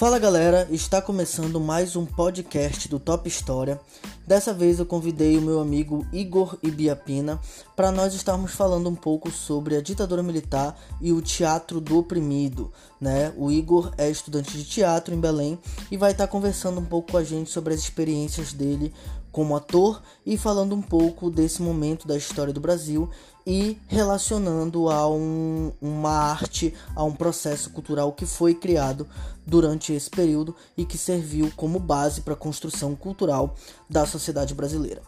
Fala 0.00 0.18
galera, 0.18 0.66
está 0.70 1.02
começando 1.02 1.60
mais 1.60 1.94
um 1.94 2.06
podcast 2.06 2.88
do 2.88 2.98
Top 2.98 3.28
História. 3.28 3.78
Dessa 4.26 4.50
vez 4.54 4.78
eu 4.78 4.86
convidei 4.86 5.36
o 5.36 5.42
meu 5.42 5.60
amigo 5.60 6.06
Igor 6.10 6.56
Ibiapina 6.62 7.38
para 7.76 7.92
nós 7.92 8.14
estarmos 8.14 8.52
falando 8.52 8.88
um 8.88 8.94
pouco 8.94 9.30
sobre 9.30 9.76
a 9.76 9.82
ditadura 9.82 10.22
militar 10.22 10.74
e 11.02 11.12
o 11.12 11.20
teatro 11.20 11.82
do 11.82 11.98
oprimido. 11.98 12.72
Né? 12.98 13.30
O 13.36 13.52
Igor 13.52 13.92
é 13.98 14.08
estudante 14.08 14.56
de 14.56 14.64
teatro 14.64 15.14
em 15.14 15.20
Belém 15.20 15.58
e 15.90 15.98
vai 15.98 16.12
estar 16.12 16.28
conversando 16.28 16.80
um 16.80 16.84
pouco 16.86 17.12
com 17.12 17.18
a 17.18 17.24
gente 17.24 17.50
sobre 17.50 17.74
as 17.74 17.80
experiências 17.80 18.54
dele 18.54 18.94
como 19.30 19.54
ator 19.54 20.02
e 20.24 20.38
falando 20.38 20.74
um 20.74 20.82
pouco 20.82 21.30
desse 21.30 21.60
momento 21.60 22.08
da 22.08 22.16
história 22.16 22.54
do 22.54 22.60
Brasil 22.60 23.08
e 23.46 23.78
relacionando 23.88 24.88
a 24.88 25.08
um, 25.10 25.72
uma 25.80 26.10
arte, 26.10 26.74
a 26.94 27.04
um 27.04 27.12
processo 27.12 27.70
cultural 27.70 28.12
que 28.12 28.26
foi 28.26 28.54
criado 28.54 29.08
durante 29.46 29.92
esse 29.92 30.10
período 30.10 30.54
e 30.76 30.84
que 30.84 30.98
serviu 30.98 31.50
como 31.56 31.78
base 31.78 32.20
para 32.20 32.34
a 32.34 32.36
construção 32.36 32.94
cultural 32.94 33.56
da 33.88 34.06
sociedade 34.06 34.54
brasileira. 34.54 35.02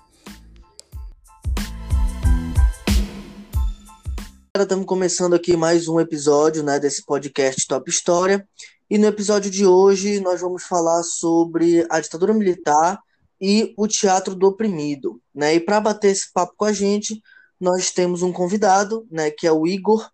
Estamos 4.54 4.86
começando 4.86 5.34
aqui 5.34 5.56
mais 5.56 5.88
um 5.88 5.98
episódio 5.98 6.62
né, 6.62 6.78
desse 6.78 7.04
podcast 7.04 7.66
Top 7.66 7.88
História. 7.90 8.46
E 8.88 8.98
no 8.98 9.06
episódio 9.06 9.50
de 9.50 9.64
hoje 9.64 10.20
nós 10.20 10.40
vamos 10.40 10.64
falar 10.64 11.02
sobre 11.02 11.86
a 11.88 11.98
ditadura 11.98 12.34
militar 12.34 13.00
e 13.40 13.72
o 13.76 13.88
Teatro 13.88 14.34
do 14.34 14.46
Oprimido. 14.46 15.20
Né? 15.34 15.54
E 15.54 15.60
para 15.60 15.80
bater 15.80 16.10
esse 16.10 16.30
papo 16.32 16.52
com 16.56 16.66
a 16.66 16.72
gente, 16.72 17.20
nós 17.62 17.92
temos 17.92 18.22
um 18.22 18.32
convidado, 18.32 19.06
né, 19.08 19.30
que 19.30 19.46
é 19.46 19.52
o 19.52 19.68
Igor, 19.68 20.10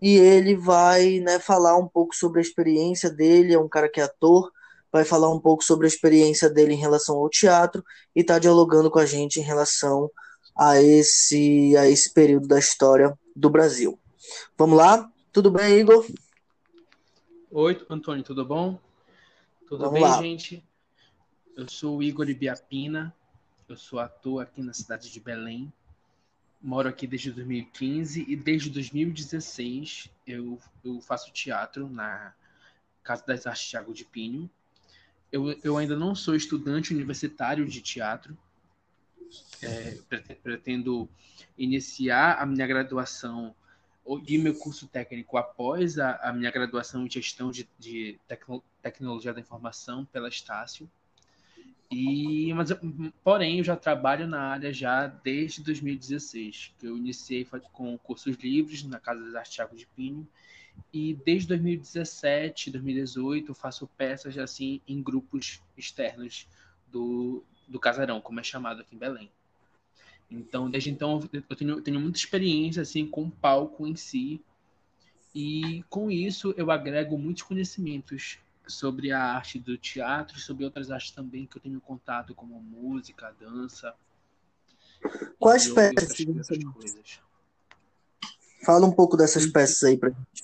e 0.00 0.16
ele 0.16 0.56
vai 0.56 1.20
né, 1.20 1.38
falar 1.38 1.76
um 1.76 1.86
pouco 1.86 2.16
sobre 2.16 2.38
a 2.38 2.42
experiência 2.42 3.10
dele, 3.10 3.52
é 3.52 3.58
um 3.58 3.68
cara 3.68 3.86
que 3.86 4.00
é 4.00 4.04
ator, 4.04 4.50
vai 4.90 5.04
falar 5.04 5.30
um 5.30 5.38
pouco 5.38 5.62
sobre 5.62 5.86
a 5.86 5.88
experiência 5.88 6.48
dele 6.48 6.72
em 6.72 6.78
relação 6.78 7.16
ao 7.16 7.28
teatro 7.28 7.84
e 8.14 8.20
está 8.20 8.38
dialogando 8.38 8.90
com 8.90 8.98
a 8.98 9.04
gente 9.04 9.38
em 9.38 9.42
relação 9.42 10.10
a 10.56 10.80
esse, 10.80 11.76
a 11.76 11.86
esse 11.86 12.14
período 12.14 12.48
da 12.48 12.58
história 12.58 13.14
do 13.34 13.50
Brasil. 13.50 13.98
Vamos 14.56 14.78
lá? 14.78 15.06
Tudo 15.34 15.50
bem, 15.50 15.80
Igor? 15.80 16.06
Oi, 17.50 17.86
Antônio, 17.90 18.24
tudo 18.24 18.42
bom? 18.42 18.78
Tudo 19.68 19.84
Vamos 19.84 19.92
bem, 19.92 20.02
lá. 20.02 20.22
gente? 20.22 20.64
Eu 21.54 21.68
sou 21.68 21.98
o 21.98 22.02
Igor 22.02 22.26
Ibiapina, 22.30 23.14
eu 23.68 23.76
sou 23.76 23.98
ator 23.98 24.42
aqui 24.42 24.62
na 24.62 24.72
cidade 24.72 25.10
de 25.10 25.20
Belém. 25.20 25.70
Moro 26.66 26.88
aqui 26.88 27.06
desde 27.06 27.30
2015 27.30 28.24
e 28.26 28.34
desde 28.34 28.70
2016 28.70 30.10
eu, 30.26 30.60
eu 30.84 31.00
faço 31.00 31.32
teatro 31.32 31.88
na 31.88 32.34
Casa 33.04 33.24
das 33.24 33.46
Artes 33.46 33.70
Thiago 33.70 33.94
de 33.94 34.04
Pinho. 34.04 34.50
Eu, 35.30 35.56
eu 35.62 35.78
ainda 35.78 35.94
não 35.96 36.12
sou 36.12 36.34
estudante 36.34 36.92
universitário 36.92 37.64
de 37.68 37.80
teatro. 37.80 38.36
É, 39.62 39.96
pretendo 40.42 41.08
iniciar 41.56 42.42
a 42.42 42.44
minha 42.44 42.66
graduação 42.66 43.54
e 44.26 44.36
meu 44.36 44.58
curso 44.58 44.88
técnico 44.88 45.36
após 45.36 46.00
a, 46.00 46.16
a 46.16 46.32
minha 46.32 46.50
graduação 46.50 47.06
em 47.06 47.10
gestão 47.10 47.52
de, 47.52 47.68
de 47.78 48.18
tecno, 48.26 48.60
tecnologia 48.82 49.32
da 49.32 49.38
informação 49.38 50.04
pela 50.06 50.28
Estácio. 50.28 50.90
E, 51.90 52.52
mas, 52.52 52.70
porém, 53.22 53.58
eu 53.58 53.64
já 53.64 53.76
trabalho 53.76 54.26
na 54.26 54.40
área 54.40 54.72
já 54.72 55.06
desde 55.06 55.62
2016, 55.62 56.74
que 56.78 56.86
eu 56.86 56.96
iniciei 56.96 57.46
com 57.72 57.96
cursos 57.98 58.36
livres 58.36 58.82
na 58.82 58.98
Casa 58.98 59.22
das 59.22 59.34
Artes 59.34 59.54
Thiago 59.54 59.76
de 59.76 59.86
Pinho, 59.86 60.26
e 60.92 61.14
desde 61.14 61.48
2017, 61.48 62.70
2018, 62.70 63.50
eu 63.50 63.54
faço 63.54 63.86
peças 63.96 64.36
assim 64.36 64.80
em 64.86 65.02
grupos 65.02 65.62
externos 65.76 66.48
do, 66.90 67.42
do 67.68 67.78
Casarão, 67.78 68.20
como 68.20 68.40
é 68.40 68.42
chamado 68.42 68.80
aqui 68.80 68.94
em 68.94 68.98
Belém. 68.98 69.30
Então, 70.30 70.68
desde 70.68 70.90
então, 70.90 71.20
eu 71.32 71.56
tenho, 71.56 71.80
tenho 71.80 72.00
muita 72.00 72.18
experiência 72.18 72.82
assim 72.82 73.06
com 73.06 73.24
o 73.24 73.30
palco 73.30 73.86
em 73.86 73.94
si, 73.94 74.40
e 75.34 75.84
com 75.88 76.10
isso 76.10 76.52
eu 76.56 76.70
agrego 76.70 77.16
muitos 77.16 77.42
conhecimentos 77.42 78.38
sobre 78.66 79.12
a 79.12 79.22
arte 79.22 79.58
do 79.58 79.76
teatro 79.76 80.36
e 80.36 80.40
sobre 80.40 80.64
outras 80.64 80.90
artes 80.90 81.10
também 81.10 81.46
que 81.46 81.56
eu 81.56 81.62
tenho 81.62 81.80
contato, 81.80 82.34
como 82.34 82.60
música, 82.60 83.34
dança. 83.38 83.94
Quais 85.38 85.68
peças? 85.68 86.16
Fala 88.64 88.86
um 88.86 88.92
pouco 88.92 89.16
dessas 89.16 89.44
então, 89.44 89.52
peças 89.52 89.82
aí 89.84 89.96
pra 89.96 90.10
gente. 90.10 90.42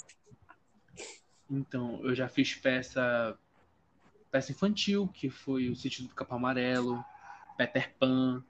Então, 1.50 2.00
eu 2.04 2.14
já 2.14 2.28
fiz 2.28 2.54
peça 2.54 3.36
peça 4.30 4.50
infantil, 4.50 5.06
que 5.08 5.28
foi 5.28 5.68
o 5.68 5.76
Sítio 5.76 6.04
do 6.04 6.14
Capão 6.14 6.38
Amarelo, 6.38 7.04
Peter 7.58 7.92
Pan. 7.98 8.42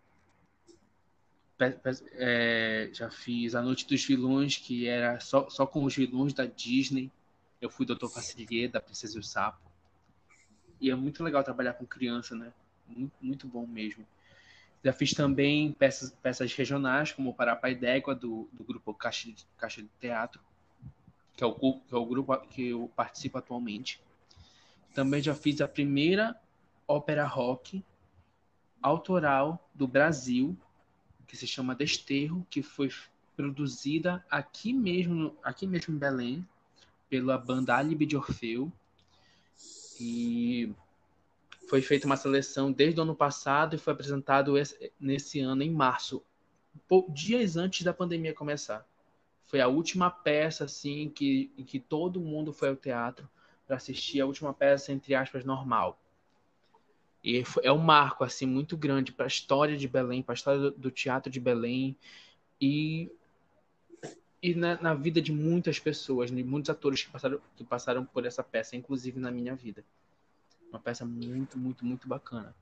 Pe, 1.58 1.70
pe, 1.70 1.90
é, 2.12 2.88
já 2.92 3.10
fiz 3.10 3.56
A 3.56 3.62
Noite 3.62 3.86
dos 3.86 4.04
Vilões, 4.04 4.56
que 4.56 4.86
era 4.86 5.18
só, 5.18 5.50
só 5.50 5.66
com 5.66 5.84
os 5.84 5.96
vilões 5.96 6.32
da 6.32 6.46
Disney. 6.46 7.10
Eu 7.62 7.70
fui 7.70 7.86
Doutor 7.86 8.10
Facilier, 8.10 8.68
da 8.68 8.80
Princesa 8.80 9.16
e 9.16 9.20
o 9.20 9.22
Sapo. 9.22 9.70
E 10.80 10.90
é 10.90 10.94
muito 10.96 11.22
legal 11.22 11.44
trabalhar 11.44 11.74
com 11.74 11.86
criança, 11.86 12.34
né? 12.34 12.52
Muito, 12.88 13.12
muito 13.20 13.46
bom 13.46 13.64
mesmo. 13.64 14.04
Já 14.84 14.92
fiz 14.92 15.12
também 15.12 15.72
peças, 15.72 16.10
peças 16.10 16.52
regionais, 16.52 17.12
como 17.12 17.30
o 17.30 17.34
Parapai 17.34 17.76
d'Égua, 17.76 18.16
do, 18.16 18.48
do 18.52 18.64
grupo 18.64 18.92
Caixa 18.92 19.30
de, 19.30 19.46
Caixa 19.56 19.80
de 19.80 19.88
Teatro, 20.00 20.40
que 21.36 21.44
é, 21.44 21.46
o, 21.46 21.54
que 21.54 21.94
é 21.94 21.96
o 21.96 22.04
grupo 22.04 22.36
que 22.48 22.70
eu 22.70 22.90
participo 22.96 23.38
atualmente. 23.38 24.02
Também 24.92 25.22
já 25.22 25.32
fiz 25.32 25.60
a 25.60 25.68
primeira 25.68 26.36
ópera 26.86 27.24
rock 27.24 27.84
autoral 28.82 29.70
do 29.72 29.86
Brasil, 29.86 30.58
que 31.28 31.36
se 31.36 31.46
chama 31.46 31.76
Desterro, 31.76 32.44
que 32.50 32.60
foi 32.60 32.90
produzida 33.36 34.26
aqui 34.28 34.72
mesmo, 34.72 35.38
aqui 35.44 35.64
mesmo 35.64 35.94
em 35.94 35.98
Belém, 35.98 36.46
pela 37.12 37.36
banda 37.36 37.76
Alibi 37.76 38.06
de 38.06 38.16
Orfeu. 38.16 38.72
E 40.00 40.72
foi 41.68 41.82
feita 41.82 42.06
uma 42.06 42.16
seleção 42.16 42.72
desde 42.72 42.98
o 42.98 43.02
ano 43.02 43.14
passado 43.14 43.76
e 43.76 43.78
foi 43.78 43.92
apresentado 43.92 44.56
esse, 44.56 44.90
nesse 44.98 45.38
ano, 45.38 45.62
em 45.62 45.70
março, 45.70 46.24
dias 47.10 47.58
antes 47.58 47.82
da 47.82 47.92
pandemia 47.92 48.32
começar. 48.32 48.88
Foi 49.44 49.60
a 49.60 49.68
última 49.68 50.10
peça, 50.10 50.64
assim, 50.64 51.10
que, 51.10 51.52
em 51.58 51.64
que 51.64 51.78
todo 51.78 52.18
mundo 52.18 52.50
foi 52.50 52.70
ao 52.70 52.76
teatro 52.76 53.28
para 53.66 53.76
assistir 53.76 54.18
a 54.22 54.26
última 54.26 54.54
peça, 54.54 54.90
entre 54.90 55.14
aspas, 55.14 55.44
normal. 55.44 56.00
E 57.22 57.44
é 57.62 57.70
um 57.70 57.76
marco, 57.76 58.24
assim, 58.24 58.46
muito 58.46 58.74
grande 58.74 59.12
para 59.12 59.26
a 59.26 59.28
história 59.28 59.76
de 59.76 59.86
Belém, 59.86 60.22
para 60.22 60.32
a 60.32 60.36
história 60.36 60.60
do, 60.60 60.70
do 60.70 60.90
teatro 60.90 61.30
de 61.30 61.38
Belém. 61.38 61.94
E 62.58 63.12
e 64.42 64.54
na, 64.54 64.80
na, 64.80 64.94
vida 64.94 65.22
de 65.22 65.32
muitas 65.32 65.78
pessoas, 65.78 66.30
de 66.30 66.42
muitos 66.42 66.68
atores 66.68 67.04
que 67.04 67.10
passaram, 67.10 67.40
que 67.56 67.62
passaram 67.62 68.04
por 68.04 68.26
essa 68.26 68.42
peça, 68.42 68.74
inclusive 68.74 69.20
na 69.20 69.30
minha 69.30 69.54
vida. 69.54 69.84
Uma 70.68 70.80
peça 70.80 71.04
muito, 71.04 71.56
muito, 71.56 71.84
muito 71.84 72.08
bacana. 72.08 72.54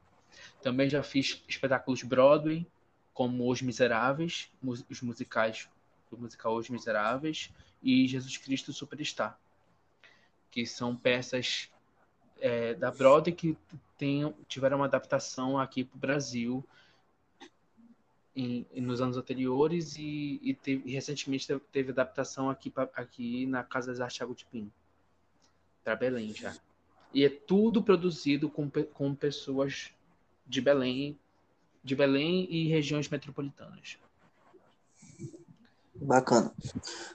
Também 0.63 0.91
já 0.91 1.03
fiz 1.03 1.43
espetáculos 1.49 2.03
Broadway, 2.03 2.67
como 3.15 3.51
Os 3.51 3.63
Miseráveis, 3.63 4.51
os 4.63 5.01
musicais, 5.01 5.69
o 6.13 6.17
musical 6.17 6.55
Os 6.55 6.69
Miseráveis 6.69 7.51
e 7.83 8.07
Jesus 8.07 8.37
Cristo 8.37 8.73
Superstar, 8.73 9.39
que 10.51 10.67
são 10.67 10.95
peças 10.95 11.71
é, 12.41 12.75
da 12.75 12.91
Broadway 12.91 13.35
que 13.35 13.57
tem, 13.97 14.35
tiveram 14.49 14.79
uma 14.79 14.87
adaptação 14.87 15.59
aqui 15.59 15.85
para 15.85 15.97
o 15.97 16.01
Brasil 16.01 16.65
em, 18.41 18.81
nos 18.81 19.01
anos 19.01 19.17
anteriores 19.17 19.97
e, 19.97 20.41
e, 20.43 20.55
teve, 20.55 20.89
e 20.89 20.93
recentemente 20.93 21.47
teve, 21.47 21.61
teve, 21.73 21.91
adaptação 21.93 22.51
aqui, 22.51 22.71
pra, 22.71 22.89
aqui 22.95 23.47
na 23.47 23.63
Casa 23.63 23.93
das 23.93 24.01
Artes 24.01 24.17
Thiago 24.17 24.35
de 24.35 24.47
para 25.85 25.97
Belém 25.97 26.35
já. 26.35 26.55
E 27.13 27.25
é 27.25 27.29
tudo 27.29 27.83
produzido 27.83 28.49
com, 28.49 28.71
com 28.71 29.15
pessoas 29.15 29.91
de 30.47 30.61
Belém, 30.61 31.19
de 31.83 31.97
Belém 31.97 32.47
e 32.51 32.69
regiões 32.69 33.09
metropolitanas. 33.09 33.99
Bacana. 36.01 36.51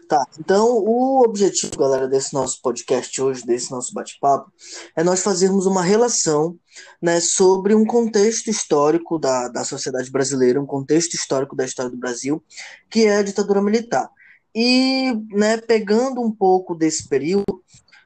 Tá, 0.08 0.24
então 0.40 0.78
o 0.78 1.24
objetivo, 1.24 1.76
galera, 1.76 2.08
desse 2.08 2.34
nosso 2.34 2.62
podcast 2.62 3.20
hoje, 3.20 3.44
desse 3.44 3.72
nosso 3.72 3.92
bate-papo, 3.94 4.52
é 4.96 5.04
nós 5.04 5.22
fazermos 5.24 5.66
uma 5.66 5.82
relação 5.82 6.56
né, 7.02 7.20
sobre 7.20 7.74
um 7.74 7.84
contexto 7.84 8.48
histórico 8.50 9.18
da, 9.18 9.48
da 9.48 9.64
sociedade 9.64 10.12
brasileira, 10.12 10.62
um 10.62 10.66
contexto 10.66 11.16
histórico 11.16 11.56
da 11.56 11.66
história 11.66 11.90
do 11.90 11.98
Brasil, 11.98 12.44
que 12.90 13.06
é 13.06 13.18
a 13.18 13.24
ditadura 13.24 13.62
militar. 13.62 14.08
E, 14.54 15.14
né, 15.32 15.58
pegando 15.58 16.22
um 16.22 16.32
pouco 16.32 16.76
desse 16.76 17.10
período, 17.10 17.64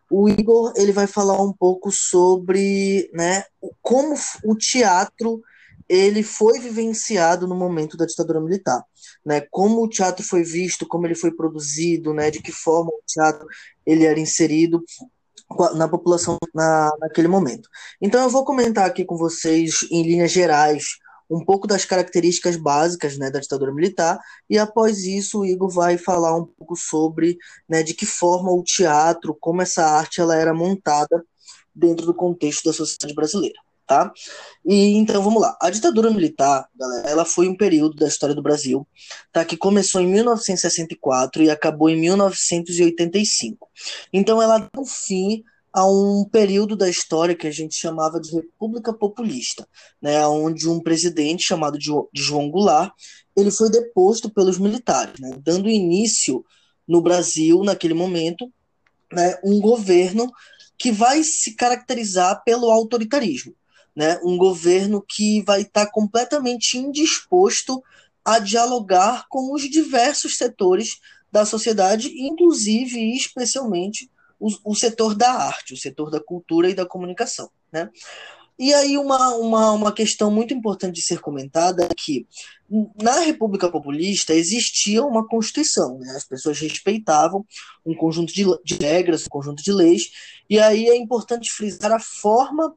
o 0.09 0.29
Igor 0.29 0.73
ele 0.75 0.93
vai 0.93 1.05
falar 1.05 1.39
um 1.41 1.53
pouco 1.53 1.91
sobre 1.91 3.09
né, 3.13 3.43
como 3.81 4.15
o 4.45 4.55
teatro 4.55 5.41
ele 5.89 6.21
foi 6.21 6.59
vivenciado 6.59 7.47
no 7.47 7.55
momento 7.55 7.97
da 7.97 8.05
ditadura 8.05 8.39
militar, 8.39 8.83
né? 9.25 9.41
Como 9.49 9.83
o 9.83 9.89
teatro 9.89 10.23
foi 10.23 10.43
visto, 10.43 10.87
como 10.87 11.07
ele 11.07 11.15
foi 11.15 11.31
produzido, 11.31 12.13
né? 12.13 12.29
De 12.29 12.41
que 12.41 12.51
forma 12.51 12.91
o 12.91 13.01
teatro 13.07 13.47
ele 13.85 14.05
era 14.05 14.19
inserido 14.19 14.83
na 15.73 15.87
população 15.87 16.37
na, 16.53 16.91
naquele 16.99 17.27
momento. 17.27 17.67
Então 17.99 18.21
eu 18.21 18.29
vou 18.29 18.45
comentar 18.45 18.85
aqui 18.85 19.03
com 19.03 19.17
vocês, 19.17 19.87
em 19.89 20.03
linhas 20.03 20.31
gerais, 20.31 20.99
um 21.27 21.43
pouco 21.43 21.67
das 21.67 21.85
características 21.85 22.55
básicas 22.55 23.17
né, 23.17 23.31
da 23.31 23.39
ditadura 23.39 23.73
militar, 23.73 24.19
e 24.49 24.57
após 24.57 25.05
isso 25.05 25.39
o 25.39 25.45
Igor 25.45 25.69
vai 25.69 25.97
falar 25.97 26.35
um 26.35 26.45
pouco 26.45 26.75
sobre 26.75 27.37
né, 27.67 27.83
de 27.83 27.93
que 27.93 28.05
forma 28.05 28.51
o 28.51 28.63
teatro, 28.63 29.35
como 29.39 29.61
essa 29.61 29.85
arte 29.85 30.21
ela 30.21 30.35
era 30.35 30.53
montada 30.53 31.23
dentro 31.73 32.05
do 32.05 32.13
contexto 32.13 32.65
da 32.65 32.73
sociedade 32.73 33.13
brasileira. 33.13 33.59
Tá? 33.89 34.13
E 34.63 34.93
então 34.97 35.23
vamos 35.23 35.41
lá. 35.41 35.57
A 35.59 35.71
ditadura 35.71 36.11
militar, 36.11 36.69
galera, 36.75 37.09
ela 37.09 37.25
foi 37.25 37.49
um 37.49 37.57
período 37.57 37.95
da 37.95 38.07
história 38.07 38.35
do 38.35 38.41
Brasil, 38.43 38.87
tá? 39.33 39.43
Que 39.43 39.57
começou 39.57 39.99
em 39.99 40.05
1964 40.05 41.41
e 41.41 41.49
acabou 41.49 41.89
em 41.89 41.99
1985. 41.99 43.67
Então 44.13 44.39
ela 44.39 44.59
deu 44.59 44.85
fim 44.85 45.43
a 45.73 45.87
um 45.87 46.23
período 46.23 46.75
da 46.75 46.87
história 46.87 47.33
que 47.33 47.47
a 47.47 47.51
gente 47.51 47.73
chamava 47.73 48.19
de 48.19 48.31
República 48.31 48.93
Populista, 48.93 49.67
né, 49.99 50.23
onde 50.27 50.69
um 50.69 50.79
presidente 50.79 51.43
chamado 51.43 51.79
de 51.79 51.89
João 52.13 52.49
Goulart 52.51 52.91
ele 53.35 53.49
foi 53.49 53.71
deposto 53.71 54.29
pelos 54.29 54.59
militares, 54.59 55.19
né, 55.19 55.31
dando 55.43 55.67
início 55.67 56.45
no 56.87 57.01
Brasil 57.01 57.63
naquele 57.63 57.95
momento 57.95 58.51
né, 59.11 59.35
um 59.43 59.59
governo 59.59 60.31
que 60.77 60.91
vai 60.91 61.23
se 61.23 61.55
caracterizar 61.55 62.41
pelo 62.43 62.71
autoritarismo, 62.71 63.53
né, 63.99 64.17
um 64.23 64.37
governo 64.37 65.03
que 65.05 65.41
vai 65.41 65.63
estar 65.63 65.87
tá 65.87 65.91
completamente 65.91 66.77
indisposto 66.77 67.83
a 68.23 68.39
dialogar 68.39 69.25
com 69.27 69.53
os 69.53 69.63
diversos 69.69 70.37
setores 70.37 71.01
da 71.29 71.45
sociedade, 71.45 72.09
inclusive 72.17 72.97
e 72.97 73.17
especialmente 73.17 74.09
o, 74.39 74.47
o 74.63 74.73
setor 74.73 75.13
da 75.13 75.33
arte, 75.33 75.73
o 75.73 75.77
setor 75.77 76.09
da 76.09 76.21
cultura 76.21 76.69
e 76.69 76.73
da 76.73 76.85
comunicação. 76.85 77.49
Né? 77.73 77.89
E 78.57 78.73
aí 78.73 78.97
uma, 78.97 79.35
uma, 79.35 79.71
uma 79.73 79.91
questão 79.91 80.31
muito 80.31 80.53
importante 80.53 80.95
de 80.95 81.01
ser 81.01 81.19
comentada 81.19 81.83
é 81.83 81.89
que 81.89 82.25
na 83.03 83.19
República 83.19 83.69
Populista 83.69 84.33
existia 84.33 85.03
uma 85.03 85.27
Constituição, 85.27 85.99
né? 85.99 86.13
as 86.15 86.23
pessoas 86.23 86.57
respeitavam 86.57 87.45
um 87.85 87.93
conjunto 87.93 88.33
de, 88.33 88.45
de 88.63 88.75
regras, 88.75 89.25
um 89.25 89.29
conjunto 89.29 89.61
de 89.61 89.73
leis, 89.73 90.09
e 90.49 90.57
aí 90.57 90.87
é 90.87 90.95
importante 90.95 91.51
frisar 91.51 91.91
a 91.91 91.99
forma 91.99 92.73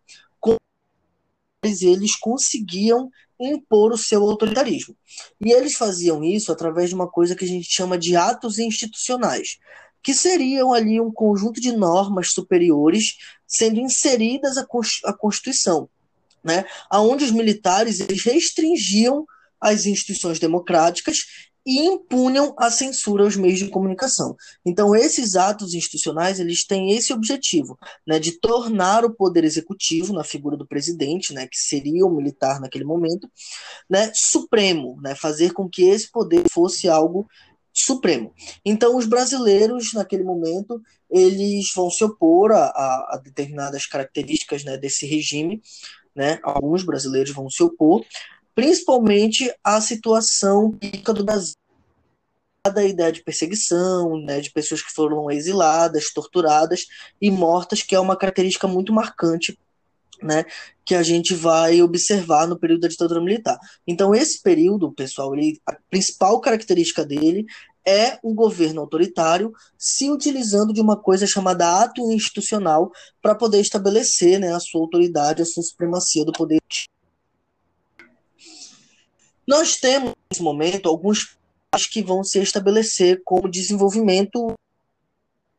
eles 1.62 2.16
conseguiam 2.16 3.10
impor 3.38 3.92
o 3.92 3.98
seu 3.98 4.22
autoritarismo. 4.22 4.96
E 5.44 5.52
eles 5.52 5.74
faziam 5.74 6.22
isso 6.22 6.52
através 6.52 6.88
de 6.88 6.94
uma 6.94 7.08
coisa 7.08 7.34
que 7.34 7.44
a 7.44 7.48
gente 7.48 7.68
chama 7.70 7.98
de 7.98 8.16
atos 8.16 8.58
institucionais 8.58 9.58
que 10.02 10.12
seriam 10.12 10.72
ali 10.72 11.00
um 11.00 11.12
conjunto 11.12 11.60
de 11.60 11.70
normas 11.70 12.32
superiores 12.32 13.16
sendo 13.46 13.78
inseridas 13.78 14.56
à 14.58 15.12
Constituição, 15.12 15.88
né? 16.42 16.64
Aonde 16.90 17.24
os 17.24 17.30
militares 17.30 18.00
eles 18.00 18.24
restringiam 18.24 19.24
as 19.60 19.86
instituições 19.86 20.40
democráticas 20.40 21.18
e 21.64 21.80
impunham 21.86 22.54
a 22.58 22.70
censura 22.70 23.22
aos 23.24 23.36
meios 23.36 23.58
de 23.58 23.68
comunicação. 23.68 24.36
Então, 24.64 24.94
esses 24.94 25.36
atos 25.36 25.74
institucionais 25.74 26.40
eles 26.40 26.66
têm 26.66 26.90
esse 26.90 27.12
objetivo, 27.12 27.78
né, 28.06 28.18
de 28.18 28.32
tornar 28.32 29.04
o 29.04 29.14
poder 29.14 29.44
executivo, 29.44 30.12
na 30.12 30.24
figura 30.24 30.56
do 30.56 30.66
presidente, 30.66 31.32
né, 31.32 31.46
que 31.46 31.56
seria 31.56 32.04
o 32.04 32.14
militar 32.14 32.60
naquele 32.60 32.84
momento, 32.84 33.30
né, 33.88 34.10
supremo, 34.14 35.00
né, 35.00 35.14
fazer 35.14 35.52
com 35.52 35.68
que 35.68 35.82
esse 35.84 36.10
poder 36.10 36.42
fosse 36.50 36.88
algo 36.88 37.26
supremo. 37.72 38.34
Então, 38.64 38.96
os 38.96 39.06
brasileiros, 39.06 39.94
naquele 39.94 40.24
momento, 40.24 40.82
eles 41.10 41.72
vão 41.74 41.90
se 41.90 42.04
opor 42.04 42.52
a, 42.52 42.66
a, 42.66 43.14
a 43.14 43.20
determinadas 43.22 43.86
características 43.86 44.62
né, 44.62 44.76
desse 44.76 45.06
regime, 45.06 45.62
né? 46.14 46.38
alguns 46.42 46.82
brasileiros 46.82 47.32
vão 47.32 47.48
se 47.48 47.62
opor, 47.62 48.04
principalmente 48.54 49.52
à 49.62 49.80
situação 49.80 50.72
política 50.72 51.12
do 51.12 51.24
Brasil 51.24 51.54
da 52.72 52.84
ideia 52.84 53.10
de 53.10 53.24
perseguição, 53.24 54.16
né, 54.18 54.40
de 54.40 54.52
pessoas 54.52 54.80
que 54.80 54.92
foram 54.92 55.28
exiladas, 55.28 56.12
torturadas 56.12 56.86
e 57.20 57.28
mortas, 57.28 57.82
que 57.82 57.94
é 57.94 57.98
uma 57.98 58.16
característica 58.16 58.68
muito 58.68 58.92
marcante 58.92 59.58
né, 60.22 60.44
que 60.84 60.94
a 60.94 61.02
gente 61.02 61.34
vai 61.34 61.82
observar 61.82 62.46
no 62.46 62.58
período 62.58 62.82
da 62.82 62.88
ditadura 62.88 63.20
militar. 63.20 63.58
Então, 63.86 64.14
esse 64.14 64.40
período, 64.40 64.92
pessoal, 64.92 65.34
ele, 65.34 65.60
a 65.66 65.76
principal 65.90 66.40
característica 66.40 67.04
dele 67.04 67.44
é 67.84 68.18
o 68.22 68.32
governo 68.32 68.80
autoritário 68.80 69.52
se 69.76 70.08
utilizando 70.08 70.72
de 70.72 70.80
uma 70.80 70.96
coisa 70.96 71.26
chamada 71.26 71.82
ato 71.82 72.12
institucional 72.12 72.92
para 73.20 73.34
poder 73.34 73.60
estabelecer 73.60 74.38
né, 74.38 74.54
a 74.54 74.60
sua 74.60 74.80
autoridade, 74.80 75.42
a 75.42 75.46
sua 75.46 75.62
supremacia 75.62 76.24
do 76.24 76.32
poder. 76.32 76.60
Nós 79.46 79.76
temos, 79.76 80.14
nesse 80.30 80.42
momento, 80.42 80.88
alguns 80.88 81.36
que 81.90 82.02
vão 82.02 82.22
se 82.22 82.38
estabelecer 82.40 83.22
como 83.24 83.48
desenvolvimento 83.48 84.54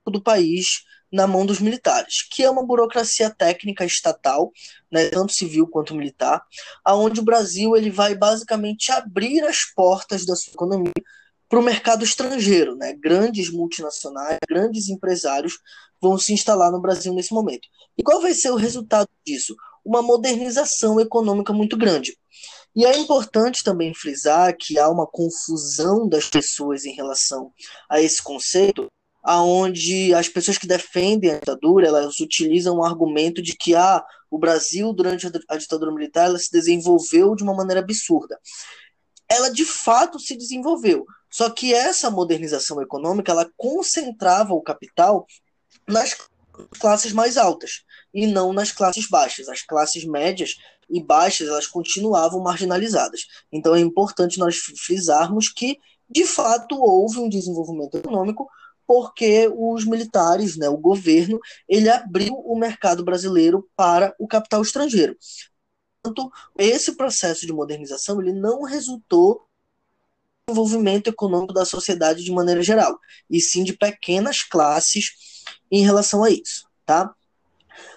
do 0.05 0.21
país 0.21 0.83
na 1.11 1.27
mão 1.27 1.45
dos 1.45 1.59
militares, 1.59 2.27
que 2.29 2.43
é 2.43 2.49
uma 2.49 2.65
burocracia 2.65 3.29
técnica 3.29 3.85
estatal, 3.85 4.51
né, 4.91 5.09
tanto 5.09 5.31
civil 5.31 5.67
quanto 5.67 5.95
militar, 5.95 6.43
aonde 6.83 7.19
o 7.19 7.23
Brasil 7.23 7.75
ele 7.75 7.91
vai 7.91 8.15
basicamente 8.15 8.91
abrir 8.91 9.43
as 9.43 9.63
portas 9.75 10.25
da 10.25 10.35
sua 10.35 10.53
economia 10.53 10.91
para 11.47 11.59
o 11.59 11.63
mercado 11.63 12.03
estrangeiro, 12.03 12.75
né? 12.75 12.93
Grandes 12.93 13.51
multinacionais, 13.51 14.39
grandes 14.49 14.89
empresários 14.89 15.59
vão 16.01 16.17
se 16.17 16.33
instalar 16.33 16.71
no 16.71 16.81
Brasil 16.81 17.13
nesse 17.13 17.31
momento. 17.31 17.67
E 17.95 18.01
qual 18.01 18.19
vai 18.19 18.33
ser 18.33 18.49
o 18.49 18.55
resultado 18.55 19.07
disso? 19.23 19.55
Uma 19.85 20.01
modernização 20.01 20.99
econômica 20.99 21.53
muito 21.53 21.77
grande. 21.77 22.17
E 22.75 22.85
é 22.85 22.97
importante 22.97 23.63
também 23.63 23.93
frisar 23.93 24.55
que 24.57 24.79
há 24.79 24.89
uma 24.89 25.05
confusão 25.05 26.07
das 26.07 26.27
pessoas 26.27 26.85
em 26.85 26.93
relação 26.93 27.51
a 27.87 28.01
esse 28.01 28.21
conceito, 28.21 28.91
aonde 29.23 30.13
as 30.13 30.27
pessoas 30.27 30.57
que 30.57 30.67
defendem 30.67 31.31
a 31.31 31.39
ditadura 31.39 31.87
elas 31.87 32.19
utilizam 32.19 32.77
o 32.77 32.83
argumento 32.83 33.41
de 33.41 33.55
que 33.55 33.75
ah, 33.75 34.03
o 34.29 34.39
Brasil 34.39 34.91
durante 34.91 35.27
a 35.47 35.57
ditadura 35.57 35.93
militar 35.93 36.25
ela 36.25 36.39
se 36.39 36.51
desenvolveu 36.51 37.35
de 37.35 37.43
uma 37.43 37.53
maneira 37.53 37.79
absurda. 37.79 38.37
Ela 39.29 39.49
de 39.49 39.65
fato 39.65 40.19
se 40.19 40.35
desenvolveu, 40.35 41.05
só 41.31 41.49
que 41.49 41.73
essa 41.73 42.11
modernização 42.11 42.81
econômica 42.81 43.31
ela 43.31 43.49
concentrava 43.55 44.53
o 44.53 44.61
capital 44.61 45.25
nas 45.87 46.15
classes 46.79 47.11
mais 47.11 47.37
altas 47.37 47.83
e 48.13 48.27
não 48.27 48.53
nas 48.53 48.71
classes 48.71 49.07
baixas. 49.07 49.49
As 49.49 49.61
classes 49.61 50.05
médias 50.05 50.55
e 50.93 51.03
baixas 51.03 51.47
elas 51.47 51.65
continuavam 51.65 52.39
marginalizadas. 52.39 53.27
Então 53.51 53.73
é 53.73 53.79
importante 53.79 54.37
nós 54.37 54.57
frisarmos 54.57 55.49
que 55.49 55.79
de 56.07 56.23
fato 56.23 56.75
houve 56.79 57.19
um 57.19 57.27
desenvolvimento 57.27 57.97
econômico 57.97 58.47
porque 58.85 59.51
os 59.55 59.85
militares, 59.85 60.55
né, 60.55 60.69
o 60.69 60.77
governo, 60.77 61.39
ele 61.67 61.89
abriu 61.89 62.33
o 62.33 62.55
mercado 62.57 63.03
brasileiro 63.03 63.67
para 63.75 64.13
o 64.19 64.27
capital 64.27 64.61
estrangeiro. 64.61 65.17
Portanto, 66.01 66.31
esse 66.57 66.91
processo 66.95 67.47
de 67.47 67.53
modernização 67.53 68.21
ele 68.21 68.33
não 68.33 68.63
resultou 68.63 69.47
no 70.47 70.53
desenvolvimento 70.53 71.07
econômico 71.07 71.53
da 71.53 71.65
sociedade 71.65 72.23
de 72.23 72.31
maneira 72.31 72.61
geral, 72.61 72.99
e 73.29 73.39
sim 73.39 73.63
de 73.63 73.73
pequenas 73.73 74.43
classes 74.43 75.13
em 75.71 75.83
relação 75.83 76.23
a 76.23 76.29
isso, 76.29 76.67
tá? 76.85 77.15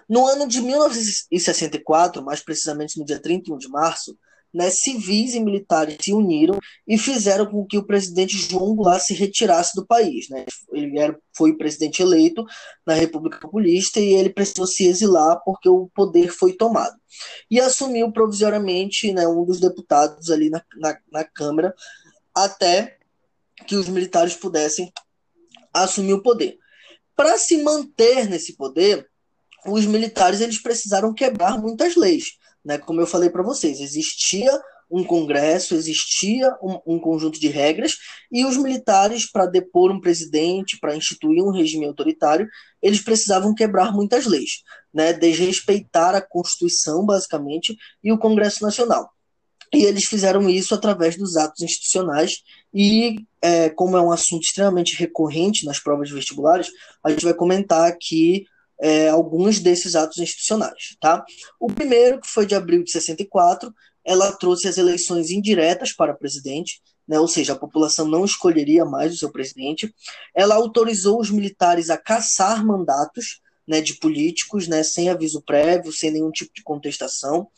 No 0.08 0.26
ano 0.26 0.46
de 0.46 0.60
1964, 0.60 2.24
mais 2.24 2.40
precisamente 2.40 2.98
no 2.98 3.04
dia 3.04 3.20
31 3.20 3.58
de 3.58 3.68
março, 3.68 4.16
né, 4.56 4.70
civis 4.70 5.34
e 5.34 5.40
militares 5.40 5.98
se 6.00 6.14
uniram 6.14 6.58
e 6.88 6.96
fizeram 6.96 7.44
com 7.44 7.66
que 7.66 7.76
o 7.76 7.84
presidente 7.84 8.38
João 8.38 8.74
Goulart 8.74 9.02
se 9.02 9.12
retirasse 9.12 9.76
do 9.76 9.86
país. 9.86 10.30
Né? 10.30 10.46
Ele 10.72 10.98
era, 10.98 11.18
foi 11.36 11.56
presidente 11.56 12.00
eleito 12.00 12.42
na 12.86 12.94
República 12.94 13.38
Populista 13.38 14.00
e 14.00 14.14
ele 14.14 14.30
precisou 14.30 14.66
se 14.66 14.86
exilar 14.86 15.42
porque 15.44 15.68
o 15.68 15.90
poder 15.94 16.28
foi 16.28 16.54
tomado. 16.54 16.96
E 17.50 17.60
assumiu 17.60 18.10
provisoriamente 18.10 19.12
né, 19.12 19.28
um 19.28 19.44
dos 19.44 19.60
deputados 19.60 20.30
ali 20.30 20.48
na, 20.48 20.62
na, 20.76 20.96
na 21.12 21.24
Câmara 21.24 21.74
até 22.34 22.96
que 23.66 23.76
os 23.76 23.88
militares 23.88 24.34
pudessem 24.34 24.90
assumir 25.72 26.14
o 26.14 26.22
poder. 26.22 26.56
Para 27.14 27.36
se 27.36 27.62
manter 27.62 28.28
nesse 28.28 28.56
poder, 28.56 29.06
os 29.66 29.86
militares 29.86 30.40
eles 30.40 30.60
precisaram 30.60 31.12
quebrar 31.14 31.60
muitas 31.60 31.96
leis. 31.96 32.24
Né? 32.64 32.78
Como 32.78 33.00
eu 33.00 33.06
falei 33.06 33.30
para 33.30 33.42
vocês, 33.42 33.80
existia 33.80 34.50
um 34.90 35.02
congresso, 35.02 35.74
existia 35.74 36.48
um, 36.62 36.94
um, 36.94 36.98
conjunto 36.98 37.40
de 37.40 37.48
regras, 37.48 37.96
e 38.30 38.44
os 38.44 38.56
militares, 38.56 39.30
para 39.30 39.46
depor 39.46 39.90
um 39.90 40.00
presidente, 40.00 40.78
para 40.80 40.96
instituir 40.96 41.42
um 41.42 41.50
regime 41.50 41.86
autoritário, 41.86 42.48
eles 42.80 43.00
precisavam 43.00 43.54
quebrar 43.54 43.92
muitas 43.92 44.26
leis, 44.26 44.62
né? 44.94 45.12
desrespeitar 45.12 46.14
a 46.14 46.20
Constituição, 46.20 47.04
basicamente, 47.04 47.76
e 48.02 48.12
o 48.12 48.18
Congresso 48.18 48.62
Nacional. 48.62 49.10
E 49.74 49.82
eles 49.82 50.04
fizeram 50.04 50.48
isso 50.48 50.74
através 50.74 51.16
dos 51.16 51.36
atos 51.36 51.62
institucionais, 51.62 52.42
e 52.72 53.16
é, 53.42 53.68
como 53.68 53.96
é 53.96 54.00
um 54.00 54.12
assunto 54.12 54.42
extremamente 54.42 54.96
recorrente 54.96 55.64
nas 55.66 55.80
provas 55.80 56.10
vestibulares, 56.10 56.68
a 57.02 57.10
gente 57.10 57.24
vai 57.24 57.34
comentar 57.34 57.88
aqui 57.88 58.46
é, 58.80 59.08
alguns 59.08 59.58
desses 59.58 59.94
atos 59.94 60.18
institucionais. 60.18 60.96
Tá? 61.00 61.24
O 61.58 61.68
primeiro, 61.68 62.20
que 62.20 62.28
foi 62.28 62.46
de 62.46 62.54
abril 62.54 62.82
de 62.82 62.90
64, 62.90 63.72
ela 64.04 64.32
trouxe 64.32 64.68
as 64.68 64.78
eleições 64.78 65.30
indiretas 65.30 65.92
para 65.92 66.14
presidente, 66.14 66.80
né, 67.06 67.18
ou 67.20 67.28
seja, 67.28 67.52
a 67.52 67.58
população 67.58 68.06
não 68.06 68.24
escolheria 68.24 68.84
mais 68.84 69.14
o 69.14 69.16
seu 69.16 69.30
presidente. 69.30 69.92
Ela 70.34 70.54
autorizou 70.54 71.20
os 71.20 71.30
militares 71.30 71.90
a 71.90 71.96
caçar 71.96 72.64
mandatos 72.64 73.40
né, 73.66 73.80
de 73.80 73.94
políticos, 73.94 74.68
né, 74.68 74.82
sem 74.82 75.08
aviso 75.08 75.42
prévio, 75.42 75.92
sem 75.92 76.10
nenhum 76.10 76.30
tipo 76.30 76.52
de 76.54 76.62
contestação. 76.62 77.48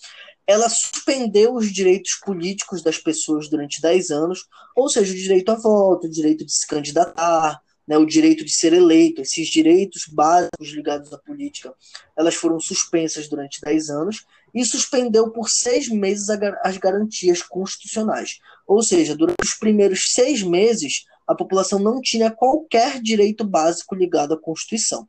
Ela 0.46 0.68
suspendeu 0.68 1.54
os 1.54 1.70
direitos 1.70 2.14
políticos 2.24 2.82
das 2.82 2.98
pessoas 2.98 3.48
durante 3.50 3.80
10 3.82 4.10
anos, 4.10 4.46
ou 4.74 4.88
seja, 4.88 5.12
o 5.12 5.16
direito 5.16 5.50
a 5.50 5.54
voto, 5.54 6.06
o 6.06 6.10
direito 6.10 6.44
de 6.44 6.52
se 6.52 6.66
candidatar, 6.66 7.60
né, 7.88 7.96
o 7.96 8.04
direito 8.04 8.44
de 8.44 8.52
ser 8.52 8.74
eleito, 8.74 9.22
esses 9.22 9.48
direitos 9.48 10.04
básicos 10.06 10.68
ligados 10.68 11.10
à 11.10 11.16
política, 11.16 11.72
elas 12.14 12.34
foram 12.34 12.60
suspensas 12.60 13.28
durante 13.28 13.62
10 13.62 13.88
anos 13.88 14.26
e 14.54 14.62
suspendeu 14.64 15.30
por 15.30 15.48
seis 15.48 15.88
meses 15.88 16.28
as 16.62 16.76
garantias 16.76 17.42
constitucionais. 17.42 18.40
Ou 18.66 18.82
seja, 18.82 19.16
durante 19.16 19.42
os 19.42 19.54
primeiros 19.54 20.12
seis 20.12 20.42
meses, 20.42 21.06
a 21.26 21.34
população 21.34 21.78
não 21.78 22.00
tinha 22.02 22.30
qualquer 22.30 23.00
direito 23.00 23.42
básico 23.42 23.94
ligado 23.94 24.34
à 24.34 24.40
Constituição. 24.40 25.08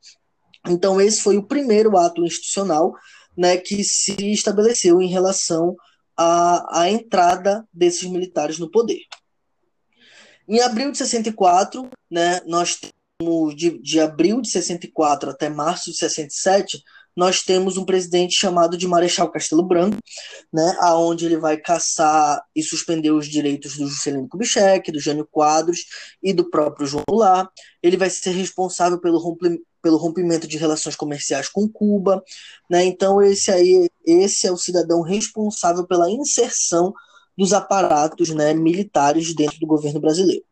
Então, 0.66 1.02
esse 1.02 1.22
foi 1.22 1.38
o 1.38 1.46
primeiro 1.46 1.98
ato 1.98 2.24
institucional 2.24 2.94
né, 3.38 3.58
que 3.58 3.84
se 3.84 4.16
estabeleceu 4.32 5.02
em 5.02 5.08
relação 5.08 5.76
à, 6.16 6.82
à 6.82 6.90
entrada 6.90 7.68
desses 7.74 8.10
militares 8.10 8.58
no 8.58 8.72
poder. 8.72 9.02
Em 10.50 10.60
abril 10.62 10.92
de 10.92 10.98
64, 10.98 11.88
né, 12.10 12.42
nós 12.48 12.80
temos 13.20 13.56
de, 13.56 13.78
de 13.80 14.00
abril 14.00 14.42
de 14.42 14.50
64 14.50 15.30
até 15.30 15.48
março 15.48 15.92
de 15.92 15.98
67, 15.98 16.82
nós 17.16 17.44
temos 17.44 17.78
um 17.78 17.86
presidente 17.86 18.34
chamado 18.36 18.76
de 18.76 18.88
Marechal 18.88 19.30
Castelo 19.30 19.62
Branco, 19.62 19.98
né, 20.52 20.76
aonde 20.80 21.26
ele 21.26 21.38
vai 21.38 21.58
caçar 21.58 22.42
e 22.56 22.64
suspender 22.64 23.12
os 23.12 23.28
direitos 23.28 23.78
do 23.78 23.86
Juscelino 23.88 24.28
Kubitschek, 24.28 24.92
do 24.92 25.00
Jânio 25.00 25.28
Quadros 25.30 25.86
e 26.24 26.34
do 26.34 26.50
próprio 26.50 26.88
João 26.88 27.04
Goulart. 27.08 27.50
Ele 27.84 27.98
vai 27.98 28.10
ser 28.10 28.32
responsável 28.32 29.00
pelo 29.00 29.20
rompimento 29.20 29.64
pelo 29.82 29.96
rompimento 29.96 30.46
de 30.46 30.58
relações 30.58 30.96
comerciais 30.96 31.48
com 31.48 31.66
Cuba, 31.66 32.22
né? 32.70 32.84
Então 32.84 33.22
esse 33.22 33.50
aí, 33.50 33.90
esse 34.06 34.46
é 34.46 34.52
o 34.52 34.58
cidadão 34.58 35.02
responsável 35.02 35.88
pela 35.88 36.12
inserção 36.12 36.94
dos 37.40 37.54
aparatos 37.54 38.30
né, 38.32 38.54
militares 38.54 39.34
dentro 39.34 39.58
do 39.62 39.66
governo 39.66 40.02
brasileiro. 40.02 40.44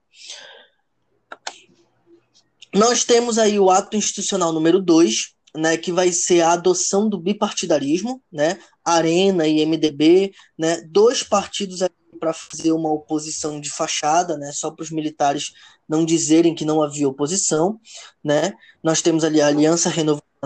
Nós 2.73 3.03
temos 3.03 3.37
aí 3.37 3.59
o 3.59 3.69
ato 3.69 3.97
institucional 3.97 4.53
número 4.53 4.81
2, 4.81 5.33
né, 5.57 5.75
que 5.75 5.91
vai 5.91 6.13
ser 6.13 6.41
a 6.41 6.53
adoção 6.53 7.09
do 7.09 7.19
bipartidarismo, 7.19 8.23
né, 8.31 8.57
Arena 8.85 9.45
e 9.45 9.65
MDB, 9.65 10.31
né, 10.57 10.81
dois 10.89 11.23
partidos 11.23 11.79
para 12.19 12.31
fazer 12.31 12.71
uma 12.71 12.91
oposição 12.91 13.59
de 13.59 13.69
fachada, 13.69 14.37
né, 14.37 14.51
só 14.53 14.71
para 14.71 14.83
os 14.83 14.89
militares 14.89 15.51
não 15.89 16.05
dizerem 16.05 16.55
que 16.55 16.63
não 16.63 16.81
havia 16.81 17.09
oposição, 17.09 17.81
né. 18.23 18.53
Nós 18.81 19.01
temos 19.01 19.25
ali 19.25 19.41
a 19.41 19.47
Aliança 19.47 19.89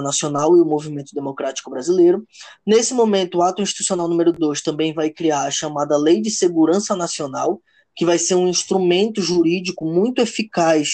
Nacional 0.01 0.57
e 0.57 0.61
o 0.61 0.65
Movimento 0.65 1.13
Democrático 1.13 1.69
Brasileiro. 1.69 2.25
Nesse 2.65 2.93
momento, 2.93 3.37
o 3.37 3.41
ato 3.41 3.61
institucional 3.61 4.07
número 4.07 4.31
2 4.31 4.61
também 4.61 4.93
vai 4.93 5.09
criar 5.09 5.43
a 5.43 5.51
chamada 5.51 5.97
Lei 5.97 6.21
de 6.21 6.31
Segurança 6.31 6.95
Nacional, 6.95 7.61
que 7.95 8.05
vai 8.05 8.17
ser 8.17 8.35
um 8.35 8.47
instrumento 8.47 9.21
jurídico 9.21 9.85
muito 9.85 10.21
eficaz 10.21 10.89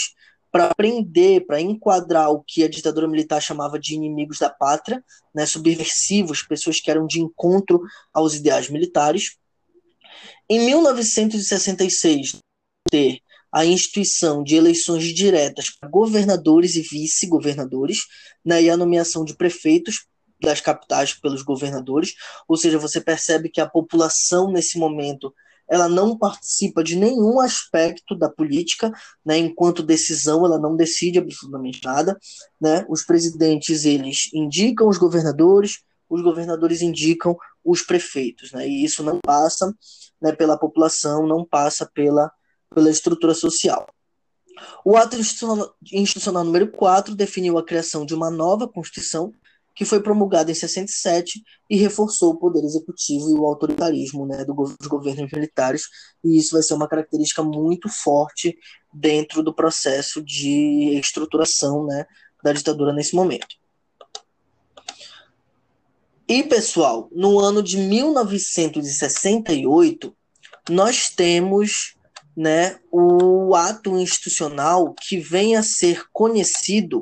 para 0.52 0.74
prender, 0.74 1.46
para 1.46 1.62
enquadrar 1.62 2.32
o 2.32 2.44
que 2.44 2.64
a 2.64 2.70
ditadura 2.70 3.08
militar 3.08 3.42
chamava 3.42 3.78
de 3.78 3.94
inimigos 3.94 4.40
da 4.40 4.50
pátria, 4.50 5.04
né, 5.34 5.46
subversivos, 5.46 6.42
pessoas 6.42 6.80
que 6.80 6.90
eram 6.90 7.06
de 7.06 7.22
encontro 7.22 7.82
aos 8.14 8.34
ideais 8.34 8.70
militares. 8.70 9.38
Em 10.50 10.60
1966, 10.60 12.38
ter 12.90 13.20
a 13.58 13.66
instituição 13.66 14.44
de 14.44 14.56
eleições 14.56 15.04
diretas 15.06 15.72
para 15.72 15.90
governadores 15.90 16.76
e 16.76 16.82
vice-governadores, 16.82 18.02
né, 18.46 18.62
e 18.62 18.70
a 18.70 18.78
nomeação 18.78 19.26
de 19.26 19.36
prefeitos 19.36 20.06
das 20.40 20.62
capitais 20.62 21.16
pelos 21.16 21.42
governadores, 21.42 22.14
ou 22.48 22.56
seja, 22.56 22.78
você 22.78 23.02
percebe 23.02 23.50
que 23.50 23.60
a 23.60 23.68
população 23.68 24.52
nesse 24.52 24.78
momento 24.78 25.34
ela 25.68 25.90
não 25.90 26.16
participa 26.16 26.84
de 26.84 26.96
nenhum 26.96 27.40
aspecto 27.40 28.16
da 28.16 28.30
política, 28.30 28.92
né, 29.26 29.40
enquanto 29.40 29.82
decisão 29.82 30.46
ela 30.46 30.60
não 30.60 30.76
decide 30.76 31.18
absolutamente 31.18 31.82
nada, 31.84 32.16
né, 32.62 32.86
os 32.88 33.04
presidentes 33.04 33.86
eles 33.86 34.32
indicam 34.36 34.88
os 34.88 35.00
governadores, 35.00 35.80
os 36.08 36.22
governadores 36.22 36.84
indicam 36.84 37.36
os 37.66 37.82
prefeitos, 37.82 38.52
né, 38.52 38.68
e 38.70 38.86
isso 38.86 39.02
não 39.02 39.20
passa 39.20 39.76
né, 40.22 40.32
pela 40.32 40.60
população, 40.60 41.26
não 41.26 41.44
passa 41.44 41.90
pela, 41.92 42.32
pela 42.74 42.90
estrutura 42.90 43.34
social. 43.34 43.88
O 44.84 44.98
ato 44.98 45.16
institucional, 45.16 46.44
número 46.44 46.72
4 46.72 47.16
definiu 47.16 47.58
a 47.58 47.66
criação 47.66 48.06
de 48.06 48.16
uma 48.16 48.30
nova 48.30 48.68
Constituição 48.68 49.32
que 49.78 49.86
foi 49.86 50.02
promulgada 50.02 50.50
em 50.50 50.56
67 50.56 51.44
e 51.70 51.78
reforçou 51.78 52.32
o 52.32 52.38
poder 52.38 52.64
executivo 52.64 53.30
e 53.30 53.34
o 53.34 53.46
autoritarismo 53.46 54.26
né, 54.26 54.44
do, 54.44 54.56
dos 54.56 54.88
governos 54.88 55.32
militares, 55.32 55.84
e 56.24 56.36
isso 56.36 56.54
vai 56.54 56.64
ser 56.64 56.74
uma 56.74 56.88
característica 56.88 57.44
muito 57.44 57.88
forte 57.88 58.58
dentro 58.92 59.44
do 59.44 59.54
processo 59.54 60.20
de 60.24 60.98
estruturação 61.00 61.86
né, 61.86 62.08
da 62.44 62.54
ditadura 62.54 62.92
nesse 62.92 63.16
momento. 63.16 63.56
E, 66.28 66.42
pessoal, 66.42 67.08
no 67.12 67.40
ano 67.40 67.62
de 67.62 67.78
1968, 67.78 70.12
nós 70.72 71.10
temos 71.10 71.96
né, 72.38 72.80
o 72.92 73.56
ato 73.56 73.98
institucional 73.98 74.94
que 74.94 75.18
vem 75.18 75.56
a 75.56 75.64
ser 75.64 76.06
conhecido 76.14 77.02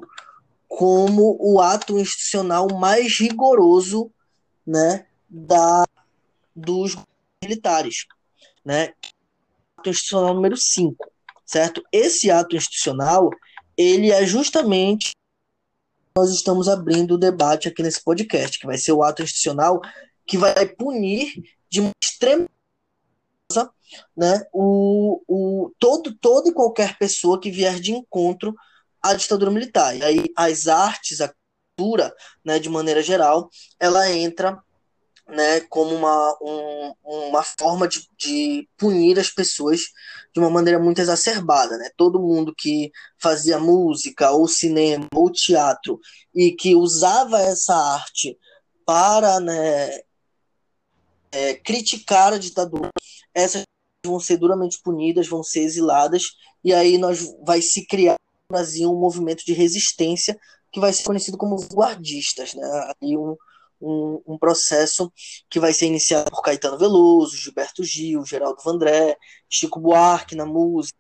como 0.66 1.36
o 1.42 1.60
ato 1.60 2.00
institucional 2.00 2.70
mais 2.74 3.20
rigoroso 3.20 4.10
né, 4.66 5.06
da, 5.30 5.84
dos 6.56 6.96
militares. 7.44 8.06
Né? 8.64 8.94
Ato 9.78 9.90
institucional 9.90 10.34
número 10.34 10.56
5, 10.56 11.12
certo? 11.46 11.84
Esse 11.92 12.32
ato 12.32 12.56
institucional, 12.56 13.30
ele 13.78 14.12
é 14.12 14.26
justamente 14.26 15.12
nós 16.18 16.32
estamos 16.32 16.70
abrindo 16.70 17.16
o 17.16 17.18
debate 17.18 17.68
aqui 17.68 17.84
nesse 17.84 18.02
podcast, 18.02 18.58
que 18.58 18.66
vai 18.66 18.78
ser 18.78 18.94
o 18.94 19.04
ato 19.04 19.22
institucional 19.22 19.82
que 20.26 20.38
vai 20.38 20.66
punir 20.66 21.44
de 21.70 21.82
uma 21.82 21.92
extrema 22.02 22.48
né, 24.16 24.46
o, 24.52 25.22
o, 25.28 25.72
todo, 25.80 26.16
toda 26.16 26.50
e 26.50 26.54
qualquer 26.54 26.98
pessoa 26.98 27.40
que 27.40 27.52
vier 27.52 27.80
de 27.80 27.92
encontro 27.92 28.56
a 29.02 29.14
ditadura 29.14 29.52
militar. 29.52 29.96
E 29.96 30.04
aí 30.04 30.26
as 30.36 30.68
artes, 30.68 31.22
a 31.22 31.34
cultura, 31.78 32.14
né, 32.44 32.60
de 32.60 32.70
maneira 32.70 33.02
geral, 33.02 33.50
ela 33.80 34.12
entra 34.12 34.60
né, 35.28 35.60
como 35.62 35.96
uma, 35.96 36.38
um, 36.42 36.94
uma 37.04 37.44
forma 37.44 37.88
de, 37.88 38.08
de 38.18 38.68
punir 38.78 39.20
as 39.20 39.30
pessoas 39.30 39.82
de 40.34 40.40
uma 40.40 40.50
maneira 40.50 40.80
muito 40.80 41.02
exacerbada. 41.02 41.78
Né? 41.78 41.90
Todo 41.98 42.22
mundo 42.22 42.54
que 42.56 42.92
fazia 43.20 43.60
música, 43.60 44.32
ou 44.32 44.48
cinema, 44.48 45.08
ou 45.14 45.32
teatro, 45.32 46.00
e 46.34 46.52
que 46.52 46.76
usava 46.76 47.42
essa 47.42 47.76
arte 47.76 48.38
para 48.86 49.40
né, 49.40 50.00
é, 51.32 51.56
criticar 51.56 52.34
a 52.34 52.38
ditadura, 52.38 52.90
essas 53.36 53.64
vão 54.06 54.20
ser 54.20 54.38
duramente 54.38 54.82
punidas, 54.82 55.28
vão 55.28 55.44
ser 55.44 55.62
exiladas, 55.62 56.24
e 56.64 56.74
aí 56.74 56.98
nós 56.98 57.28
vai 57.46 57.62
se 57.62 57.86
criar 57.86 58.16
Brasil 58.48 58.92
um 58.92 59.00
movimento 59.00 59.44
de 59.44 59.54
resistência 59.54 60.40
que 60.72 60.80
vai 60.80 60.94
ser 60.94 61.04
conhecido 61.04 61.38
como 61.38 61.56
guardistas, 61.74 62.54
né? 62.54 62.94
Aí 63.02 63.18
um, 63.18 63.36
um, 63.82 64.22
um, 64.28 64.38
processo 64.38 65.12
que 65.50 65.60
vai 65.60 65.74
ser 65.74 65.88
iniciado 65.88 66.30
por 66.30 66.42
Caetano 66.42 66.78
Veloso, 66.78 67.36
Gilberto 67.36 67.84
Gil, 67.84 68.26
Geraldo 68.26 68.62
Vandré, 68.64 69.18
Chico 69.50 69.80
Buarque 69.80 70.36
na 70.36 70.46
música, 70.46 70.98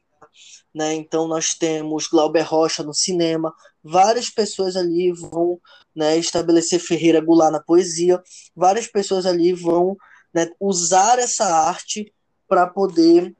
né? 0.74 0.94
Então 0.94 1.27
nós 1.27 1.54
temos 1.54 2.08
Glauber 2.08 2.42
Rocha 2.42 2.84
no 2.84 2.94
cinema, 2.94 3.54
várias 3.84 4.30
pessoas 4.30 4.75
ali 4.75 5.12
vão 5.12 5.60
né, 5.96 6.18
estabelecer 6.18 6.80
Ferreira 6.80 7.22
Goulart 7.22 7.51
na 7.51 7.62
poesia, 7.62 8.22
várias 8.56 8.88
pessoas 8.88 9.25
ali 9.25 9.54
vão 9.54 9.96
né, 10.34 10.50
usar 10.60 11.20
essa 11.20 11.46
arte 11.46 12.13
para 12.47 12.67
poder 12.67 13.35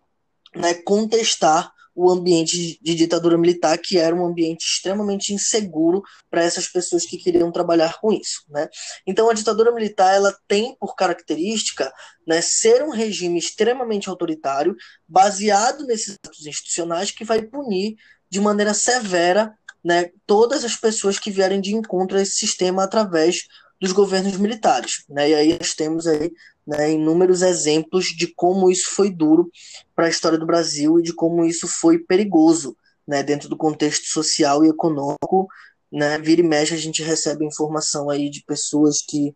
né, 0.56 0.74
contestar 0.74 1.74
o 1.96 2.12
ambiente 2.12 2.78
de 2.82 2.94
ditadura 2.94 3.38
militar, 3.38 3.78
que 3.78 3.98
era 3.98 4.14
um 4.14 4.26
ambiente 4.26 4.66
extremamente 4.66 5.34
inseguro 5.34 6.04
para 6.30 6.44
essas 6.44 6.68
pessoas 6.68 7.06
que 7.06 7.18
queriam 7.18 7.52
trabalhar 7.52 8.00
com 8.02 8.12
isso. 8.12 8.44
Né? 8.50 8.68
Então, 9.08 9.30
a 9.30 9.34
ditadura 9.34 9.72
militar 9.72 10.14
ela 10.14 10.38
tem 10.46 10.76
por 10.76 10.94
característica 10.94 11.92
né, 12.28 12.42
ser 12.42 12.84
um 12.84 12.90
regime 12.90 13.40
extremamente 13.40 14.10
autoritário, 14.10 14.76
baseado 15.08 15.86
nesses 15.86 16.18
atos 16.26 16.46
institucionais, 16.46 17.12
que 17.12 17.24
vai 17.24 17.42
punir 17.42 17.96
de 18.30 18.42
maneira 18.42 18.74
severa 18.74 19.58
né, 19.82 20.10
todas 20.26 20.66
as 20.66 20.76
pessoas 20.76 21.18
que 21.18 21.32
vierem 21.32 21.62
de 21.62 21.74
encontro 21.74 22.18
a 22.18 22.22
esse 22.22 22.34
sistema 22.34 22.84
através 22.84 23.48
dos 23.80 23.92
governos 23.92 24.38
militares. 24.38 25.04
Né? 25.10 25.30
E 25.30 25.36
aí 25.36 25.58
nós 25.60 25.74
temos 25.74 26.08
aí 26.08 26.32
né, 26.66 26.92
inúmeros 26.92 27.42
exemplos 27.42 28.06
de 28.06 28.28
como 28.28 28.70
isso 28.72 28.92
foi 28.92 29.10
duro 29.10 29.50
para 29.96 30.06
a 30.06 30.10
história 30.10 30.38
do 30.38 30.46
Brasil 30.46 31.00
e 31.00 31.04
de 31.04 31.14
como 31.14 31.46
isso 31.46 31.68
foi 31.68 32.00
perigoso 32.00 32.76
né, 33.08 33.22
dentro 33.22 33.48
do 33.48 33.58
contexto 33.58 34.06
social 34.06 34.64
e 34.66 34.70
econômico. 34.70 35.48
Né? 35.92 36.18
Vira 36.20 36.42
e 36.42 36.44
mexe 36.44 36.74
a 36.74 36.78
gente 36.78 37.04
recebe 37.04 37.46
informação 37.46 38.10
aí 38.10 38.30
de 38.30 38.44
pessoas 38.44 39.02
que 39.02 39.36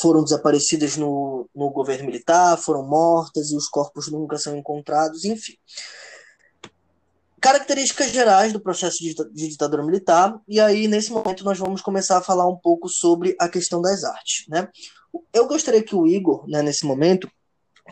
foram 0.00 0.22
desaparecidas 0.22 0.96
no, 0.96 1.48
no 1.54 1.70
governo 1.70 2.06
militar, 2.06 2.58
foram 2.58 2.86
mortas 2.86 3.50
e 3.50 3.56
os 3.56 3.68
corpos 3.68 4.10
nunca 4.10 4.36
são 4.36 4.56
encontrados, 4.56 5.24
enfim. 5.24 5.54
Características 7.40 8.10
gerais 8.10 8.52
do 8.52 8.60
processo 8.60 8.98
de, 8.98 9.14
ditadura 9.32 9.84
militar, 9.84 10.40
e 10.48 10.58
aí 10.58 10.88
nesse 10.88 11.12
momento 11.12 11.44
nós 11.44 11.58
vamos 11.58 11.82
começar 11.82 12.18
a 12.18 12.22
falar 12.22 12.48
um 12.48 12.56
pouco 12.56 12.88
sobre 12.88 13.36
a 13.38 13.48
questão 13.48 13.80
das 13.80 14.04
artes. 14.04 14.46
Né? 14.48 14.68
Eu 15.32 15.46
gostaria 15.46 15.82
que 15.82 15.94
o 15.94 16.06
Igor, 16.06 16.48
né, 16.48 16.62
nesse 16.62 16.86
momento, 16.86 17.30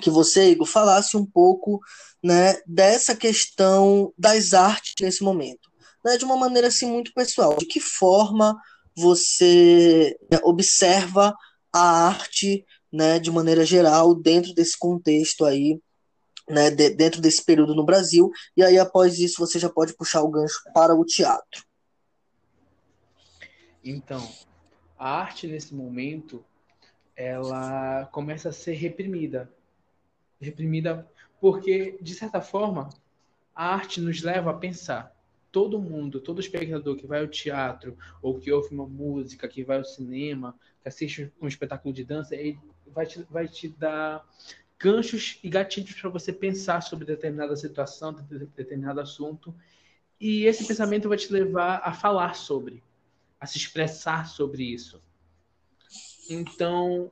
que 0.01 0.11
você, 0.11 0.51
Igor, 0.51 0.67
falasse 0.67 1.17
um 1.17 1.25
pouco 1.25 1.81
né, 2.23 2.57
dessa 2.67 3.15
questão 3.15 4.13
das 4.19 4.55
artes 4.55 4.95
nesse 5.01 5.23
momento, 5.23 5.71
né, 6.05 6.17
de 6.17 6.25
uma 6.25 6.37
maneira 6.37 6.69
assim 6.69 6.87
muito 6.87 7.13
pessoal. 7.13 7.57
De 7.57 7.67
que 7.67 7.81
forma 7.81 8.57
você 8.97 10.17
né, 10.31 10.39
observa 10.43 11.35
a 11.73 12.07
arte, 12.07 12.65
né, 12.93 13.19
de 13.19 13.31
maneira 13.31 13.65
geral, 13.65 14.15
dentro 14.15 14.55
desse 14.55 14.79
contexto 14.79 15.45
aí, 15.45 15.79
né, 16.49 16.71
de, 16.71 16.91
dentro 16.91 17.21
desse 17.21 17.45
período 17.45 17.75
no 17.75 17.85
Brasil, 17.85 18.31
e 18.57 18.63
aí 18.63 18.79
após 18.79 19.19
isso 19.19 19.39
você 19.39 19.59
já 19.59 19.69
pode 19.69 19.95
puxar 19.95 20.23
o 20.23 20.31
gancho 20.31 20.61
para 20.73 20.95
o 20.95 21.05
teatro. 21.05 21.65
Então, 23.83 24.27
a 24.99 25.21
arte 25.21 25.47
nesse 25.47 25.75
momento, 25.75 26.45
ela 27.15 28.07
começa 28.07 28.49
a 28.49 28.53
ser 28.53 28.75
reprimida. 28.75 29.51
Reprimida 30.41 31.09
porque, 31.41 31.99
de 32.01 32.15
certa 32.15 32.41
forma, 32.41 32.89
a 33.55 33.75
arte 33.75 34.01
nos 34.01 34.23
leva 34.23 34.51
a 34.51 34.55
pensar 34.55 35.15
todo 35.53 35.81
mundo, 35.81 36.19
todo 36.21 36.41
espectador 36.41 36.97
que 36.97 37.07
vai 37.07 37.21
ao 37.21 37.29
teatro, 37.29 37.97
ou 38.21 38.41
que 38.41 38.51
ouve 38.51 38.75
uma 38.75 38.87
música, 38.87 39.47
que 39.47 39.63
vai 39.63 39.79
ao 39.79 39.85
cinema, 39.85 40.59
que 40.83 40.89
assiste 40.89 41.33
um 41.41 41.47
espetáculo 41.47 41.95
de 41.95 42.03
dança, 42.03 42.35
ele 42.35 42.59
vai 42.89 43.07
te, 43.07 43.23
vai 43.31 43.47
te 43.47 43.69
dar 43.69 44.27
ganchos 44.85 45.39
e 45.43 45.49
gatilhos 45.49 45.95
para 45.95 46.11
você 46.11 46.33
pensar 46.33 46.83
sobre 46.83 47.07
determinada 47.07 47.57
situação, 47.57 48.13
determinado 48.13 49.01
assunto. 49.01 49.55
E 50.21 50.45
esse 50.45 50.67
pensamento 50.67 51.09
vai 51.09 51.17
te 51.17 51.33
levar 51.33 51.81
a 51.85 51.93
falar 51.93 52.35
sobre, 52.35 52.83
a 53.41 53.47
se 53.47 53.57
expressar 53.57 54.27
sobre 54.27 54.63
isso. 54.63 55.03
Então, 56.29 57.11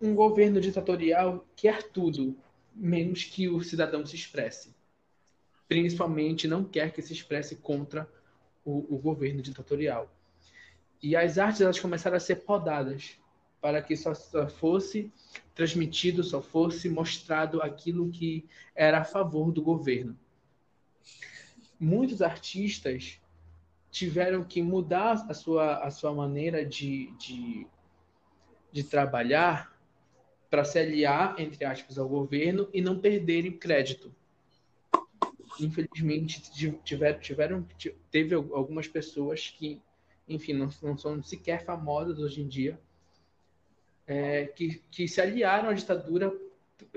um 0.00 0.14
governo 0.14 0.60
ditatorial 0.60 1.46
quer 1.56 1.82
tudo, 1.82 2.36
menos 2.74 3.24
que 3.24 3.48
o 3.48 3.60
cidadão 3.62 4.06
se 4.06 4.14
expresse 4.14 4.74
principalmente 5.70 6.48
não 6.48 6.64
quer 6.64 6.92
que 6.92 7.00
se 7.00 7.12
expresse 7.12 7.54
contra 7.54 8.10
o, 8.64 8.96
o 8.96 8.98
governo 8.98 9.40
ditatorial. 9.40 10.12
E 11.00 11.14
as 11.14 11.38
artes 11.38 11.60
elas 11.60 11.78
começaram 11.78 12.16
a 12.16 12.20
ser 12.20 12.42
podadas 12.42 13.16
para 13.60 13.82
que 13.82 13.96
só, 13.96 14.14
fosse 14.48 15.12
transmitido, 15.54 16.24
só 16.24 16.40
fosse 16.40 16.88
mostrado 16.88 17.60
aquilo 17.62 18.10
que 18.10 18.46
era 18.74 19.00
a 19.00 19.04
favor 19.04 19.52
do 19.52 19.62
governo. 19.62 20.18
Muitos 21.78 22.22
artistas 22.22 23.20
tiveram 23.90 24.44
que 24.44 24.62
mudar 24.62 25.26
a 25.28 25.34
sua, 25.34 25.78
a 25.78 25.90
sua 25.90 26.14
maneira 26.14 26.64
de, 26.64 27.10
de, 27.18 27.66
de 28.72 28.84
trabalhar 28.84 29.76
para 30.48 30.64
se 30.64 30.78
aliar, 30.78 31.38
entre 31.38 31.64
aspas, 31.64 31.98
ao 31.98 32.08
governo 32.08 32.68
e 32.72 32.80
não 32.80 32.98
perderem 32.98 33.52
crédito 33.52 34.14
infelizmente 35.58 36.42
tiveram, 36.84 37.18
tiveram 37.18 37.66
teve 38.10 38.34
algumas 38.34 38.88
pessoas 38.88 39.50
que 39.50 39.80
enfim 40.28 40.52
não, 40.52 40.68
não 40.82 40.96
são 40.96 41.22
sequer 41.22 41.64
famosas 41.64 42.18
hoje 42.18 42.40
em 42.40 42.48
dia 42.48 42.78
é, 44.10 44.46
que, 44.46 44.82
que 44.90 45.06
se 45.06 45.20
aliaram 45.20 45.68
à 45.68 45.72
ditadura 45.72 46.36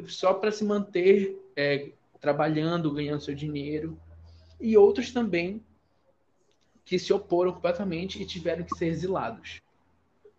só 0.08 0.34
para 0.34 0.52
se 0.52 0.66
manter 0.66 1.40
é, 1.56 1.92
trabalhando 2.20 2.92
ganhando 2.92 3.22
seu 3.22 3.36
dinheiro. 3.36 3.96
E 4.60 4.76
outros 4.76 5.12
também 5.12 5.64
que 6.84 6.98
se 6.98 7.14
oporam 7.14 7.54
completamente 7.54 8.20
e 8.20 8.26
tiveram 8.26 8.64
que 8.64 8.76
ser 8.76 8.88
exilados. 8.88 9.62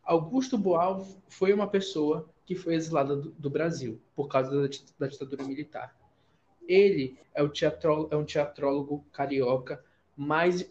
Augusto 0.02 0.58
Boal 0.58 1.06
foi 1.28 1.52
uma 1.52 1.68
pessoa 1.68 2.28
que 2.44 2.56
foi 2.56 2.74
exilada 2.74 3.14
do, 3.14 3.30
do 3.30 3.48
Brasil 3.48 4.00
por 4.16 4.26
causa 4.26 4.50
da, 4.50 4.76
da 4.98 5.06
ditadura 5.06 5.44
militar. 5.44 5.96
Ele 6.66 7.16
é, 7.32 7.40
o 7.40 7.52
é 8.10 8.16
um 8.16 8.24
teatrólogo 8.24 9.04
carioca 9.12 9.82
mais 10.16 10.68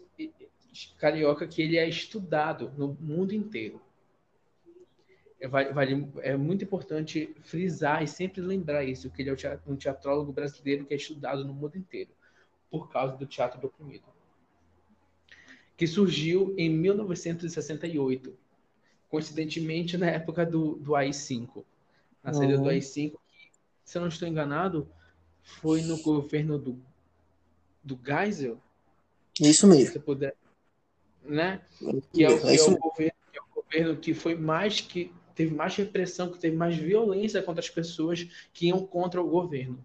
carioca 0.98 1.46
que 1.46 1.62
ele 1.62 1.78
é 1.78 1.88
estudado 1.88 2.70
no 2.76 2.88
mundo 3.00 3.32
inteiro. 3.32 3.80
É, 5.44 5.48
vale, 5.48 6.08
é 6.22 6.34
muito 6.38 6.64
importante 6.64 7.36
frisar 7.42 8.02
e 8.02 8.08
sempre 8.08 8.40
lembrar 8.40 8.82
isso, 8.82 9.10
que 9.10 9.20
ele 9.20 9.28
é 9.28 9.60
um 9.66 9.76
teatrólogo 9.76 10.32
brasileiro 10.32 10.86
que 10.86 10.94
é 10.94 10.96
estudado 10.96 11.44
no 11.44 11.52
mundo 11.52 11.76
inteiro, 11.76 12.10
por 12.70 12.90
causa 12.90 13.14
do 13.14 13.26
teatro 13.26 13.60
do 13.60 13.66
oprimido. 13.66 14.04
Que 15.76 15.86
surgiu 15.86 16.54
em 16.56 16.70
1968, 16.70 18.34
coincidentemente 19.10 19.98
na 19.98 20.06
época 20.06 20.46
do, 20.46 20.76
do 20.76 20.96
AI-5. 20.96 21.62
Na 22.22 22.32
série 22.32 22.56
do 22.56 22.66
AI-5, 22.66 23.12
se 23.84 23.98
eu 23.98 24.00
não 24.00 24.08
estou 24.08 24.26
enganado, 24.26 24.88
foi 25.42 25.82
no 25.82 26.00
governo 26.00 26.58
do, 26.58 26.80
do 27.82 28.00
Geisel. 28.02 28.58
Isso 29.38 29.66
mesmo. 29.66 29.92
Se 29.92 29.98
puder, 29.98 30.34
né? 31.22 31.60
Que 32.14 32.24
é, 32.24 32.38
que 32.38 32.46
é, 32.46 32.62
o 32.62 32.78
governo, 32.78 33.12
que 33.30 33.38
é 33.38 33.42
o 33.42 33.54
governo 33.54 33.96
que 33.98 34.14
foi 34.14 34.34
mais 34.36 34.80
que 34.80 35.12
teve 35.34 35.54
mais 35.54 35.74
repressão, 35.76 36.30
que 36.30 36.38
teve 36.38 36.56
mais 36.56 36.76
violência 36.76 37.42
contra 37.42 37.60
as 37.60 37.68
pessoas 37.68 38.48
que 38.52 38.68
iam 38.68 38.86
contra 38.86 39.20
o 39.20 39.28
governo, 39.28 39.84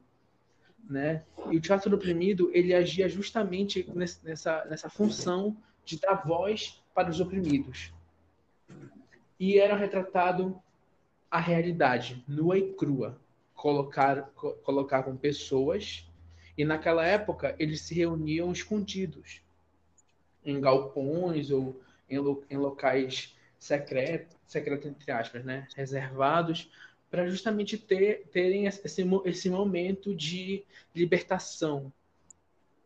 né? 0.89 1.23
E 1.51 1.57
o 1.57 1.61
teatro 1.61 1.95
oprimido 1.95 2.51
ele 2.53 2.73
agia 2.73 3.09
justamente 3.09 3.89
nessa 4.23 4.65
nessa 4.65 4.89
função 4.89 5.57
de 5.83 5.99
dar 5.99 6.15
voz 6.25 6.81
para 6.93 7.09
os 7.09 7.19
oprimidos. 7.19 7.91
E 9.39 9.57
era 9.57 9.75
retratado 9.75 10.61
a 11.31 11.39
realidade 11.39 12.23
nua 12.27 12.57
e 12.57 12.73
crua 12.73 13.19
colocar, 13.53 14.31
co 14.35 14.53
colocavam 14.63 15.15
pessoas 15.17 16.07
e 16.57 16.63
naquela 16.63 17.05
época 17.05 17.55
eles 17.59 17.81
se 17.81 17.93
reuniam 17.93 18.51
escondidos 18.51 19.41
em 20.43 20.59
galpões 20.59 21.51
ou 21.51 21.81
em, 22.09 22.17
lo 22.17 22.43
em 22.49 22.57
locais 22.57 23.35
secretos, 23.59 24.35
secreto 24.47 24.87
entre 24.87 25.11
aspas, 25.11 25.43
né, 25.43 25.67
reservados 25.75 26.71
para 27.11 27.27
justamente 27.27 27.77
ter, 27.77 28.27
terem 28.31 28.65
esse, 28.65 29.03
esse 29.25 29.49
momento 29.49 30.15
de 30.15 30.63
libertação, 30.95 31.91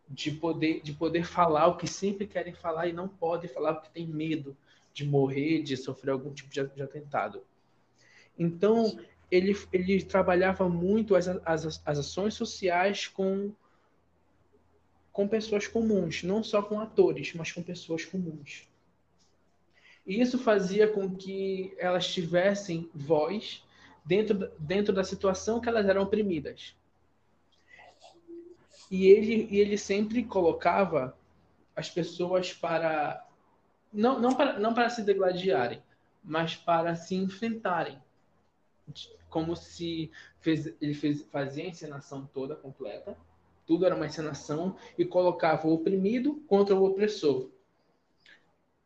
de 0.09 0.31
poder, 0.31 0.81
de 0.81 0.93
poder 0.93 1.25
falar 1.25 1.67
o 1.67 1.77
que 1.77 1.87
sempre 1.87 2.25
querem 2.25 2.53
falar 2.53 2.87
e 2.87 2.93
não 2.93 3.07
podem 3.07 3.49
falar 3.49 3.75
porque 3.75 3.89
tem 3.93 4.07
medo 4.07 4.55
de 4.93 5.05
morrer, 5.05 5.63
de 5.63 5.75
sofrer 5.75 6.11
algum 6.11 6.33
tipo 6.33 6.49
de, 6.49 6.65
de 6.67 6.81
atentado. 6.81 7.43
Então, 8.37 8.97
ele, 9.29 9.57
ele 9.71 10.03
trabalhava 10.03 10.69
muito 10.69 11.15
as, 11.15 11.27
as, 11.27 11.81
as 11.85 11.99
ações 11.99 12.33
sociais 12.33 13.07
com, 13.07 13.51
com 15.11 15.27
pessoas 15.27 15.67
comuns, 15.67 16.23
não 16.23 16.43
só 16.43 16.61
com 16.61 16.79
atores, 16.79 17.33
mas 17.33 17.51
com 17.51 17.61
pessoas 17.61 18.05
comuns. 18.05 18.67
E 20.05 20.21
isso 20.21 20.37
fazia 20.37 20.87
com 20.87 21.15
que 21.15 21.73
elas 21.77 22.07
tivessem 22.07 22.89
voz 22.93 23.63
dentro, 24.03 24.51
dentro 24.59 24.93
da 24.93 25.03
situação 25.03 25.59
que 25.59 25.69
elas 25.69 25.87
eram 25.87 26.03
oprimidas. 26.03 26.75
E 28.91 29.07
ele, 29.07 29.47
e 29.49 29.59
ele 29.59 29.77
sempre 29.77 30.23
colocava 30.23 31.17
as 31.75 31.89
pessoas 31.89 32.53
para 32.53 33.25
não, 33.91 34.19
não 34.19 34.35
para 34.35 34.59
não 34.59 34.73
para 34.73 34.89
se 34.89 35.03
degladiarem, 35.03 35.81
mas 36.23 36.55
para 36.55 36.95
se 36.95 37.15
enfrentarem 37.15 37.99
como 39.33 39.55
se 39.55 40.11
fez, 40.41 40.71
ele 40.79 40.93
fez, 40.93 41.23
fazia 41.31 41.63
a 41.63 41.67
encenação 41.67 42.29
toda 42.31 42.55
completa, 42.55 43.17
tudo 43.65 43.83
era 43.83 43.95
uma 43.95 44.05
encenação, 44.05 44.75
e 44.95 45.03
colocava 45.03 45.67
o 45.67 45.73
oprimido 45.73 46.35
contra 46.47 46.75
o 46.75 46.83
opressor. 46.85 47.49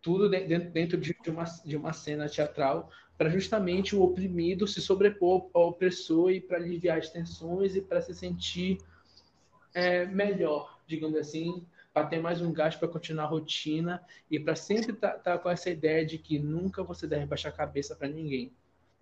Tudo 0.08 0.30
dentro, 0.30 0.98
de, 0.98 1.14
uma, 1.28 1.44
de 1.66 1.76
uma 1.76 1.92
cena 1.92 2.30
teatral, 2.30 2.90
para 3.18 3.30
justamente 3.30 3.94
o 3.94 4.02
oprimido 4.02 4.66
se 4.66 4.80
sobrepor 4.80 5.50
ao 5.54 5.68
opressor 5.68 6.32
e 6.32 6.40
para 6.40 6.56
aliviar 6.56 6.98
as 6.98 7.10
tensões 7.10 7.76
e 7.76 7.82
para 7.82 8.02
se 8.02 8.16
sentir 8.16 8.78
é, 9.74 10.06
melhor, 10.06 10.80
digamos 10.88 11.18
assim, 11.18 11.62
para 11.94 12.08
ter 12.08 12.22
mais 12.22 12.40
um 12.40 12.54
gás 12.54 12.74
para 12.74 12.88
continuar 12.88 13.26
a 13.26 13.28
rotina 13.28 14.02
e 14.32 14.40
para 14.40 14.56
sempre 14.56 14.94
estar 14.94 15.12
tá, 15.12 15.34
tá 15.34 15.38
com 15.38 15.50
essa 15.50 15.70
ideia 15.70 16.06
de 16.06 16.18
que 16.18 16.40
nunca 16.40 16.82
você 16.84 17.06
deve 17.06 17.26
baixar 17.26 17.50
a 17.50 17.52
cabeça 17.52 17.94
para 17.94 18.08
ninguém, 18.08 18.54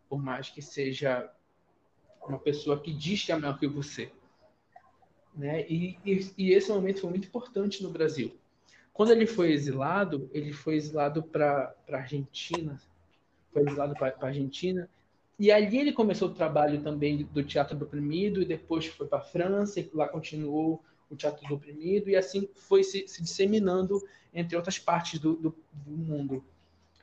por 0.09 0.19
mais 0.19 0.49
que 0.49 0.59
seja 0.59 1.31
uma 2.27 2.39
pessoa 2.39 2.79
que 2.79 2.91
diz 2.91 3.23
que 3.23 3.31
é 3.31 3.35
melhor 3.35 3.59
que 3.59 3.67
você. 3.67 4.11
Né? 5.35 5.67
E, 5.69 5.99
e, 6.03 6.33
e 6.35 6.51
esse 6.51 6.71
momento 6.71 7.01
foi 7.01 7.11
muito 7.11 7.27
importante 7.27 7.83
no 7.83 7.91
Brasil. 7.91 8.35
Quando 8.95 9.11
ele 9.11 9.27
foi 9.27 9.51
exilado, 9.51 10.29
ele 10.33 10.53
foi 10.53 10.77
exilado 10.77 11.21
para 11.21 11.75
a 11.91 11.97
Argentina, 11.97 12.81
foi 13.51 13.63
exilado 13.63 13.93
para 13.93 14.15
a 14.21 14.25
Argentina, 14.25 14.89
e 15.37 15.51
ali 15.51 15.79
ele 15.79 15.91
começou 15.91 16.29
o 16.29 16.33
trabalho 16.33 16.81
também 16.81 17.25
do 17.25 17.43
Teatro 17.43 17.75
do 17.75 17.83
Oprimido, 17.83 18.41
e 18.41 18.45
depois 18.45 18.85
foi 18.85 19.05
para 19.05 19.17
a 19.17 19.21
França, 19.21 19.81
e 19.81 19.89
lá 19.93 20.07
continuou 20.07 20.81
o 21.09 21.15
Teatro 21.17 21.45
do 21.45 21.55
Oprimido, 21.55 22.09
e 22.09 22.15
assim 22.15 22.47
foi 22.55 22.85
se, 22.85 23.05
se 23.05 23.21
disseminando 23.21 24.01
entre 24.33 24.55
outras 24.55 24.79
partes 24.79 25.19
do, 25.19 25.33
do, 25.35 25.55
do, 25.73 25.91
mundo, 25.91 26.41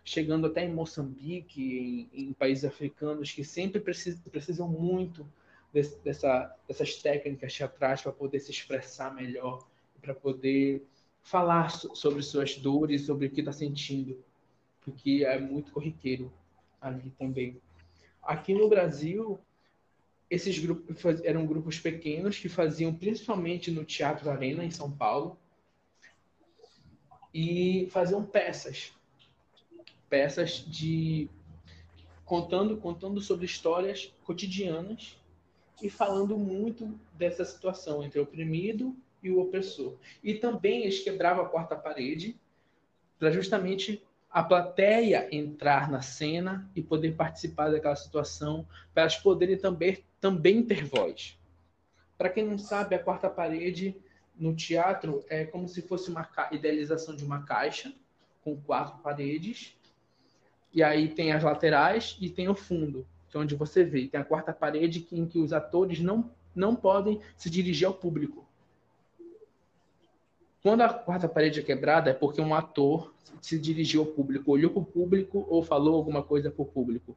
chegando 0.03 0.47
até 0.47 0.65
em 0.65 0.73
Moçambique, 0.73 2.09
em, 2.15 2.29
em 2.29 2.33
países 2.33 2.65
africanos 2.65 3.31
que 3.33 3.45
sempre 3.45 3.83
precisam, 3.83 4.23
precisam 4.31 4.67
muito 4.67 5.27
desse, 5.71 5.99
dessa, 5.99 6.57
dessas 6.67 6.97
técnicas 6.97 7.53
teatrais 7.55 8.01
para 8.01 8.13
poder 8.13 8.41
se 8.41 8.51
expressar 8.51 9.15
melhor, 9.15 9.69
para 10.01 10.15
poder 10.15 10.83
falar 11.23 11.71
sobre 11.71 12.23
suas 12.23 12.57
dores, 12.57 13.07
sobre 13.07 13.27
o 13.27 13.31
que 13.31 13.41
está 13.41 13.53
sentindo, 13.53 14.23
porque 14.83 15.25
é 15.25 15.39
muito 15.39 15.73
corriqueiro 15.73 16.33
ali 16.81 17.11
também. 17.19 17.61
Aqui 18.23 18.53
no 18.53 18.69
Brasil, 18.69 19.39
esses 20.29 20.59
grupos 20.59 21.23
eram 21.25 21.47
grupos 21.47 21.79
pequenos 21.79 22.39
que 22.39 22.49
faziam 22.49 22.93
principalmente 22.95 23.71
no 23.71 23.85
Teatro 23.85 24.31
Arena, 24.31 24.65
em 24.65 24.71
São 24.71 24.91
Paulo, 24.91 25.39
e 27.33 27.89
faziam 27.91 28.25
peças. 28.25 28.93
Peças 30.09 30.65
de. 30.67 31.31
contando, 32.25 32.77
contando 32.77 33.21
sobre 33.21 33.47
histórias 33.47 34.13
cotidianas 34.25 35.17
e 35.81 35.89
falando 35.89 36.37
muito 36.37 36.99
dessa 37.15 37.45
situação 37.45 38.05
entre 38.05 38.21
oprimido 38.21 38.95
e 39.23 39.31
o 39.31 39.41
opressor. 39.41 39.97
E 40.23 40.35
também 40.35 40.83
eles 40.83 41.03
quebravam 41.03 41.45
a 41.45 41.49
quarta 41.49 41.77
parede 41.77 42.39
para 43.19 43.31
justamente 43.31 44.03
a 44.31 44.43
plateia 44.43 45.29
entrar 45.31 45.91
na 45.91 46.01
cena 46.01 46.71
e 46.75 46.83
poder 46.83 47.15
participar 47.15 47.71
daquela 47.71 47.95
situação, 47.95 48.67
para 48.95 49.03
elas 49.03 49.17
poderem 49.17 49.59
também, 49.59 50.03
também 50.21 50.63
ter 50.63 50.85
voz. 50.85 51.39
Para 52.17 52.31
quem 52.31 52.45
não 52.45 52.57
sabe, 52.57 52.95
a 52.95 52.99
quarta 52.99 53.29
parede 53.29 53.95
no 54.35 54.57
teatro 54.57 55.23
é 55.29 55.45
como 55.45 55.69
se 55.69 55.83
fosse 55.83 56.11
uma 56.11 56.29
idealização 56.51 57.15
de 57.15 57.25
uma 57.25 57.43
caixa 57.45 57.93
com 58.43 58.57
quatro 58.57 59.03
paredes, 59.03 59.77
e 60.73 60.83
aí 60.83 61.09
tem 61.09 61.33
as 61.33 61.45
laterais 61.45 62.17
e 62.21 62.31
tem 62.31 62.49
o 62.49 62.55
fundo, 62.55 63.07
que 63.29 63.37
é 63.37 63.41
onde 63.41 63.55
você 63.55 63.85
vê. 63.85 64.09
Tem 64.09 64.19
a 64.21 64.25
quarta 64.25 64.53
parede 64.53 65.07
em 65.13 65.27
que 65.27 65.39
os 65.39 65.53
atores 65.53 66.01
não, 66.01 66.31
não 66.55 66.75
podem 66.75 67.21
se 67.37 67.51
dirigir 67.51 67.87
ao 67.87 67.95
público. 67.95 68.42
Quando 70.63 70.83
a 70.83 70.89
quarta 70.89 71.29
parede 71.29 71.59
é 71.59 71.63
quebrada, 71.63 72.11
é 72.11 72.15
porque 72.15 72.41
um 72.41 72.55
ator 72.55 73.13
se 73.41 73.59
dirigiu 73.59 74.03
ao 74.03 74.07
público, 74.07 74.53
olhou 74.53 74.71
para 74.71 74.83
o 74.83 74.85
público 74.85 75.45
ou 75.49 75.61
falou 75.65 75.97
alguma 75.97 76.23
coisa 76.23 76.53
para 76.53 76.63
o 76.63 76.67
público. 76.67 77.17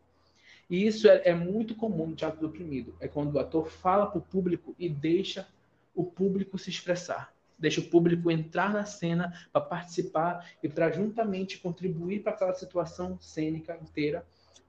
E 0.67 0.88
isso 0.88 1.08
é, 1.08 1.21
é, 1.25 1.34
muito 1.36 1.75
comum 1.75 2.08
no 2.08 2.15
teatro 2.15 2.39
do 2.39 2.47
oprimido. 2.47 2.95
É 2.99 3.08
quando 3.08 3.36
o 3.36 3.39
ator 3.39 3.69
fala 3.69 4.08
para 4.08 4.17
o 4.17 4.21
público 4.21 4.75
e 4.79 4.89
deixa 4.89 5.47
o 5.93 6.03
público 6.03 6.58
se 6.58 6.71
expressar. 6.71 7.31
Deixa 7.58 7.79
o 7.79 7.86
público 7.86 8.31
entrar 8.31 8.73
na 8.73 8.84
cena 8.84 9.31
para 9.53 9.62
participar 9.62 10.49
e 10.63 10.67
para 10.67 10.89
juntamente 10.89 11.60
contribuir 11.60 12.23
para 12.23 12.31
aquela 12.31 12.53
situação 12.53 13.15
cênica 13.21 13.77
inteira, 13.79 14.25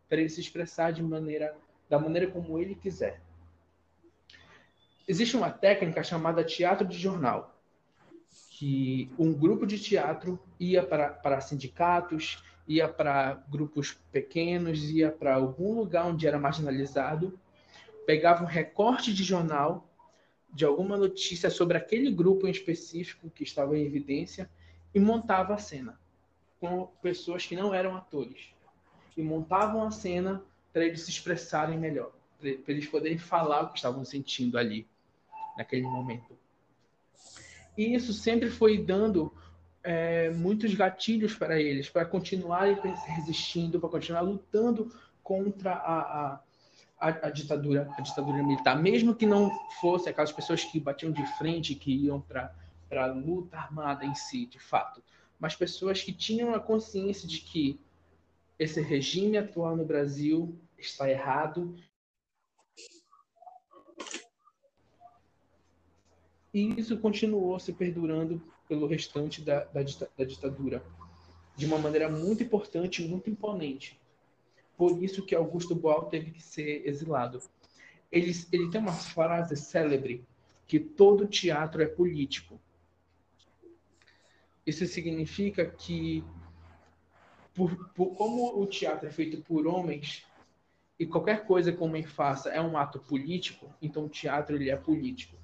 para 0.07 0.21
ele 0.21 0.29
se 0.29 0.41
expressar 0.43 0.93
de 0.93 1.03
maneira 1.03 1.57
da 1.89 1.99
maneira 1.99 2.31
como 2.31 2.59
ele 2.59 2.75
quiser. 2.75 3.23
Existe 5.09 5.35
uma 5.37 5.51
técnica 5.51 6.03
chamada 6.03 6.45
teatro 6.45 6.87
de 6.87 6.99
jornal 6.99 7.56
que 8.57 9.11
um 9.19 9.35
grupo 9.35 9.67
de 9.67 9.79
teatro 9.79 10.41
ia 10.59 10.83
para, 10.83 11.41
sindicatos, 11.43 12.43
ia 12.67 12.89
para 12.89 13.35
grupos 13.51 13.99
pequenos, 14.11 14.83
ia 14.89 15.13
para 15.13 15.35
algum 15.35 15.75
lugar 15.75 16.07
onde 16.07 16.27
era 16.27 16.39
marginalizado, 16.39 17.39
pegava 18.07 18.43
um 18.43 18.47
recorte 18.47 19.13
de 19.13 19.23
jornal 19.23 19.87
de 20.51 20.65
alguma 20.65 20.97
notícia 20.97 21.51
sobre 21.51 21.77
aquele 21.77 22.11
grupo 22.11 22.47
em 22.47 22.51
específico 22.51 23.29
que 23.29 23.45
estava 23.45 23.77
em 23.77 23.85
evidência 23.85 24.49
e 24.95 24.99
montava 24.99 25.53
a 25.53 25.59
cena 25.59 26.01
com 26.59 26.87
pessoas 27.03 27.45
que 27.45 27.55
não 27.55 27.75
eram 27.75 27.95
atores 27.95 28.55
e 29.15 29.23
montavam 29.23 29.83
a 29.83 29.91
cena 29.91 30.43
para 30.73 30.87
eles 30.87 31.03
se 31.03 31.11
expressarem 31.11 31.79
melhor, 31.79 32.11
para 32.41 32.73
eles 32.73 32.87
poderem 32.87 33.19
falar 33.19 33.65
o 33.65 33.69
que 33.69 33.77
estavam 33.77 34.03
sentindo 34.03 34.57
ali 34.57 34.89
naquele 35.59 35.83
momento. 35.83 36.46
E 37.77 37.95
isso 37.95 38.13
sempre 38.13 38.51
foi 38.51 38.79
dando 38.79 39.33
é, 39.83 40.31
muitos 40.31 40.75
gatilhos 40.75 41.35
para 41.35 41.61
eles, 41.61 41.89
para 41.89 42.05
continuarem 42.05 42.77
resistindo, 43.07 43.79
para 43.79 43.89
continuar 43.89 44.23
lutando 44.23 44.93
contra 45.23 45.73
a, 45.73 46.01
a, 46.01 46.41
a, 46.99 47.09
a, 47.27 47.31
ditadura, 47.31 47.89
a 47.97 48.01
ditadura 48.01 48.43
militar, 48.43 48.81
mesmo 48.81 49.15
que 49.15 49.27
não 49.27 49.51
fosse 49.81 50.09
aquelas 50.09 50.33
pessoas 50.33 50.65
que 50.65 50.81
batiam 50.81 51.13
de 51.13 51.25
frente, 51.37 51.75
que 51.75 51.93
iam 51.93 52.21
para 52.21 52.53
a 52.91 53.07
luta 53.07 53.57
armada 53.57 54.05
em 54.05 54.15
si, 54.15 54.47
de 54.47 54.59
fato, 54.59 55.03
mas 55.39 55.55
pessoas 55.55 56.03
que 56.03 56.13
tinham 56.13 56.55
a 56.55 56.61
consciência 56.61 57.29
de 57.29 57.41
que 57.41 57.79
esse 58.59 58.81
regime 58.81 59.37
atual 59.37 59.77
no 59.77 59.85
Brasil 59.85 60.59
está 60.79 61.11
errado 61.11 61.77
E 66.57 66.81
isso 66.81 66.97
continuou 66.97 67.61
se 67.61 67.71
perdurando 67.71 68.41
pelo 68.67 68.87
restante 68.87 69.43
da, 69.43 69.65
da, 69.65 69.83
da 70.17 70.25
ditadura, 70.25 70.83
de 71.55 71.67
uma 71.67 71.77
maneira 71.77 72.09
muito 72.09 72.43
importante 72.43 73.07
muito 73.07 73.29
imponente. 73.29 74.01
Por 74.75 75.03
isso 75.05 75.23
que 75.23 75.35
Augusto 75.35 75.75
Boal 75.75 76.07
teve 76.07 76.31
que 76.31 76.43
ser 76.43 76.81
exilado. 76.89 77.43
Ele, 78.11 78.33
ele 78.51 78.71
tem 78.71 78.81
uma 78.81 78.95
frase 78.95 79.55
célebre 79.55 80.25
que 80.67 80.81
todo 80.81 81.27
teatro 81.27 81.83
é 81.83 81.87
político. 81.87 82.59
Isso 84.65 84.87
significa 84.87 85.67
que, 85.67 86.25
por, 87.53 87.93
por, 87.93 88.15
como 88.15 88.59
o 88.59 88.65
teatro 88.65 89.07
é 89.07 89.13
feito 89.13 89.43
por 89.43 89.67
homens, 89.67 90.25
e 90.99 91.05
qualquer 91.05 91.45
coisa 91.45 91.71
que 91.71 91.83
o 91.83 91.85
homem 91.85 92.03
faça 92.03 92.49
é 92.49 92.63
um 92.63 92.79
ato 92.79 92.99
político, 92.99 93.71
então 93.83 94.07
o 94.07 94.09
teatro 94.09 94.57
ele 94.57 94.71
é 94.71 94.77
político 94.77 95.37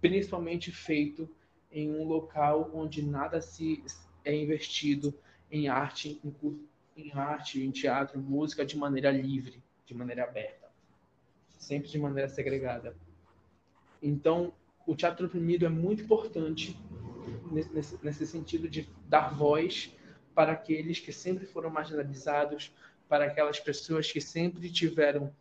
principalmente 0.00 0.72
feito 0.72 1.28
em 1.70 1.90
um 1.90 2.04
local 2.04 2.70
onde 2.74 3.02
nada 3.02 3.40
se 3.40 3.82
é 4.24 4.34
investido 4.34 5.14
em 5.50 5.68
arte, 5.68 6.20
em, 6.24 6.34
em 6.96 7.12
arte, 7.12 7.62
em 7.62 7.70
teatro, 7.70 8.20
música 8.20 8.64
de 8.64 8.76
maneira 8.76 9.10
livre, 9.10 9.62
de 9.86 9.94
maneira 9.94 10.24
aberta, 10.24 10.68
sempre 11.58 11.88
de 11.88 11.98
maneira 11.98 12.28
segregada. 12.28 12.96
Então, 14.02 14.52
o 14.86 14.94
teatro 14.94 15.26
oprimido 15.26 15.66
é 15.66 15.68
muito 15.68 16.02
importante 16.02 16.76
nesse, 17.50 17.98
nesse 18.02 18.26
sentido 18.26 18.68
de 18.68 18.88
dar 19.06 19.34
voz 19.34 19.94
para 20.34 20.52
aqueles 20.52 20.98
que 21.00 21.12
sempre 21.12 21.46
foram 21.46 21.70
marginalizados, 21.70 22.72
para 23.08 23.26
aquelas 23.26 23.58
pessoas 23.58 24.10
que 24.10 24.20
sempre 24.20 24.70
tiveram 24.70 25.34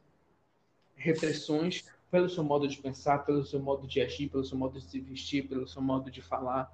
repressões 0.95 1.85
pelo 2.11 2.29
seu 2.29 2.43
modo 2.43 2.67
de 2.67 2.77
pensar, 2.77 3.19
pelo 3.19 3.45
seu 3.45 3.59
modo 3.59 3.87
de 3.87 4.01
agir, 4.01 4.29
pelo 4.29 4.43
seu 4.43 4.57
modo 4.57 4.79
de 4.79 4.85
se 4.85 4.99
vestir, 4.99 5.47
pelo 5.47 5.67
seu 5.67 5.81
modo 5.81 6.09
de 6.09 6.21
falar. 6.21 6.73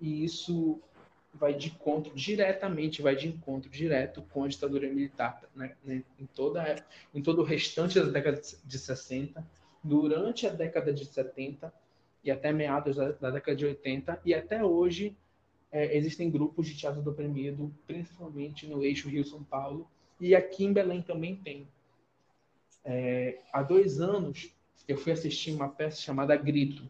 E 0.00 0.24
isso 0.24 0.80
vai 1.34 1.54
de 1.54 1.68
encontro 1.68 2.14
diretamente, 2.14 3.02
vai 3.02 3.14
de 3.14 3.28
encontro 3.28 3.70
direto 3.70 4.22
com 4.30 4.44
a 4.44 4.48
ditadura 4.48 4.88
militar, 4.88 5.42
né? 5.54 5.74
em, 5.86 6.26
toda, 6.34 6.84
em 7.14 7.22
todo 7.22 7.42
o 7.42 7.44
restante 7.44 8.00
da 8.00 8.06
década 8.06 8.40
de 8.64 8.78
60, 8.78 9.44
durante 9.82 10.46
a 10.46 10.50
década 10.50 10.92
de 10.92 11.04
70 11.04 11.72
e 12.24 12.30
até 12.30 12.52
meados 12.52 12.96
da, 12.96 13.12
da 13.12 13.30
década 13.30 13.56
de 13.56 13.66
80, 13.66 14.20
e 14.24 14.34
até 14.34 14.64
hoje 14.64 15.16
é, 15.70 15.96
existem 15.96 16.30
grupos 16.30 16.66
de 16.66 16.76
teatro 16.76 17.02
do 17.02 17.10
oprimido, 17.10 17.72
principalmente 17.86 18.66
no 18.66 18.82
eixo 18.82 19.08
Rio-São 19.08 19.44
Paulo, 19.44 19.88
e 20.20 20.34
aqui 20.34 20.64
em 20.64 20.72
Belém 20.72 21.02
também 21.02 21.36
tem. 21.36 21.68
É, 22.88 23.40
há 23.52 23.64
dois 23.64 24.00
anos, 24.00 24.54
eu 24.86 24.96
fui 24.96 25.10
assistir 25.10 25.50
uma 25.50 25.68
peça 25.68 26.00
chamada 26.00 26.36
Grito, 26.36 26.88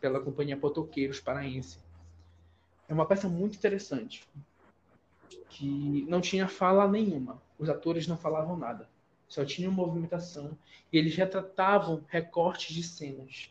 pela 0.00 0.20
Companhia 0.20 0.56
Potoqueiros 0.56 1.18
Paraense. 1.18 1.80
É 2.88 2.94
uma 2.94 3.04
peça 3.04 3.28
muito 3.28 3.56
interessante, 3.56 4.24
que 5.48 6.06
não 6.08 6.20
tinha 6.20 6.46
fala 6.46 6.86
nenhuma. 6.86 7.42
Os 7.58 7.68
atores 7.68 8.06
não 8.06 8.16
falavam 8.16 8.56
nada. 8.56 8.88
Só 9.28 9.44
tinha 9.44 9.68
movimentação 9.68 10.56
e 10.92 10.98
eles 10.98 11.16
retratavam 11.16 12.04
recortes 12.06 12.72
de 12.72 12.84
cenas, 12.84 13.50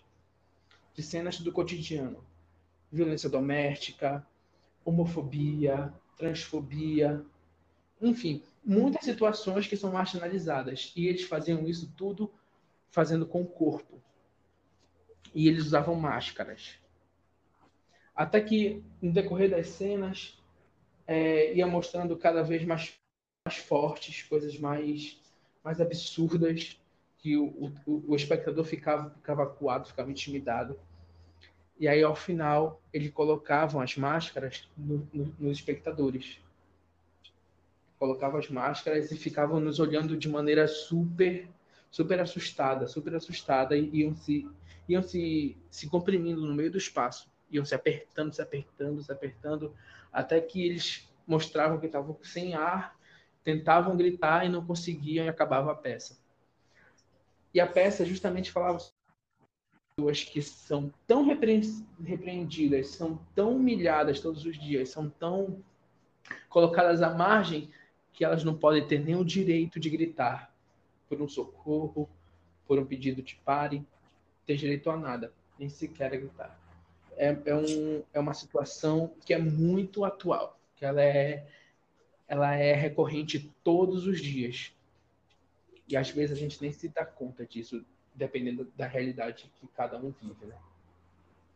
de 0.93 1.03
cenas 1.03 1.37
do 1.41 1.51
cotidiano. 1.51 2.23
violência 2.89 3.29
doméstica, 3.29 4.25
homofobia, 4.85 5.93
transfobia, 6.15 7.25
enfim, 8.01 8.41
muitas 8.65 9.05
situações 9.05 9.67
que 9.67 9.77
são 9.77 9.91
marginalizadas. 9.91 10.91
E 10.95 11.07
eles 11.07 11.23
faziam 11.23 11.67
isso 11.67 11.93
tudo 11.95 12.33
fazendo 12.89 13.25
com 13.25 13.41
o 13.41 13.47
corpo. 13.47 14.01
E 15.33 15.47
eles 15.47 15.65
usavam 15.65 15.95
máscaras. 15.95 16.79
Até 18.15 18.39
que, 18.41 18.81
no 19.01 19.11
decorrer 19.11 19.49
das 19.49 19.67
cenas, 19.67 20.41
é, 21.05 21.53
ia 21.53 21.67
mostrando 21.67 22.17
cada 22.17 22.41
vez 22.41 22.63
mais, 22.63 22.97
mais 23.45 23.57
fortes, 23.57 24.23
coisas 24.23 24.57
mais, 24.57 25.19
mais 25.63 25.81
absurdas, 25.81 26.79
que 27.17 27.35
o, 27.37 27.73
o, 27.85 28.03
o 28.07 28.15
espectador 28.15 28.63
ficava, 28.63 29.09
ficava 29.09 29.43
acuado, 29.43 29.87
ficava 29.87 30.09
intimidado. 30.09 30.79
E 31.77 31.87
aí, 31.87 32.01
ao 32.01 32.15
final, 32.15 32.81
eles 32.93 33.11
colocavam 33.11 33.81
as 33.81 33.97
máscaras 33.97 34.69
no, 34.77 35.07
no, 35.13 35.35
nos 35.37 35.57
espectadores. 35.57 36.39
Colocavam 37.97 38.39
as 38.39 38.49
máscaras 38.49 39.11
e 39.11 39.17
ficavam 39.17 39.59
nos 39.59 39.79
olhando 39.79 40.17
de 40.17 40.27
maneira 40.27 40.67
super, 40.67 41.49
super 41.89 42.19
assustada, 42.19 42.87
super 42.87 43.15
assustada, 43.15 43.77
e 43.77 44.01
iam 44.01 44.15
se, 44.15 44.49
iam 44.87 45.01
se, 45.01 45.57
se 45.69 45.89
comprimindo 45.89 46.45
no 46.45 46.53
meio 46.53 46.71
do 46.71 46.77
espaço. 46.77 47.29
Iam 47.49 47.63
se 47.63 47.73
apertando, 47.73 48.33
se 48.33 48.41
apertando, 48.41 49.01
se 49.01 49.11
apertando, 49.11 49.73
até 50.11 50.41
que 50.41 50.65
eles 50.65 51.09
mostravam 51.25 51.79
que 51.79 51.85
estavam 51.85 52.17
sem 52.21 52.53
ar, 52.53 52.97
tentavam 53.43 53.95
gritar 53.95 54.45
e 54.45 54.49
não 54.49 54.65
conseguiam 54.65 55.25
e 55.25 55.29
acabava 55.29 55.71
a 55.71 55.75
peça. 55.75 56.17
E 57.53 57.59
a 57.59 57.67
peça 57.67 58.05
justamente 58.05 58.51
falava 58.51 58.79
pessoas 59.95 60.23
que 60.23 60.41
são 60.41 60.91
tão 61.07 61.25
repreendidas, 61.25 62.89
são 62.89 63.17
tão 63.33 63.55
humilhadas 63.55 64.19
todos 64.19 64.45
os 64.45 64.59
dias, 64.59 64.89
são 64.89 65.09
tão 65.09 65.63
colocadas 66.49 67.01
à 67.01 67.13
margem 67.13 67.71
que 68.15 68.23
elas 68.23 68.43
não 68.43 68.57
podem 68.57 68.87
ter 68.87 68.99
nenhum 68.99 69.23
direito 69.23 69.79
de 69.79 69.89
gritar 69.89 70.51
por 71.07 71.21
um 71.21 71.27
socorro, 71.27 72.09
por 72.65 72.79
um 72.79 72.85
pedido 72.85 73.21
de 73.21 73.35
pare, 73.35 73.85
ter 74.45 74.55
direito 74.55 74.89
a 74.89 74.97
nada, 74.97 75.33
nem 75.59 75.67
sequer 75.67 76.13
a 76.13 76.17
gritar. 76.17 76.59
É, 77.17 77.37
é, 77.45 77.55
um, 77.55 78.03
é 78.13 78.19
uma 78.19 78.33
situação 78.33 79.13
que 79.25 79.33
é 79.33 79.37
muito 79.37 80.05
atual, 80.05 80.57
que 80.77 80.85
ela 80.85 81.03
é, 81.03 81.45
ela 82.27 82.55
é 82.55 82.73
recorrente 82.73 83.51
todos 83.63 84.07
os 84.07 84.21
dias. 84.21 84.73
E 85.87 85.97
às 85.97 86.09
vezes 86.09 86.35
a 86.35 86.39
gente 86.39 86.61
nem 86.61 86.71
se 86.71 86.87
dá 86.87 87.05
conta 87.05 87.45
disso 87.45 87.85
dependendo 88.13 88.71
da 88.77 88.87
realidade 88.87 89.51
que 89.59 89.67
cada 89.67 89.97
um 89.97 90.09
vive, 90.21 90.45
né? 90.45 90.55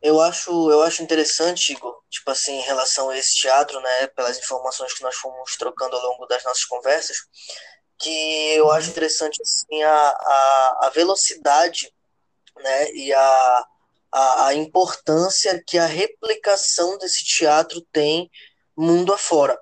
Eu 0.01 0.21
acho, 0.21 0.71
eu 0.71 0.81
acho 0.81 1.03
interessante, 1.03 1.73
Igor, 1.73 2.01
tipo 2.09 2.31
assim, 2.31 2.53
em 2.53 2.61
relação 2.61 3.09
a 3.09 3.17
esse 3.17 3.35
teatro, 3.41 3.79
né, 3.81 4.07
pelas 4.07 4.37
informações 4.37 4.93
que 4.93 5.03
nós 5.03 5.15
fomos 5.15 5.55
trocando 5.57 5.95
ao 5.95 6.01
longo 6.01 6.25
das 6.25 6.43
nossas 6.43 6.63
conversas, 6.65 7.17
que 7.99 8.53
eu 8.55 8.71
acho 8.71 8.89
interessante, 8.89 9.41
assim, 9.41 9.83
a, 9.83 9.91
a, 9.91 10.79
a 10.83 10.89
velocidade, 10.93 11.93
né, 12.57 12.91
e 12.93 13.13
a, 13.13 13.65
a, 14.11 14.47
a 14.47 14.53
importância 14.53 15.61
que 15.67 15.77
a 15.77 15.85
replicação 15.85 16.97
desse 16.97 17.25
teatro 17.25 17.81
tem 17.91 18.29
mundo 18.77 19.13
afora 19.13 19.59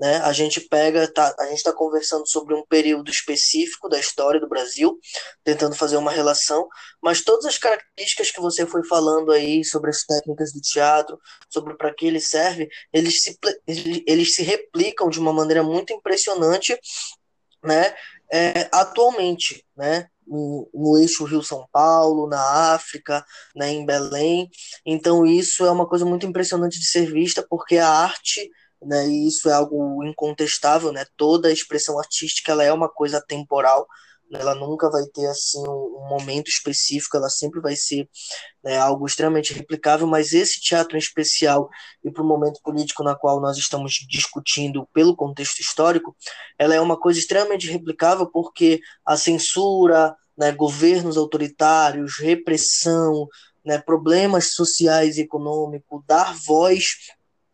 né? 0.00 0.16
A 0.22 0.32
gente 0.32 0.62
pega, 0.62 1.06
tá, 1.12 1.34
a 1.38 1.44
gente 1.48 1.58
está 1.58 1.74
conversando 1.74 2.26
sobre 2.26 2.54
um 2.54 2.64
período 2.64 3.10
específico 3.10 3.86
da 3.86 4.00
história 4.00 4.40
do 4.40 4.48
Brasil, 4.48 4.98
tentando 5.44 5.76
fazer 5.76 5.98
uma 5.98 6.10
relação, 6.10 6.66
mas 7.02 7.20
todas 7.20 7.44
as 7.44 7.58
características 7.58 8.30
que 8.30 8.40
você 8.40 8.64
foi 8.64 8.82
falando 8.82 9.30
aí 9.30 9.62
sobre 9.62 9.90
as 9.90 10.02
técnicas 10.04 10.54
do 10.54 10.60
teatro, 10.62 11.20
sobre 11.50 11.76
para 11.76 11.92
que 11.92 12.06
ele 12.06 12.18
serve, 12.18 12.66
eles 12.90 13.22
se, 13.22 13.38
eles 14.06 14.34
se 14.34 14.42
replicam 14.42 15.10
de 15.10 15.20
uma 15.20 15.34
maneira 15.34 15.62
muito 15.62 15.92
impressionante, 15.92 16.78
né? 17.62 17.94
É, 18.32 18.70
atualmente, 18.72 19.66
né? 19.76 20.06
No, 20.26 20.70
no, 20.72 20.96
eixo 20.96 21.24
Rio-São 21.24 21.66
Paulo, 21.72 22.28
na 22.28 22.72
África, 22.72 23.24
né, 23.54 23.68
em 23.70 23.84
Belém. 23.84 24.48
Então, 24.86 25.26
isso 25.26 25.66
é 25.66 25.70
uma 25.72 25.88
coisa 25.88 26.06
muito 26.06 26.24
impressionante 26.24 26.78
de 26.78 26.86
ser 26.86 27.12
vista, 27.12 27.44
porque 27.50 27.78
a 27.78 27.88
arte 27.88 28.48
né? 28.82 29.06
E 29.08 29.28
isso 29.28 29.48
é 29.48 29.52
algo 29.52 30.04
incontestável, 30.04 30.92
né? 30.92 31.04
Toda 31.16 31.52
expressão 31.52 31.98
artística 31.98 32.52
ela 32.52 32.64
é 32.64 32.72
uma 32.72 32.88
coisa 32.88 33.20
temporal, 33.20 33.86
né? 34.30 34.40
ela 34.40 34.54
nunca 34.54 34.90
vai 34.90 35.04
ter 35.06 35.26
assim 35.26 35.60
um, 35.60 36.06
momento 36.08 36.48
específico, 36.48 37.16
ela 37.16 37.28
sempre 37.28 37.60
vai 37.60 37.76
ser 37.76 38.08
né, 38.64 38.76
algo 38.78 39.06
extremamente 39.06 39.52
replicável. 39.52 40.06
Mas 40.06 40.32
esse 40.32 40.60
teatro 40.60 40.96
em 40.96 40.98
especial 40.98 41.68
e 42.04 42.10
para 42.10 42.22
o 42.22 42.26
momento 42.26 42.60
político 42.62 43.04
na 43.04 43.14
qual 43.14 43.40
nós 43.40 43.56
estamos 43.56 43.92
discutindo 44.08 44.88
pelo 44.92 45.14
contexto 45.14 45.60
histórico, 45.60 46.16
ela 46.58 46.74
é 46.74 46.80
uma 46.80 46.98
coisa 46.98 47.18
extremamente 47.18 47.70
replicável 47.70 48.26
porque 48.26 48.80
a 49.04 49.16
censura, 49.16 50.14
né, 50.36 50.52
governos 50.52 51.16
autoritários, 51.16 52.18
repressão, 52.18 53.28
né, 53.64 53.78
problemas 53.78 54.54
sociais 54.54 55.16
e 55.16 55.22
econômicos, 55.22 56.02
dar 56.06 56.34
voz 56.34 56.96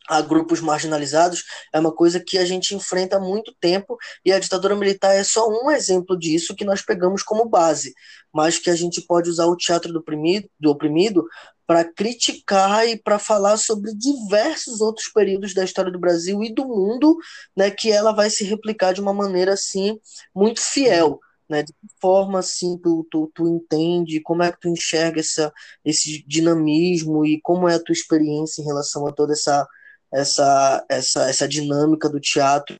a 0.08 0.20
grupos 0.20 0.60
marginalizados 0.60 1.44
é 1.72 1.80
uma 1.80 1.92
coisa 1.92 2.20
que 2.20 2.38
a 2.38 2.44
gente 2.44 2.74
enfrenta 2.74 3.16
há 3.16 3.20
muito 3.20 3.54
tempo 3.60 3.96
e 4.24 4.32
a 4.32 4.38
ditadura 4.38 4.76
militar 4.76 5.14
é 5.14 5.24
só 5.24 5.48
um 5.48 5.70
exemplo 5.70 6.18
disso 6.18 6.54
que 6.54 6.64
nós 6.64 6.82
pegamos 6.82 7.22
como 7.22 7.48
base, 7.48 7.92
mas 8.32 8.58
que 8.58 8.70
a 8.70 8.76
gente 8.76 9.00
pode 9.02 9.28
usar 9.28 9.46
o 9.46 9.56
teatro 9.56 9.92
do 9.92 9.98
oprimido, 9.98 10.48
do 10.60 10.70
oprimido 10.70 11.24
para 11.66 11.84
criticar 11.84 12.86
e 12.86 12.96
para 12.96 13.18
falar 13.18 13.56
sobre 13.56 13.92
diversos 13.94 14.80
outros 14.80 15.08
períodos 15.08 15.52
da 15.52 15.64
história 15.64 15.90
do 15.90 15.98
Brasil 15.98 16.42
e 16.42 16.54
do 16.54 16.64
mundo, 16.64 17.16
né, 17.56 17.70
que 17.70 17.90
ela 17.90 18.12
vai 18.12 18.30
se 18.30 18.44
replicar 18.44 18.94
de 18.94 19.00
uma 19.00 19.12
maneira 19.12 19.54
assim 19.54 19.98
muito 20.34 20.60
fiel. 20.60 21.18
Né, 21.48 21.62
de 21.62 21.72
que 21.72 21.86
forma 22.00 22.40
assim 22.40 22.76
tu, 22.82 23.06
tu, 23.08 23.30
tu 23.32 23.46
entende, 23.46 24.20
como 24.20 24.42
é 24.42 24.50
que 24.50 24.58
tu 24.58 24.68
enxerga 24.68 25.20
essa, 25.20 25.52
esse 25.84 26.24
dinamismo 26.26 27.24
e 27.24 27.40
como 27.40 27.68
é 27.68 27.76
a 27.76 27.78
tua 27.80 27.92
experiência 27.92 28.60
em 28.60 28.64
relação 28.64 29.06
a 29.06 29.12
toda 29.12 29.32
essa 29.32 29.64
essa, 30.12 30.84
essa, 30.88 31.28
essa 31.28 31.48
dinâmica 31.48 32.08
do 32.08 32.20
teatro 32.20 32.76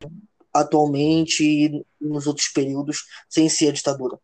atualmente 0.53 1.45
e 1.45 1.85
nos 2.01 2.27
outros 2.27 2.49
períodos 2.49 3.05
sem 3.29 3.49
ser 3.49 3.69
a 3.69 3.73
ditadura. 3.73 4.19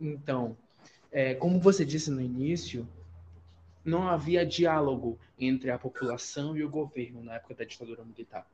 Então, 0.00 0.56
é, 1.12 1.34
como 1.34 1.60
você 1.60 1.84
disse 1.84 2.10
no 2.10 2.20
início, 2.20 2.88
não 3.84 4.08
havia 4.08 4.46
diálogo 4.46 5.18
entre 5.38 5.70
a 5.70 5.78
população 5.78 6.56
e 6.56 6.64
o 6.64 6.70
governo 6.70 7.22
na 7.22 7.34
época 7.34 7.54
da 7.54 7.64
ditadura 7.64 8.04
militar. 8.04 8.46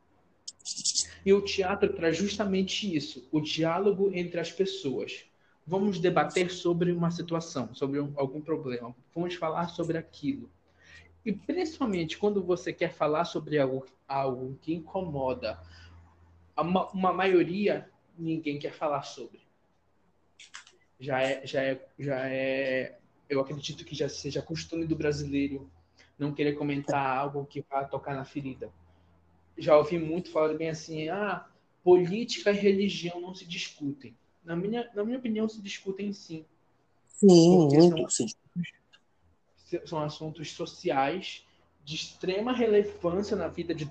E 1.25 1.33
o 1.33 1.41
teatro 1.41 1.93
traz 1.93 2.17
justamente 2.17 2.95
isso, 2.95 3.29
o 3.31 3.41
diálogo 3.41 4.11
entre 4.13 4.41
as 4.41 4.51
pessoas. 4.51 5.25
Vamos 5.67 5.99
debater 5.99 6.51
sobre 6.51 6.93
uma 6.93 7.11
situação, 7.11 7.75
sobre 7.75 8.01
um, 8.01 8.13
algum 8.17 8.41
problema, 8.41 8.95
vamos 9.15 9.35
falar 9.35 9.69
sobre 9.69 9.99
aquilo. 9.99 10.51
E 11.27 11.33
principalmente 11.33 12.17
quando 12.17 12.41
você 12.41 12.73
quer 12.73 12.93
falar 12.93 13.25
sobre 13.25 13.59
algo, 13.59 13.85
algo 14.07 14.57
que 14.63 14.73
incomoda 14.73 15.61
uma, 16.57 16.89
uma 16.93 17.13
maioria, 17.13 17.91
ninguém 18.17 18.61
quer 18.61 18.73
falar 18.73 19.03
sobre. 19.03 19.41
Já 21.01 21.21
é, 21.21 21.45
já 21.45 21.63
é, 21.65 21.85
já 21.99 22.29
é, 22.29 22.99
eu 23.29 23.41
acredito 23.41 23.85
que 23.85 23.93
já 23.93 24.09
seja 24.09 24.41
costume 24.41 24.87
do 24.87 24.95
brasileiro 24.95 25.69
não 26.17 26.33
querer 26.33 26.55
comentar 26.55 27.19
algo 27.19 27.45
que 27.45 27.61
vai 27.69 27.87
tocar 27.89 28.15
na 28.15 28.25
ferida. 28.25 28.73
Já 29.59 29.77
ouvi 29.77 29.99
muito 29.99 30.31
falar 30.31 30.55
bem 30.55 30.71
assim, 30.71 31.09
ah, 31.09 31.45
política 31.83 32.53
e 32.53 32.57
religião 32.57 33.21
não 33.21 33.35
se 33.35 33.45
discutem. 33.45 34.17
Na 34.45 34.55
minha, 34.55 34.89
na 34.95 35.05
minha 35.05 35.19
opinião, 35.19 35.49
se 35.49 35.61
discutem 35.61 36.13
sim. 36.13 36.47
Sim, 37.09 37.69
muito. 37.69 38.11
São, 38.11 38.27
são 39.85 40.03
assuntos 40.03 40.53
sociais 40.53 41.45
de 41.85 41.97
extrema 41.97 42.53
relevância 42.53 43.37
na 43.37 43.49
vida 43.49 43.75
de 43.75 43.91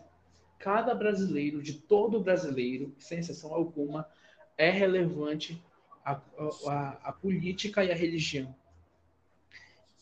cada 0.58 0.94
brasileiro, 0.96 1.62
de 1.62 1.74
todo 1.74 2.20
brasileiro, 2.20 2.94
sem 2.98 3.20
exceção 3.20 3.54
alguma, 3.54 4.10
é 4.58 4.70
relevante 4.70 5.62
a, 6.04 6.20
a, 6.68 6.90
a 7.04 7.12
política 7.12 7.84
e 7.84 7.92
a 7.92 7.96
religião. 7.96 8.56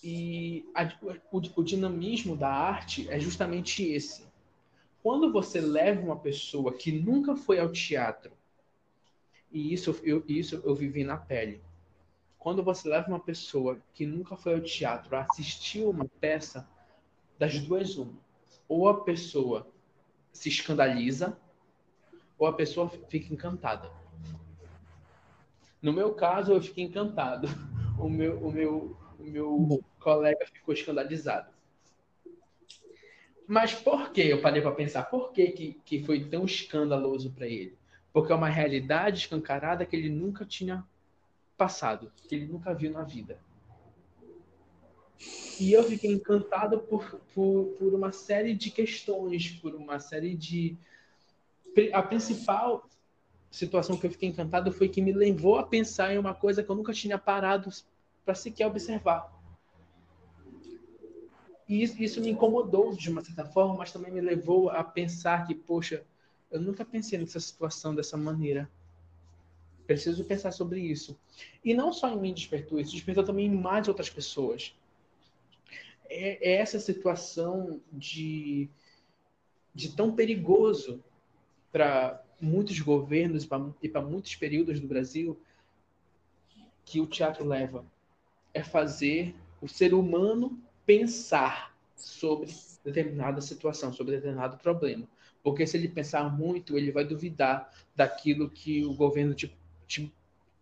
E 0.03 0.65
a, 0.75 0.83
o, 1.31 1.61
o 1.61 1.63
dinamismo 1.63 2.35
da 2.35 2.49
arte 2.49 3.09
é 3.09 3.19
justamente 3.19 3.83
esse. 3.83 4.25
Quando 5.01 5.31
você 5.31 5.59
leva 5.59 6.01
uma 6.01 6.17
pessoa 6.17 6.73
que 6.73 6.91
nunca 6.91 7.35
foi 7.35 7.59
ao 7.59 7.71
teatro, 7.71 8.31
e 9.51 9.73
isso 9.73 9.97
eu, 10.03 10.23
isso 10.27 10.61
eu 10.65 10.73
vivi 10.73 11.03
na 11.03 11.17
pele, 11.17 11.61
quando 12.43 12.61
você 12.61 12.89
leva 12.89 13.07
uma 13.07 13.21
pessoa 13.21 13.79
que 13.93 14.05
nunca 14.05 14.35
foi 14.35 14.55
ao 14.55 14.59
teatro 14.59 15.15
a 15.15 15.21
assistir 15.21 15.85
uma 15.85 16.05
peça, 16.19 16.67
das 17.39 17.57
duas 17.57 17.97
uma. 17.97 18.19
Ou 18.67 18.89
a 18.89 19.01
pessoa 19.01 19.65
se 20.33 20.49
escandaliza, 20.49 21.37
ou 22.37 22.45
a 22.45 22.51
pessoa 22.51 22.89
fica 23.07 23.33
encantada. 23.33 23.89
No 25.81 25.93
meu 25.93 26.13
caso, 26.13 26.51
eu 26.51 26.61
fiquei 26.61 26.83
encantado. 26.83 27.47
O 27.97 28.09
meu, 28.09 28.39
o 28.39 28.51
meu, 28.51 28.97
o 29.19 29.23
meu 29.23 29.83
colega 29.99 30.45
ficou 30.47 30.73
escandalizado. 30.73 31.53
Mas 33.47 33.73
por 33.73 34.11
que 34.11 34.21
eu 34.21 34.41
parei 34.41 34.61
para 34.61 34.71
pensar? 34.71 35.03
Por 35.03 35.31
que, 35.31 35.47
que, 35.51 35.73
que 35.85 36.03
foi 36.03 36.25
tão 36.25 36.43
escandaloso 36.43 37.31
para 37.31 37.47
ele? 37.47 37.77
Porque 38.11 38.31
é 38.31 38.35
uma 38.35 38.49
realidade 38.49 39.19
escancarada 39.19 39.85
que 39.85 39.95
ele 39.95 40.09
nunca 40.09 40.43
tinha 40.43 40.83
passado, 41.63 42.11
que 42.27 42.35
ele 42.35 42.45
nunca 42.45 42.73
viu 42.73 42.91
na 42.91 43.03
vida. 43.03 43.39
E 45.57 45.71
eu 45.71 45.83
fiquei 45.83 46.11
encantado 46.11 46.79
por, 46.79 47.21
por, 47.33 47.75
por 47.79 47.93
uma 47.93 48.11
série 48.11 48.53
de 48.53 48.69
questões, 48.69 49.49
por 49.61 49.73
uma 49.73 49.97
série 49.97 50.35
de. 50.35 50.75
A 51.93 52.03
principal 52.03 52.85
situação 53.49 53.95
que 53.97 54.05
eu 54.05 54.11
fiquei 54.11 54.27
encantado 54.27 54.71
foi 54.73 54.89
que 54.89 55.01
me 55.01 55.13
levou 55.13 55.57
a 55.57 55.63
pensar 55.63 56.13
em 56.13 56.17
uma 56.17 56.33
coisa 56.33 56.61
que 56.61 56.69
eu 56.69 56.75
nunca 56.75 56.91
tinha 56.91 57.17
parado 57.17 57.69
para 58.25 58.35
sequer 58.35 58.67
observar. 58.67 59.31
E 61.69 61.81
isso, 61.81 62.19
me 62.19 62.29
incomodou 62.29 62.93
de 62.93 63.09
uma 63.09 63.23
certa 63.23 63.45
forma, 63.45 63.75
mas 63.75 63.91
também 63.91 64.11
me 64.11 64.19
levou 64.19 64.69
a 64.69 64.83
pensar 64.83 65.47
que, 65.47 65.55
poxa, 65.55 66.03
eu 66.51 66.59
nunca 66.59 66.83
pensei 66.83 67.17
nessa 67.17 67.39
situação 67.39 67.95
dessa 67.95 68.17
maneira. 68.17 68.69
Preciso 69.85 70.23
pensar 70.23 70.51
sobre 70.51 70.79
isso. 70.79 71.17
E 71.63 71.73
não 71.73 71.91
só 71.91 72.09
em 72.09 72.19
mim 72.19 72.33
despertou 72.33 72.79
isso, 72.79 72.93
despertou 72.93 73.23
também 73.23 73.47
em 73.47 73.55
mais 73.55 73.87
outras 73.87 74.09
pessoas. 74.09 74.73
É, 76.09 76.51
é 76.51 76.55
essa 76.55 76.79
situação 76.79 77.81
de, 77.91 78.69
de 79.73 79.95
tão 79.95 80.15
perigoso 80.15 81.03
para 81.71 82.23
muitos 82.39 82.79
governos 82.79 83.47
e 83.81 83.89
para 83.89 84.01
muitos 84.01 84.35
períodos 84.35 84.79
do 84.79 84.87
Brasil 84.87 85.39
que 86.85 87.01
o 87.01 87.07
teatro 87.07 87.45
leva. 87.45 87.85
É 88.53 88.63
fazer 88.63 89.35
o 89.61 89.67
ser 89.67 89.93
humano 89.93 90.61
pensar 90.85 91.75
sobre 91.95 92.53
determinada 92.83 93.41
situação, 93.41 93.93
sobre 93.93 94.15
determinado 94.15 94.57
problema. 94.57 95.07
Porque 95.41 95.65
se 95.65 95.77
ele 95.77 95.87
pensar 95.87 96.31
muito, 96.31 96.77
ele 96.77 96.91
vai 96.91 97.05
duvidar 97.05 97.69
daquilo 97.95 98.49
que 98.49 98.85
o 98.85 98.93
governo 98.93 99.33
te, 99.33 99.53
te, 99.93 100.13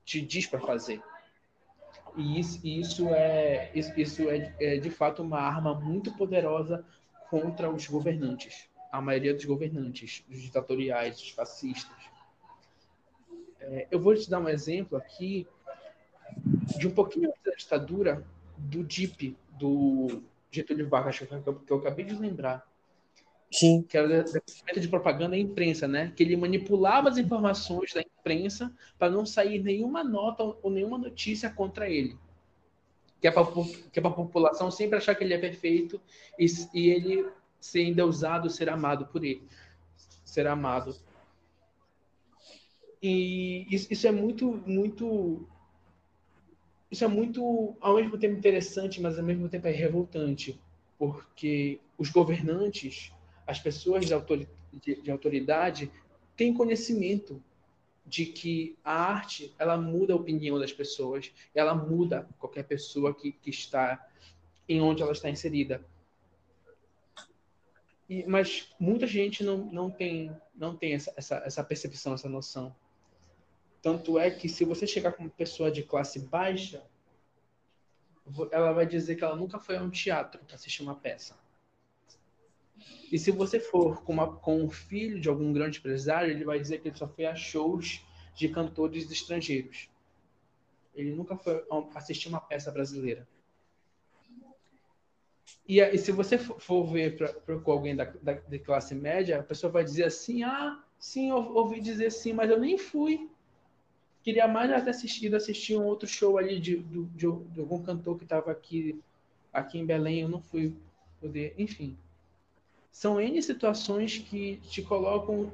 te 0.03 0.21
diz 0.21 0.45
para 0.45 0.59
fazer. 0.59 1.01
E 2.17 2.39
isso, 2.39 2.59
isso, 2.63 3.09
é, 3.09 3.71
isso 3.73 4.29
é, 4.29 4.53
é, 4.59 4.77
de 4.77 4.89
fato, 4.89 5.21
uma 5.23 5.39
arma 5.39 5.73
muito 5.73 6.11
poderosa 6.17 6.83
contra 7.29 7.69
os 7.69 7.87
governantes. 7.87 8.69
A 8.91 9.01
maioria 9.01 9.33
dos 9.33 9.45
governantes, 9.45 10.25
os 10.29 10.41
ditatoriais, 10.41 11.21
os 11.21 11.29
fascistas. 11.29 11.95
É, 13.61 13.87
eu 13.89 14.01
vou 14.01 14.13
te 14.13 14.29
dar 14.29 14.39
um 14.39 14.49
exemplo 14.49 14.97
aqui 14.97 15.47
de 16.77 16.87
um 16.87 16.91
pouquinho 16.91 17.31
da 17.45 17.51
ditadura 17.51 18.25
do 18.57 18.83
DIP, 18.83 19.37
do 19.57 20.21
Getúlio 20.51 20.89
Vargas, 20.89 21.19
que 21.19 21.25
eu, 21.25 21.55
que 21.55 21.71
eu 21.71 21.77
acabei 21.77 22.03
de 22.03 22.15
lembrar. 22.15 22.67
Sim. 23.49 23.83
Que 23.83 23.97
era 23.97 24.25
o 24.25 24.79
de 24.79 24.87
propaganda 24.87 25.35
à 25.35 25.39
imprensa, 25.39 25.87
né? 25.87 26.11
Que 26.15 26.23
ele 26.23 26.35
manipulava 26.35 27.09
as 27.09 27.17
informações 27.17 27.93
da 27.93 28.01
imprensa 28.21 28.73
para 28.97 29.11
não 29.11 29.25
sair 29.25 29.61
nenhuma 29.61 30.03
nota 30.03 30.43
ou 30.43 30.69
nenhuma 30.69 30.97
notícia 30.97 31.49
contra 31.49 31.89
ele. 31.89 32.17
Que 33.19 33.27
é 33.27 33.31
para 33.31 33.45
que 33.91 33.99
é 33.99 34.07
a 34.07 34.09
população 34.09 34.71
sempre 34.71 34.97
achar 34.97 35.15
que 35.15 35.23
ele 35.23 35.33
é 35.33 35.37
perfeito 35.37 35.99
e, 36.37 36.45
e 36.73 36.89
ele 36.89 37.27
ser 37.59 37.83
endeusado, 37.83 38.49
ser 38.49 38.69
amado 38.69 39.07
por 39.07 39.23
ele. 39.23 39.47
Ser 40.23 40.47
amado. 40.47 40.95
E 43.01 43.65
isso, 43.73 43.91
isso 43.91 44.07
é 44.07 44.11
muito, 44.11 44.61
muito 44.65 45.47
isso 46.91 47.05
é 47.05 47.07
muito, 47.07 47.75
ao 47.79 47.95
mesmo 47.95 48.17
tempo, 48.17 48.37
interessante, 48.37 49.01
mas 49.01 49.17
ao 49.17 49.23
mesmo 49.23 49.47
tempo 49.47 49.65
é 49.65 49.71
revoltante, 49.71 50.59
porque 50.99 51.79
os 51.97 52.09
governantes, 52.09 53.13
as 53.47 53.59
pessoas 53.59 54.05
de, 54.05 55.01
de 55.01 55.09
autoridade, 55.09 55.89
têm 56.35 56.53
conhecimento 56.53 57.41
de 58.05 58.25
que 58.25 58.77
a 58.83 58.93
arte 58.93 59.53
ela 59.57 59.77
muda 59.77 60.13
a 60.13 60.15
opinião 60.15 60.59
das 60.59 60.73
pessoas, 60.73 61.31
ela 61.53 61.73
muda 61.73 62.27
qualquer 62.37 62.63
pessoa 62.63 63.13
que, 63.13 63.31
que 63.31 63.49
está 63.49 64.07
em 64.67 64.81
onde 64.81 65.01
ela 65.01 65.11
está 65.11 65.29
inserida. 65.29 65.83
E, 68.09 68.25
mas 68.25 68.73
muita 68.79 69.07
gente 69.07 69.43
não, 69.43 69.57
não 69.71 69.89
tem, 69.89 70.35
não 70.55 70.75
tem 70.75 70.93
essa, 70.93 71.13
essa, 71.15 71.35
essa 71.45 71.63
percepção, 71.63 72.13
essa 72.13 72.27
noção. 72.27 72.75
Tanto 73.81 74.19
é 74.19 74.29
que 74.29 74.49
se 74.49 74.65
você 74.65 74.85
chegar 74.85 75.13
com 75.13 75.23
uma 75.23 75.29
pessoa 75.29 75.71
de 75.71 75.81
classe 75.81 76.19
baixa, 76.19 76.83
ela 78.51 78.73
vai 78.73 78.85
dizer 78.85 79.15
que 79.15 79.23
ela 79.23 79.35
nunca 79.35 79.59
foi 79.59 79.77
a 79.77 79.81
um 79.81 79.89
teatro 79.89 80.43
para 80.45 80.55
assistir 80.55 80.83
uma 80.83 80.95
peça. 80.95 81.35
E 83.11 83.19
se 83.19 83.31
você 83.31 83.59
for 83.59 84.03
com, 84.03 84.13
uma, 84.13 84.31
com 84.37 84.63
um 84.63 84.69
filho 84.69 85.19
de 85.19 85.27
algum 85.27 85.51
grande 85.51 85.79
empresário, 85.79 86.31
ele 86.31 86.45
vai 86.45 86.59
dizer 86.59 86.79
que 86.79 86.87
ele 86.87 86.97
só 86.97 87.07
foi 87.07 87.25
a 87.25 87.35
shows 87.35 88.01
de 88.35 88.47
cantores 88.47 89.11
estrangeiros. 89.11 89.89
Ele 90.95 91.13
nunca 91.13 91.35
foi 91.35 91.63
assistir 91.95 92.29
uma 92.29 92.39
peça 92.39 92.71
brasileira. 92.71 93.27
E, 95.67 95.79
e 95.79 95.97
se 95.97 96.11
você 96.11 96.37
for 96.37 96.85
ver 96.85 97.17
para 97.17 97.59
com 97.59 97.71
alguém 97.71 97.95
da, 97.95 98.05
da, 98.21 98.33
de 98.33 98.59
classe 98.59 98.95
média, 98.95 99.39
a 99.39 99.43
pessoa 99.43 99.71
vai 99.71 99.83
dizer 99.83 100.05
assim: 100.05 100.43
ah, 100.43 100.81
sim, 100.99 101.29
eu 101.29 101.37
ouvi 101.53 101.79
dizer 101.79 102.11
sim, 102.11 102.33
mas 102.33 102.49
eu 102.49 102.59
nem 102.59 102.77
fui. 102.77 103.29
Queria 104.23 104.47
mais 104.47 104.83
ter 104.83 104.89
assistido, 104.89 105.35
assistir 105.35 105.75
um 105.75 105.85
outro 105.85 106.07
show 106.07 106.37
ali 106.37 106.59
de, 106.59 106.77
de, 106.77 107.03
de, 107.05 107.27
de 107.27 107.59
algum 107.59 107.81
cantor 107.81 108.17
que 108.17 108.23
estava 108.23 108.51
aqui, 108.51 109.01
aqui 109.51 109.79
em 109.79 109.85
Belém, 109.85 110.21
eu 110.21 110.29
não 110.29 110.41
fui 110.41 110.75
poder, 111.19 111.55
enfim. 111.57 111.97
São 112.91 113.19
N 113.19 113.41
situações 113.41 114.17
que 114.17 114.57
te 114.69 114.81
colocam 114.81 115.51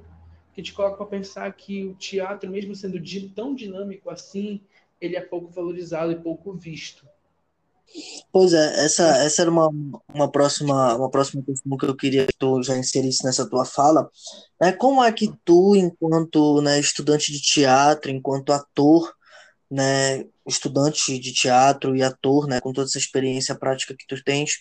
que 0.54 0.64
te 0.64 0.74
colocam 0.74 0.98
para 0.98 1.06
pensar 1.06 1.54
que 1.54 1.86
o 1.86 1.94
teatro, 1.94 2.50
mesmo 2.50 2.76
sendo 2.76 3.00
tão 3.36 3.54
dinâmico 3.54 4.10
assim, 4.10 4.60
ele 5.00 5.16
é 5.16 5.22
pouco 5.22 5.52
valorizado 5.52 6.12
e 6.12 6.16
pouco 6.16 6.52
visto. 6.52 7.08
Pois 8.32 8.54
é, 8.54 8.86
essa, 8.86 9.06
essa 9.20 9.44
era 9.44 9.52
uma, 9.52 9.70
uma, 10.14 10.30
próxima, 10.30 10.96
uma 10.96 11.10
próxima 11.10 11.44
questão 11.44 11.78
que 11.78 11.86
eu 11.86 11.96
queria 11.96 12.26
que 12.26 12.36
tu 12.38 12.62
já 12.62 12.76
inserisse 12.76 13.24
nessa 13.24 13.48
tua 13.48 13.66
fala. 13.66 14.10
Né? 14.60 14.72
Como 14.74 15.04
é 15.04 15.12
que 15.12 15.32
tu, 15.46 15.76
enquanto 15.76 16.62
né, 16.62 16.80
estudante 16.80 17.32
de 17.32 17.40
teatro, 17.40 18.12
enquanto 18.12 18.52
ator, 18.52 19.14
né, 19.70 20.26
estudante 20.48 21.20
de 21.20 21.34
teatro 21.34 21.96
e 21.96 22.04
ator, 22.04 22.48
né, 22.48 22.60
com 22.62 22.72
toda 22.72 22.88
essa 22.88 22.98
experiência 22.98 23.56
prática 23.56 23.96
que 23.98 24.06
tu 24.08 24.22
tens, 24.24 24.54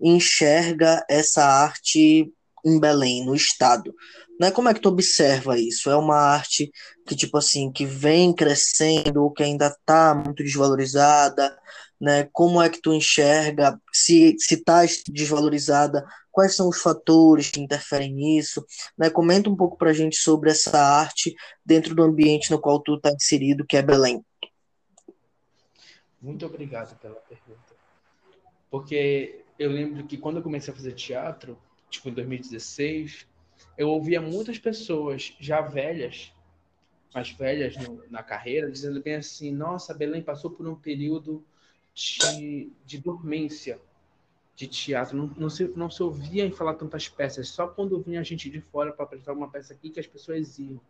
enxerga 0.00 1.04
essa 1.08 1.44
arte 1.44 2.32
em 2.64 2.80
Belém, 2.80 3.24
no 3.24 3.34
estado? 3.34 3.94
Né? 4.40 4.50
Como 4.50 4.68
é 4.68 4.74
que 4.74 4.80
tu 4.80 4.88
observa 4.88 5.58
isso? 5.58 5.90
É 5.90 5.96
uma 5.96 6.16
arte 6.16 6.70
que, 7.06 7.14
tipo 7.14 7.36
assim, 7.36 7.70
que 7.70 7.84
vem 7.84 8.32
crescendo 8.32 9.22
ou 9.22 9.30
que 9.30 9.42
ainda 9.42 9.66
está 9.66 10.14
muito 10.14 10.42
desvalorizada? 10.42 11.54
né? 12.00 12.28
Como 12.32 12.60
é 12.60 12.68
que 12.68 12.80
tu 12.80 12.92
enxerga? 12.92 13.80
Se 13.92 14.36
se 14.38 14.54
está 14.54 14.82
desvalorizada, 15.08 16.04
quais 16.30 16.54
são 16.54 16.68
os 16.68 16.80
fatores 16.80 17.50
que 17.50 17.60
interferem 17.60 18.12
nisso? 18.12 18.64
Né? 18.98 19.08
Comenta 19.10 19.48
um 19.48 19.56
pouco 19.56 19.76
para 19.78 19.90
a 19.90 19.94
gente 19.94 20.16
sobre 20.16 20.50
essa 20.50 20.78
arte 20.78 21.34
dentro 21.64 21.94
do 21.94 22.02
ambiente 22.02 22.50
no 22.50 22.60
qual 22.60 22.80
tu 22.80 22.96
está 22.96 23.10
inserido, 23.10 23.64
que 23.66 23.76
é 23.76 23.82
Belém. 23.82 24.22
Muito 26.24 26.46
obrigado 26.46 26.98
pela 27.00 27.16
pergunta. 27.16 27.76
Porque 28.70 29.44
eu 29.58 29.70
lembro 29.70 30.06
que 30.06 30.16
quando 30.16 30.38
eu 30.38 30.42
comecei 30.42 30.72
a 30.72 30.76
fazer 30.76 30.92
teatro, 30.92 31.58
tipo 31.90 32.08
em 32.08 32.14
2016, 32.14 33.26
eu 33.76 33.90
ouvia 33.90 34.22
muitas 34.22 34.58
pessoas 34.58 35.36
já 35.38 35.60
velhas, 35.60 36.32
mais 37.14 37.30
velhas 37.30 37.76
no, 37.76 38.02
na 38.10 38.22
carreira, 38.22 38.70
dizendo 38.70 39.02
bem 39.02 39.16
assim: 39.16 39.52
nossa, 39.52 39.92
Belém 39.92 40.22
passou 40.22 40.50
por 40.50 40.66
um 40.66 40.74
período 40.74 41.44
de, 41.92 42.72
de 42.86 42.98
dormência 42.98 43.78
de 44.56 44.66
teatro. 44.66 45.14
Não, 45.14 45.26
não, 45.36 45.50
se, 45.50 45.68
não 45.76 45.90
se 45.90 46.02
ouvia 46.02 46.46
em 46.46 46.50
falar 46.50 46.74
tantas 46.76 47.06
peças, 47.06 47.50
só 47.50 47.68
quando 47.68 48.00
vinha 48.00 48.20
a 48.20 48.24
gente 48.24 48.48
de 48.48 48.62
fora 48.62 48.94
para 48.94 49.04
apresentar 49.04 49.34
uma 49.34 49.50
peça 49.50 49.74
aqui 49.74 49.90
que 49.90 50.00
as 50.00 50.06
pessoas 50.06 50.58
iam. 50.58 50.80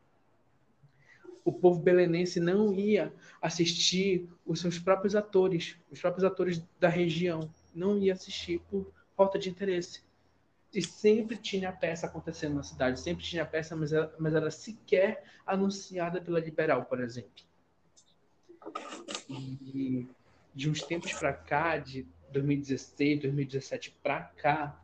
O 1.45 1.53
povo 1.53 1.81
belenense 1.81 2.41
não 2.41 2.73
ia 2.73 3.13
assistir 3.41 4.29
os 4.47 4.61
seus 4.61 4.79
próprios 4.79 5.15
atores, 5.15 5.77
os 5.91 6.01
próprios 6.01 6.25
atores 6.25 6.63
da 6.81 6.89
região. 6.89 7.51
Não 7.75 7.99
ia 7.99 8.15
assistir 8.15 8.61
por 8.71 8.91
falta 9.17 9.39
de 9.39 9.51
interesse. 9.51 10.03
E 10.73 10.83
sempre 10.83 11.37
tinha 11.37 11.71
peça 11.71 12.07
acontecendo 12.07 12.55
na 12.55 12.63
cidade, 12.63 12.99
sempre 12.99 13.25
tinha 13.25 13.45
peça, 13.47 13.77
mas 13.77 13.93
era, 13.93 14.13
mas 14.19 14.35
era 14.35 14.51
sequer 14.51 15.23
anunciada 15.47 16.21
pela 16.21 16.41
Liberal, 16.41 16.85
por 16.87 17.01
exemplo. 17.01 17.45
E 19.31 20.09
de 20.55 20.71
uns 20.71 20.83
tempos 20.83 21.13
para 21.13 21.33
cá, 21.33 21.79
de 21.79 22.07
2016, 22.33 23.21
2017 23.21 23.97
para 24.03 24.23
cá, 24.23 24.81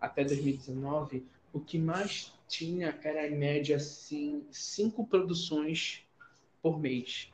até 0.00 0.24
2019, 0.24 1.26
o 1.52 1.60
que 1.60 1.78
mais 1.78 2.32
tinha 2.48 2.98
era 3.02 3.26
em 3.26 3.36
média 3.36 3.76
assim, 3.76 4.46
cinco 4.50 5.06
produções 5.06 6.06
por 6.62 6.78
mês 6.78 7.32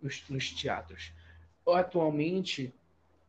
nos, 0.00 0.28
nos 0.28 0.50
teatros. 0.50 1.12
Atualmente, 1.66 2.72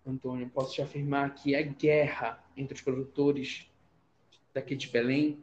Antônio, 0.06 0.50
posso 0.50 0.74
te 0.74 0.82
afirmar 0.82 1.34
que 1.36 1.56
é 1.56 1.64
guerra 1.64 2.44
entre 2.58 2.76
os 2.76 2.82
produtores 2.82 3.68
daqui 4.54 4.76
de 4.76 4.88
Belém 4.88 5.40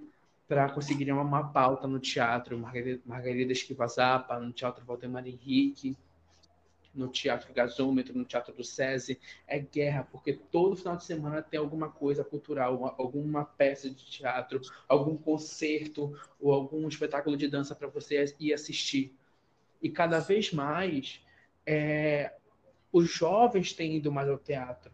para 0.46 0.68
conseguirem 0.68 1.14
uma 1.14 1.44
pauta 1.52 1.86
no 1.86 2.00
teatro 2.00 2.58
Margarida, 2.58 3.00
Margarida 3.06 3.52
Esquivazapa, 3.52 4.38
no 4.40 4.52
Teatro 4.52 4.84
Valdemar 4.84 5.24
Henrique, 5.26 5.96
no 6.94 7.08
Teatro 7.08 7.52
Gasômetro, 7.52 8.16
no 8.16 8.24
Teatro 8.24 8.54
do 8.54 8.64
SESI. 8.64 9.20
É 9.46 9.58
guerra, 9.58 10.06
porque 10.10 10.32
todo 10.32 10.76
final 10.76 10.96
de 10.96 11.04
semana 11.04 11.42
tem 11.42 11.58
alguma 11.58 11.88
coisa 11.88 12.24
cultural, 12.24 12.94
alguma 12.98 13.44
peça 13.44 13.88
de 13.88 14.04
teatro, 14.04 14.60
algum 14.88 15.16
concerto 15.16 16.16
ou 16.40 16.52
algum 16.52 16.86
espetáculo 16.88 17.36
de 17.36 17.48
dança 17.48 17.74
para 17.74 17.88
você 17.88 18.34
ir 18.38 18.52
assistir. 18.52 19.14
E 19.82 19.88
cada 19.88 20.18
vez 20.18 20.52
mais 20.52 21.20
é, 21.64 22.34
os 22.92 23.10
jovens 23.10 23.72
têm 23.72 23.96
ido 23.96 24.12
mais 24.12 24.28
ao 24.28 24.38
teatro. 24.38 24.92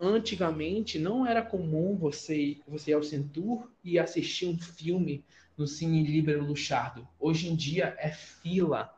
Antigamente 0.00 0.98
não 0.98 1.24
era 1.24 1.42
comum 1.42 1.96
você, 1.96 2.58
você 2.66 2.90
ir 2.90 2.94
ao 2.94 3.04
Centur 3.04 3.70
e 3.84 3.98
assistir 4.00 4.46
um 4.46 4.58
filme 4.58 5.24
no 5.56 5.66
Cine 5.66 6.02
Libero 6.02 6.44
Luchardo. 6.44 7.06
Hoje 7.20 7.48
em 7.48 7.54
dia 7.54 7.94
é 7.98 8.10
fila 8.10 8.92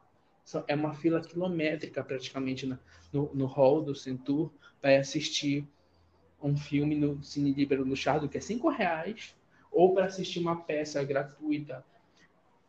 é 0.66 0.74
uma 0.74 0.94
fila 0.94 1.20
quilométrica 1.20 2.02
praticamente 2.04 2.66
no, 3.12 3.34
no 3.34 3.46
hall 3.46 3.82
do 3.82 3.94
Centur 3.94 4.52
para 4.80 4.98
assistir 4.98 5.66
um 6.42 6.56
filme 6.56 6.94
no 6.94 7.22
Cine 7.22 7.52
Libero 7.52 7.86
no 7.86 7.96
Chardo, 7.96 8.28
que 8.28 8.36
é 8.36 8.40
cinco 8.40 8.68
reais, 8.68 9.34
ou 9.72 9.94
para 9.94 10.04
assistir 10.04 10.38
uma 10.38 10.60
peça 10.60 11.02
gratuita 11.02 11.84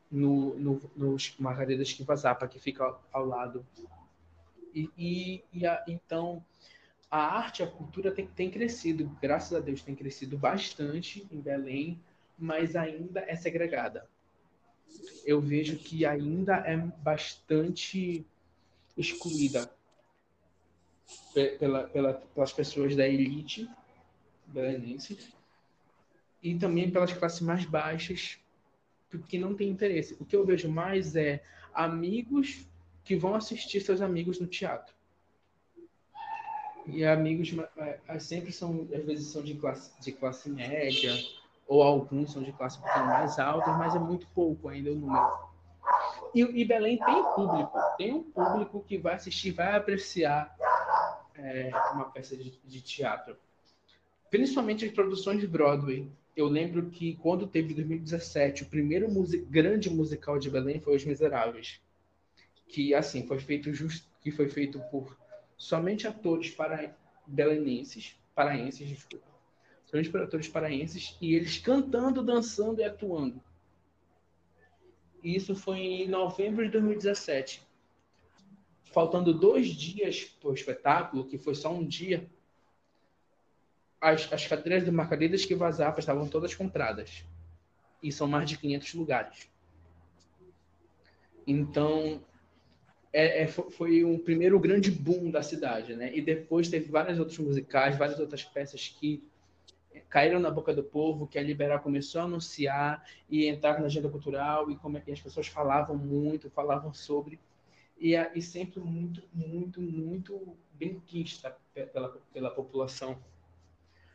no, 0.09 0.57
no, 0.57 0.91
no 0.95 1.17
Margarida 1.37 1.83
Esquiva 1.83 2.15
Zapa, 2.15 2.47
que 2.47 2.59
fica 2.59 2.85
ao, 2.85 3.03
ao 3.11 3.25
lado. 3.25 3.65
E, 4.73 4.89
e, 4.97 5.43
e 5.51 5.65
a, 5.65 5.83
então, 5.87 6.43
a 7.11 7.17
arte, 7.17 7.63
a 7.63 7.67
cultura 7.67 8.11
tem, 8.11 8.27
tem 8.27 8.49
crescido, 8.49 9.09
graças 9.21 9.53
a 9.53 9.59
Deus, 9.59 9.81
tem 9.81 9.95
crescido 9.95 10.37
bastante 10.37 11.27
em 11.29 11.41
Belém, 11.41 11.99
mas 12.37 12.75
ainda 12.75 13.21
é 13.27 13.35
segregada 13.35 14.07
eu 15.25 15.41
vejo 15.41 15.77
que 15.77 16.05
ainda 16.05 16.57
é 16.57 16.77
bastante 16.77 18.25
excluída 18.95 19.69
pela, 21.59 21.87
pela, 21.87 22.13
pelas 22.13 22.53
pessoas 22.53 22.95
da 22.95 23.07
elite 23.07 23.67
belenense 24.47 25.17
e 26.41 26.55
também 26.55 26.91
pelas 26.91 27.11
classes 27.11 27.41
mais 27.41 27.65
baixas 27.65 28.39
que 29.27 29.37
não 29.37 29.55
tem 29.55 29.69
interesse. 29.69 30.15
O 30.19 30.25
que 30.25 30.35
eu 30.35 30.45
vejo 30.45 30.69
mais 30.69 31.15
é 31.15 31.43
amigos 31.73 32.67
que 33.03 33.15
vão 33.15 33.35
assistir 33.35 33.81
seus 33.81 34.01
amigos 34.01 34.39
no 34.39 34.47
teatro. 34.47 34.93
E 36.87 37.03
amigos 37.03 37.51
sempre 38.19 38.51
são, 38.51 38.87
às 38.93 39.03
vezes 39.05 39.27
são 39.27 39.43
de 39.43 39.55
classe, 39.55 39.91
de 39.99 40.11
classe 40.11 40.49
média, 40.49 41.13
ou 41.67 41.81
alguns 41.81 42.31
são 42.31 42.43
de 42.43 42.51
classe 42.51 42.79
um 42.79 43.05
mais 43.05 43.39
alta, 43.39 43.71
mas 43.71 43.95
é 43.95 43.99
muito 43.99 44.27
pouco 44.27 44.67
ainda 44.69 44.91
o 44.91 44.95
número. 44.95 45.55
E, 46.33 46.41
e 46.41 46.65
Belém 46.65 46.97
tem 46.97 47.23
público, 47.33 47.79
tem 47.97 48.13
um 48.13 48.23
público 48.23 48.83
que 48.87 48.97
vai 48.97 49.15
assistir, 49.15 49.51
vai 49.51 49.75
apreciar 49.75 50.55
é, 51.35 51.71
uma 51.93 52.05
peça 52.05 52.35
de, 52.35 52.59
de 52.63 52.81
teatro. 52.81 53.35
Principalmente 54.29 54.85
as 54.85 54.91
produções 54.91 55.39
de 55.39 55.47
Broadway. 55.47 56.11
Eu 56.35 56.47
lembro 56.47 56.89
que 56.89 57.15
quando 57.15 57.47
teve 57.47 57.73
2017, 57.73 58.63
o 58.63 58.65
primeiro 58.65 59.07
grande 59.47 59.89
musical 59.89 60.37
de 60.37 60.49
Belém 60.49 60.81
foi 60.81 60.97
Os 60.97 61.05
Miseráveis, 61.05 61.79
que 62.67 62.93
assim 62.93 63.25
foi 63.25 63.39
feito 63.39 63.73
just, 63.73 64.05
que 64.19 64.31
foi 64.31 64.49
feito 64.49 64.77
por 64.91 65.17
somente 65.55 66.05
atores 66.05 66.51
para 66.51 66.93
belenenses, 67.25 68.19
paraenses, 68.35 68.89
desculpa 68.89 69.34
grandes 69.95 70.11
produtores 70.11 70.49
paraenses, 70.49 71.17
e 71.21 71.35
eles 71.35 71.57
cantando, 71.57 72.21
dançando 72.21 72.81
e 72.81 72.83
atuando. 72.83 73.41
Isso 75.23 75.55
foi 75.55 75.77
em 75.77 76.07
novembro 76.09 76.65
de 76.65 76.71
2017. 76.71 77.65
Faltando 78.91 79.33
dois 79.33 79.67
dias 79.69 80.25
para 80.25 80.49
o 80.49 80.53
espetáculo, 80.53 81.25
que 81.25 81.37
foi 81.37 81.55
só 81.55 81.73
um 81.73 81.85
dia, 81.85 82.29
as, 84.01 84.31
as 84.33 84.45
cadeiras 84.45 84.83
do 84.83 84.91
Margaridas 84.91 85.45
que 85.45 85.55
Vazapa 85.55 86.01
estavam 86.01 86.27
todas 86.27 86.53
compradas. 86.53 87.23
E 88.03 88.11
são 88.11 88.27
mais 88.27 88.49
de 88.49 88.57
500 88.57 88.93
lugares. 88.95 89.49
Então, 91.47 92.21
é, 93.13 93.43
é, 93.43 93.47
foi 93.47 94.03
um 94.03 94.19
primeiro 94.19 94.59
grande 94.59 94.91
boom 94.91 95.31
da 95.31 95.41
cidade, 95.41 95.95
né? 95.95 96.13
E 96.13 96.21
depois 96.21 96.67
teve 96.67 96.91
vários 96.91 97.17
outros 97.17 97.37
musicais, 97.39 97.97
várias 97.97 98.19
outras 98.19 98.43
peças 98.43 98.89
que 98.89 99.23
caíram 100.09 100.39
na 100.39 100.51
boca 100.51 100.73
do 100.73 100.83
povo, 100.83 101.27
que 101.27 101.37
a 101.37 101.43
Liberal 101.43 101.79
começou 101.79 102.21
a 102.21 102.23
anunciar 102.25 103.05
e 103.29 103.47
entrar 103.47 103.79
na 103.79 103.85
agenda 103.85 104.09
cultural 104.09 104.69
e, 104.69 104.75
como, 104.75 105.01
e 105.05 105.11
as 105.11 105.21
pessoas 105.21 105.47
falavam 105.47 105.97
muito, 105.97 106.49
falavam 106.49 106.93
sobre 106.93 107.39
e, 107.99 108.13
e 108.35 108.41
sempre 108.41 108.79
muito, 108.79 109.23
muito, 109.33 109.81
muito 109.81 110.57
bem 110.73 111.01
quista 111.05 111.55
pela, 111.73 112.09
pela 112.33 112.49
população, 112.49 113.17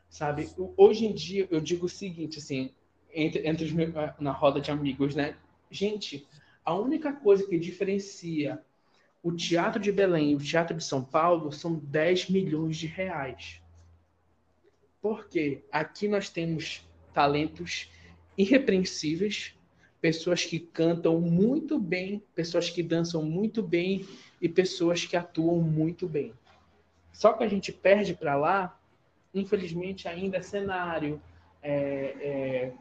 sabe? 0.09 0.49
Hoje 0.77 1.07
em 1.07 1.15
dia 1.15 1.49
eu 1.51 1.61
digo 1.61 1.87
o 1.87 1.89
seguinte, 1.89 2.39
assim, 2.39 2.75
entre, 3.13 3.47
entre 3.47 3.65
os 3.65 3.73
meus, 3.73 3.93
na 4.19 4.33
roda 4.33 4.61
de 4.61 4.71
amigos, 4.71 5.15
né? 5.15 5.37
Gente, 5.71 6.27
a 6.65 6.75
única 6.75 7.13
coisa 7.13 7.47
que 7.47 7.59
diferencia 7.59 8.63
o 9.23 9.33
Teatro 9.33 9.81
de 9.81 9.93
Belém 9.93 10.33
e 10.33 10.35
o 10.37 10.39
Teatro 10.39 10.77
de 10.77 10.85
São 10.85 11.05
Paulo 11.05 11.53
são 11.53 11.75
10 11.75 12.31
milhões 12.31 12.77
de 12.77 12.87
reais. 12.87 13.60
Porque 15.01 15.63
aqui 15.73 16.09
nós 16.09 16.29
temos 16.29 16.87
talentos 17.13 17.91
irrepreensíveis, 18.37 19.55
pessoas 20.01 20.45
que 20.45 20.59
cantam 20.59 21.21
muito 21.21 21.79
bem, 21.79 22.23
pessoas 22.35 22.71
que 22.71 22.83
dançam 22.83 23.23
muito 23.23 23.63
bem 23.63 24.07
e 24.41 24.49
pessoas 24.49 25.05
que 25.05 25.17
atuam 25.17 25.61
muito 25.61 26.09
bem. 26.09 26.33
Só 27.13 27.33
que 27.33 27.45
a 27.45 27.49
gente 27.49 27.73
perde 27.73 28.15
para 28.15 28.37
lá, 28.37 28.79
infelizmente, 29.35 30.09
ainda 30.09 30.39
é 30.39 30.43
cenário, 30.43 31.21
é, 31.63 32.73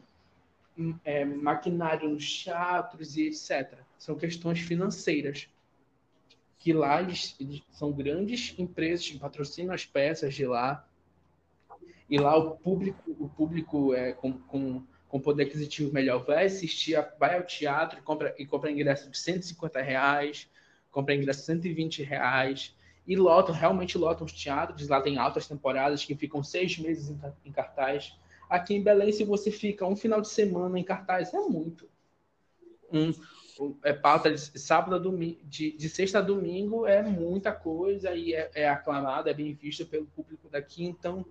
é, 0.76 0.90
é, 1.04 1.26
maquinário 1.26 2.10
nos 2.10 2.44
teatros 2.44 3.18
e 3.18 3.28
etc. 3.28 3.78
São 3.98 4.16
questões 4.16 4.60
financeiras. 4.60 5.50
Que 6.58 6.74
lá 6.74 7.02
eles, 7.02 7.36
eles 7.40 7.62
são 7.72 7.92
grandes 7.92 8.54
empresas 8.58 9.10
que 9.10 9.18
patrocinam 9.18 9.74
as 9.74 9.86
peças 9.86 10.34
de 10.34 10.46
lá, 10.46 10.89
e 12.10 12.18
lá 12.18 12.36
o 12.36 12.52
público, 12.58 13.16
o 13.20 13.30
público 13.30 13.94
é, 13.94 14.14
com, 14.14 14.34
com, 14.34 14.84
com 15.08 15.20
poder 15.20 15.44
aquisitivo 15.44 15.94
melhor 15.94 16.26
vai 16.26 16.46
assistir, 16.46 16.98
vai 17.20 17.38
ao 17.38 17.44
teatro 17.44 18.00
e 18.00 18.02
compra, 18.02 18.36
e 18.38 18.46
compra 18.46 18.72
ingresso 18.72 19.10
de 19.10 19.18
150 19.18 19.82
reais, 19.82 20.50
compra 20.90 21.14
ingresso 21.14 21.42
de 21.42 21.46
120 21.46 22.04
reais, 22.04 22.76
e 23.06 23.16
lotam, 23.16 23.54
realmente 23.54 23.98
lotam 23.98 24.26
os 24.26 24.34
teatros, 24.34 24.88
lá 24.88 25.02
tem 25.02 25.18
altas 25.18 25.48
temporadas 25.48 26.04
que 26.04 26.16
ficam 26.16 26.44
seis 26.44 26.78
meses 26.78 27.10
em, 27.10 27.20
em 27.46 27.52
cartaz. 27.52 28.16
Aqui 28.50 28.76
em 28.76 28.84
Belém, 28.84 29.12
se 29.12 29.24
você 29.24 29.52
fica 29.52 29.86
um 29.86 29.96
final 29.96 30.22
de 30.22 30.30
semana 30.30 30.80
em 30.80 30.84
cartaz, 30.84 31.34
é 31.34 31.40
muito. 31.40 31.88
Um, 32.92 33.12
é 33.84 33.94
pauta 33.94 34.32
de 34.32 34.40
sábado 34.40 34.96
a 34.96 35.00
domingo, 35.00 35.40
de, 35.44 35.72
de 35.72 35.90
sexta 35.90 36.20
a 36.20 36.22
domingo 36.22 36.88
é 36.88 37.02
muita 37.02 37.52
coisa 37.52 38.16
e 38.16 38.34
é, 38.34 38.50
é 38.54 38.70
aclamado, 38.70 39.28
é 39.30 39.34
bem 39.34 39.54
visto 39.54 39.86
pelo 39.86 40.06
público 40.06 40.48
daqui. 40.50 40.86
Então, 40.86 41.26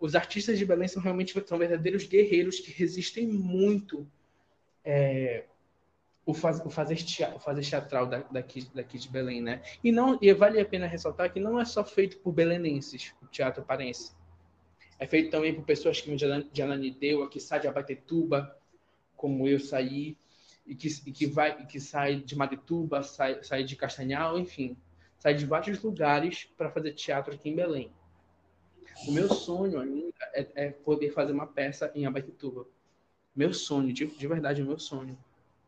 os 0.00 0.14
artistas 0.14 0.58
de 0.58 0.64
Belém 0.64 0.88
são 0.88 1.02
realmente 1.02 1.34
são 1.46 1.58
verdadeiros 1.58 2.04
guerreiros 2.06 2.60
que 2.60 2.70
resistem 2.70 3.26
muito 3.26 4.06
é, 4.84 5.44
o, 6.24 6.34
faz, 6.34 6.60
o, 6.64 6.70
fazer 6.70 6.96
teatro, 6.96 7.36
o 7.36 7.40
fazer 7.40 7.62
teatral 7.62 8.06
daqui, 8.06 8.68
daqui 8.74 8.98
de 8.98 9.08
Belém, 9.08 9.40
né? 9.40 9.62
E 9.82 9.90
não 9.90 10.18
e 10.20 10.32
vale 10.32 10.60
a 10.60 10.64
pena 10.64 10.86
ressaltar 10.86 11.32
que 11.32 11.40
não 11.40 11.60
é 11.60 11.64
só 11.64 11.84
feito 11.84 12.18
por 12.18 12.32
belenenses, 12.32 13.14
o 13.22 13.26
teatro 13.26 13.62
parense. 13.62 14.12
É 14.98 15.06
feito 15.06 15.30
também 15.30 15.54
por 15.54 15.64
pessoas 15.64 16.00
que 16.00 16.08
vêm 16.08 16.16
de 16.52 16.62
Ananindeua, 16.62 17.28
que 17.28 17.40
saem 17.40 17.62
de 17.62 17.68
Abatetuba, 17.68 18.56
como 19.16 19.48
eu 19.48 19.58
saí, 19.58 20.16
e 20.66 20.74
que, 20.74 20.88
e 21.06 21.12
que 21.12 21.26
vai, 21.26 21.62
e 21.62 21.66
que 21.66 21.80
sai 21.80 22.16
de 22.16 22.36
Marituba, 22.36 23.02
sai, 23.02 23.42
sai 23.42 23.64
de 23.64 23.74
Castanhal, 23.74 24.38
enfim, 24.38 24.76
sai 25.18 25.34
de 25.34 25.46
vários 25.46 25.82
lugares 25.82 26.44
para 26.56 26.70
fazer 26.70 26.92
teatro 26.92 27.34
aqui 27.34 27.48
em 27.48 27.56
Belém. 27.56 27.90
O 29.06 29.12
meu 29.12 29.32
sonho 29.32 29.80
ainda 29.80 30.24
é, 30.32 30.46
é 30.54 30.70
poder 30.70 31.12
fazer 31.12 31.32
uma 31.32 31.46
peça 31.46 31.90
em 31.94 32.06
Abaitetuba. 32.06 32.66
Meu 33.34 33.52
sonho, 33.54 33.92
de, 33.92 34.06
de 34.06 34.26
verdade, 34.26 34.62
meu 34.62 34.78
sonho. 34.78 35.16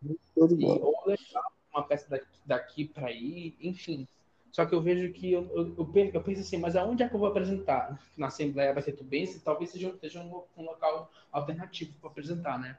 E, 0.04 0.64
ou 0.64 0.94
levar 1.06 1.44
uma 1.72 1.84
peça 1.84 2.08
daqui, 2.08 2.26
daqui 2.44 2.84
para 2.84 3.12
ir, 3.12 3.56
enfim. 3.60 4.08
Só 4.50 4.66
que 4.66 4.74
eu 4.74 4.80
vejo 4.80 5.12
que 5.12 5.30
eu, 5.30 5.48
eu, 5.54 5.74
eu, 5.78 6.10
eu, 6.12 6.22
penso 6.22 6.40
assim, 6.40 6.56
mas 6.56 6.74
aonde 6.74 7.02
é 7.02 7.08
que 7.08 7.14
eu 7.14 7.20
vou 7.20 7.28
apresentar? 7.28 8.00
Na 8.16 8.26
Assembleia 8.26 8.70
Abaitetubense, 8.70 9.40
talvez 9.40 9.70
seja, 9.70 9.94
seja 10.00 10.20
um, 10.20 10.42
um 10.56 10.64
local 10.64 11.10
alternativo 11.30 11.92
para 12.00 12.10
apresentar, 12.10 12.58
né? 12.58 12.76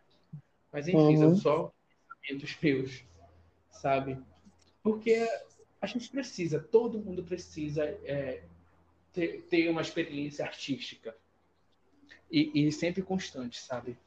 Mas 0.72 0.88
enfim, 0.88 0.97
uhum. 0.97 1.18
são 1.18 1.36
só 1.38 1.74
pensamentos 2.22 2.58
meus, 2.62 3.04
sabe? 3.70 4.18
Porque 4.84 5.26
a 5.82 5.88
gente 5.88 6.10
precisa, 6.10 6.60
todo 6.60 6.99
mundo 6.99 7.24
precisa 7.24 7.86
é, 8.04 8.43
ter, 9.14 9.41
ter 9.49 9.70
uma 9.70 9.82
experiência 9.82 10.45
artística. 10.45 11.16
e, 12.32 12.68
e 12.68 12.72
sempre 12.72 13.01
constante, 13.01 13.59
sabe? 13.59 13.97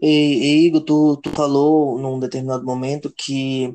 E, 0.00 0.08
e 0.08 0.66
Igor, 0.66 0.80
tu, 0.82 1.16
tu 1.16 1.30
falou 1.30 1.98
num 1.98 2.18
determinado 2.18 2.64
momento 2.64 3.12
que 3.16 3.74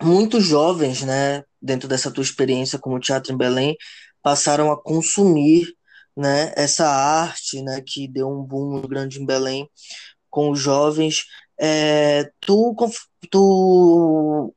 muitos 0.00 0.44
jovens, 0.44 1.02
né, 1.02 1.44
dentro 1.60 1.88
dessa 1.88 2.10
tua 2.10 2.22
experiência 2.22 2.78
como 2.78 3.00
teatro 3.00 3.32
em 3.32 3.36
Belém, 3.36 3.76
passaram 4.22 4.70
a 4.70 4.80
consumir, 4.80 5.74
né, 6.16 6.52
essa 6.56 6.86
arte, 6.88 7.62
né, 7.62 7.82
que 7.86 8.08
deu 8.08 8.28
um 8.28 8.42
boom 8.42 8.82
grande 8.82 9.20
em 9.20 9.26
Belém 9.26 9.68
com 10.30 10.50
os 10.50 10.58
jovens. 10.58 11.24
É, 11.58 12.30
tu, 12.40 12.74
tu 13.30 14.54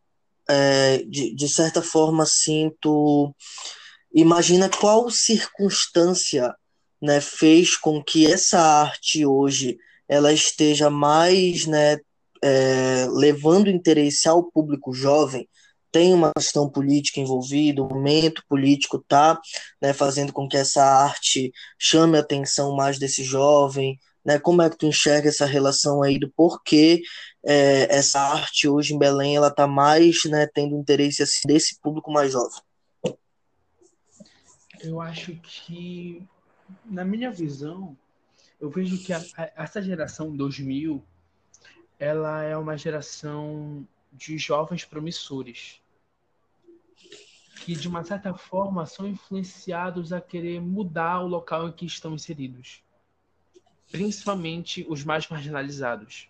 é, 0.49 1.03
de, 1.03 1.35
de 1.35 1.49
certa 1.49 1.81
forma, 1.81 2.23
assim, 2.23 2.71
tu 2.81 3.33
imagina 4.21 4.69
qual 4.69 5.09
circunstância, 5.09 6.53
né, 7.01 7.21
fez 7.21 7.77
com 7.77 8.03
que 8.03 8.25
essa 8.25 8.59
arte 8.59 9.25
hoje 9.25 9.77
ela 10.07 10.31
esteja 10.31 10.89
mais, 10.89 11.65
né, 11.65 11.97
é, 12.43 13.07
levando 13.11 13.69
interesse 13.69 14.27
ao 14.27 14.43
público 14.43 14.93
jovem, 14.93 15.47
tem 15.91 16.13
uma 16.13 16.31
questão 16.35 16.69
política 16.69 17.19
envolvida, 17.19 17.81
o 17.81 17.87
momento 17.87 18.43
político 18.49 19.03
tá 19.07 19.39
né, 19.81 19.93
fazendo 19.93 20.33
com 20.33 20.47
que 20.47 20.57
essa 20.57 20.83
arte 20.83 21.51
chame 21.79 22.17
a 22.17 22.21
atenção 22.21 22.75
mais 22.75 22.99
desse 22.99 23.23
jovem, 23.23 23.97
né? 24.25 24.39
Como 24.39 24.61
é 24.61 24.69
que 24.69 24.77
tu 24.77 24.87
enxerga 24.87 25.29
essa 25.29 25.45
relação 25.45 26.01
aí 26.01 26.19
do 26.19 26.29
porquê 26.35 27.01
é, 27.45 27.87
essa 27.95 28.19
arte 28.19 28.67
hoje 28.67 28.93
em 28.93 28.97
Belém 28.97 29.35
ela 29.35 29.51
tá 29.51 29.67
mais 29.67 30.25
né, 30.25 30.47
tendo 30.53 30.75
interesse 30.75 31.23
assim, 31.23 31.41
desse 31.45 31.79
público 31.79 32.11
mais 32.11 32.31
jovem? 32.31 32.59
Eu 34.81 35.01
acho 35.01 35.35
que, 35.37 36.27
na 36.83 37.05
minha 37.05 37.31
visão, 37.31 37.97
eu 38.59 38.69
vejo 38.69 39.03
que 39.03 39.13
a, 39.13 39.19
a, 39.37 39.63
essa 39.63 39.81
geração 39.81 40.35
2000 40.35 41.03
ela 41.97 42.43
é 42.43 42.57
uma 42.57 42.77
geração 42.77 43.87
de 44.11 44.37
jovens 44.37 44.83
promissores 44.83 45.81
que 47.65 47.73
de 47.73 47.87
uma 47.87 48.03
certa 48.03 48.31
forma 48.31 48.85
são 48.85 49.07
influenciados 49.07 50.13
a 50.13 50.21
querer 50.21 50.61
mudar 50.61 51.21
o 51.21 51.27
local 51.27 51.67
em 51.67 51.71
que 51.71 51.85
estão 51.85 52.13
inseridos, 52.13 52.83
principalmente 53.91 54.85
os 54.87 55.03
mais 55.03 55.27
marginalizados. 55.27 56.29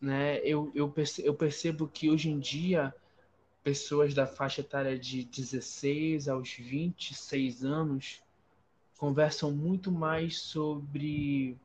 Né? 0.00 0.38
Eu, 0.38 0.72
eu, 0.74 0.90
percebo, 0.90 1.28
eu 1.28 1.34
percebo 1.34 1.86
que 1.86 2.10
hoje 2.10 2.28
em 2.28 2.40
dia 2.40 2.92
pessoas 3.66 4.14
da 4.14 4.28
faixa 4.28 4.60
etária 4.60 4.96
de 4.96 5.24
16 5.24 6.28
aos 6.28 6.52
26 6.52 7.64
anos 7.64 8.22
conversam 8.96 9.50
muito 9.50 9.90
mais 9.90 10.38
sobre 10.38 11.58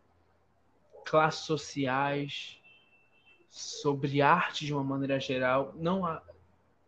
classes 1.06 1.46
sociais, 1.46 2.60
sobre 3.52 4.20
arte 4.20 4.66
de 4.66 4.74
uma 4.74 4.84
maneira 4.84 5.20
geral, 5.20 5.76
não 5.78 6.04
há 6.04 6.24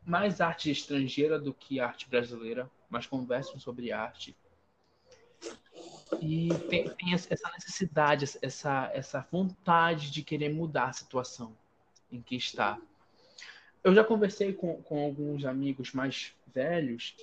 mais 0.03 0.41
arte 0.41 0.71
estrangeira 0.71 1.37
do 1.37 1.53
que 1.53 1.79
arte 1.79 2.09
brasileira, 2.09 2.67
mas 2.89 3.05
conversam 3.05 3.59
sobre 3.59 3.91
arte. 3.91 4.35
E 6.19 6.49
tem, 6.71 6.89
tem 6.89 7.13
essa 7.13 7.51
necessidade, 7.53 8.25
essa, 8.41 8.89
essa 8.91 9.27
vontade 9.31 10.09
de 10.09 10.23
querer 10.23 10.49
mudar 10.49 10.85
a 10.85 10.93
situação 10.93 11.55
em 12.11 12.19
que 12.19 12.35
está. 12.35 12.81
Eu 13.83 13.93
já 13.93 14.03
conversei 14.03 14.53
com, 14.53 14.81
com 14.83 15.03
alguns 15.03 15.43
amigos 15.45 15.91
mais 15.91 16.33
velhos 16.53 17.15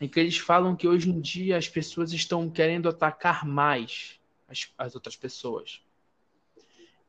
em 0.00 0.08
que 0.08 0.20
eles 0.20 0.36
falam 0.36 0.76
que 0.76 0.86
hoje 0.86 1.08
em 1.08 1.20
dia 1.20 1.56
as 1.56 1.68
pessoas 1.68 2.12
estão 2.12 2.50
querendo 2.50 2.88
atacar 2.88 3.46
mais 3.46 4.20
as, 4.48 4.70
as 4.76 4.94
outras 4.94 5.16
pessoas. 5.16 5.80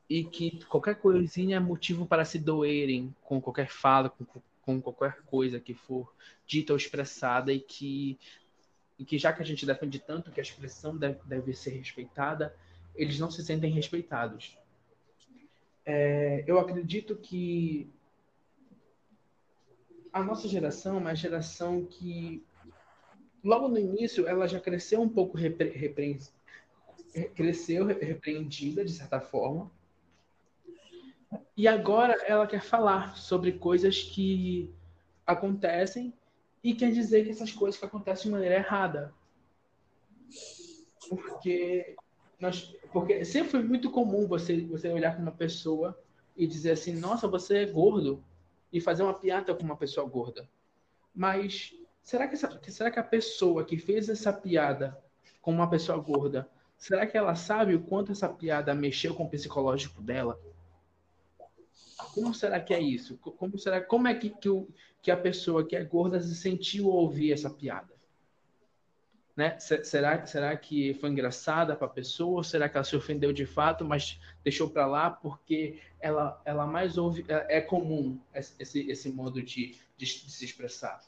E 0.09 0.23
que 0.23 0.63
qualquer 0.65 0.95
coisinha 0.95 1.57
é 1.57 1.59
motivo 1.59 2.05
para 2.05 2.23
se 2.23 2.39
doerem 2.39 3.13
com 3.23 3.41
qualquer 3.41 3.67
fala, 3.67 4.09
com, 4.09 4.25
com 4.61 4.81
qualquer 4.81 5.21
coisa 5.23 5.59
que 5.59 5.73
for 5.73 6.13
dita 6.45 6.71
ou 6.71 6.77
expressada, 6.77 7.51
e 7.51 7.59
que, 7.59 8.17
e 8.97 9.03
que 9.03 9.17
já 9.17 9.33
que 9.33 9.41
a 9.41 9.45
gente 9.45 9.65
defende 9.65 9.99
tanto 9.99 10.31
que 10.31 10.39
a 10.39 10.43
expressão 10.43 10.95
deve, 10.95 11.19
deve 11.25 11.53
ser 11.53 11.71
respeitada, 11.71 12.55
eles 12.95 13.19
não 13.19 13.31
se 13.31 13.43
sentem 13.43 13.71
respeitados. 13.71 14.57
É, 15.85 16.43
eu 16.47 16.59
acredito 16.59 17.15
que 17.15 17.89
a 20.13 20.23
nossa 20.23 20.47
geração 20.47 20.95
é 20.97 20.99
uma 20.99 21.15
geração 21.15 21.83
que 21.85 22.45
logo 23.43 23.67
no 23.67 23.79
início, 23.79 24.27
ela 24.27 24.47
já 24.47 24.59
cresceu 24.59 25.01
um 25.01 25.09
pouco 25.09 25.35
repre, 25.35 25.69
repre, 25.69 26.19
cresceu 27.35 27.85
repreendida, 27.85 28.85
de 28.85 28.91
certa 28.91 29.19
forma. 29.19 29.69
E 31.57 31.67
agora 31.67 32.13
ela 32.27 32.45
quer 32.45 32.61
falar 32.61 33.17
sobre 33.17 33.53
coisas 33.53 34.03
que 34.03 34.71
acontecem 35.25 36.13
e 36.63 36.75
quer 36.75 36.91
dizer 36.91 37.25
que 37.25 37.31
essas 37.31 37.51
coisas 37.51 37.79
que 37.79 37.85
acontecem 37.85 38.25
de 38.25 38.31
maneira 38.31 38.55
errada. 38.55 39.13
Porque 41.09 41.95
nós, 42.39 42.75
porque 42.91 43.25
sempre 43.25 43.49
foi 43.49 43.63
muito 43.63 43.89
comum 43.89 44.27
você 44.27 44.61
você 44.61 44.89
olhar 44.89 45.13
para 45.13 45.21
uma 45.21 45.31
pessoa 45.31 45.99
e 46.37 46.47
dizer 46.47 46.71
assim, 46.71 46.95
nossa, 46.95 47.27
você 47.27 47.57
é 47.59 47.65
gordo 47.65 48.23
e 48.73 48.81
fazer 48.81 49.03
uma 49.03 49.13
piada 49.13 49.55
com 49.55 49.63
uma 49.63 49.77
pessoa 49.77 50.05
gorda. 50.05 50.49
Mas 51.15 51.73
Será 52.03 52.27
que, 52.27 52.33
essa, 52.33 52.59
será 52.67 52.91
que 52.91 52.99
a 52.99 53.03
pessoa 53.03 53.63
que 53.63 53.77
fez 53.77 54.09
essa 54.09 54.33
piada 54.33 55.01
com 55.41 55.51
uma 55.51 55.69
pessoa 55.69 55.97
gorda, 55.97 56.49
será 56.77 57.07
que 57.07 57.17
ela 57.17 57.33
sabe 57.33 57.73
o 57.73 57.81
quanto 57.81 58.11
essa 58.11 58.27
piada 58.27 58.75
mexeu 58.75 59.15
com 59.15 59.23
o 59.23 59.29
psicológico 59.29 60.01
dela? 60.01 60.37
Como 62.13 62.33
será 62.33 62.59
que 62.59 62.73
é 62.73 62.79
isso? 62.79 63.17
Como, 63.17 63.57
será, 63.57 63.81
como 63.81 64.07
é 64.07 64.13
que, 64.13 64.29
que, 64.29 64.49
o, 64.49 64.67
que 65.01 65.09
a 65.09 65.17
pessoa 65.17 65.65
que 65.65 65.75
é 65.77 65.83
gorda 65.83 66.19
se 66.19 66.35
sentiu 66.35 66.91
ao 66.91 66.97
ouvir 66.97 67.31
essa 67.31 67.49
piada? 67.49 67.92
Né? 69.35 69.57
Será, 69.59 70.25
será 70.27 70.55
que 70.55 70.93
foi 70.95 71.09
engraçada 71.09 71.75
para 71.75 71.87
a 71.87 71.89
pessoa? 71.89 72.37
Ou 72.37 72.43
será 72.43 72.69
que 72.69 72.77
ela 72.77 72.83
se 72.83 72.95
ofendeu 72.95 73.33
de 73.33 73.45
fato, 73.45 73.83
mas 73.83 74.19
deixou 74.43 74.69
para 74.69 74.85
lá 74.85 75.09
porque 75.09 75.79
ela, 75.99 76.39
ela 76.45 76.67
mais 76.67 76.97
ouve. 76.97 77.25
É, 77.27 77.57
é 77.57 77.61
comum 77.61 78.19
esse, 78.33 78.89
esse 78.89 79.09
modo 79.09 79.41
de, 79.41 79.75
de, 79.97 80.05
de 80.05 80.31
se 80.31 80.45
expressar. 80.45 81.01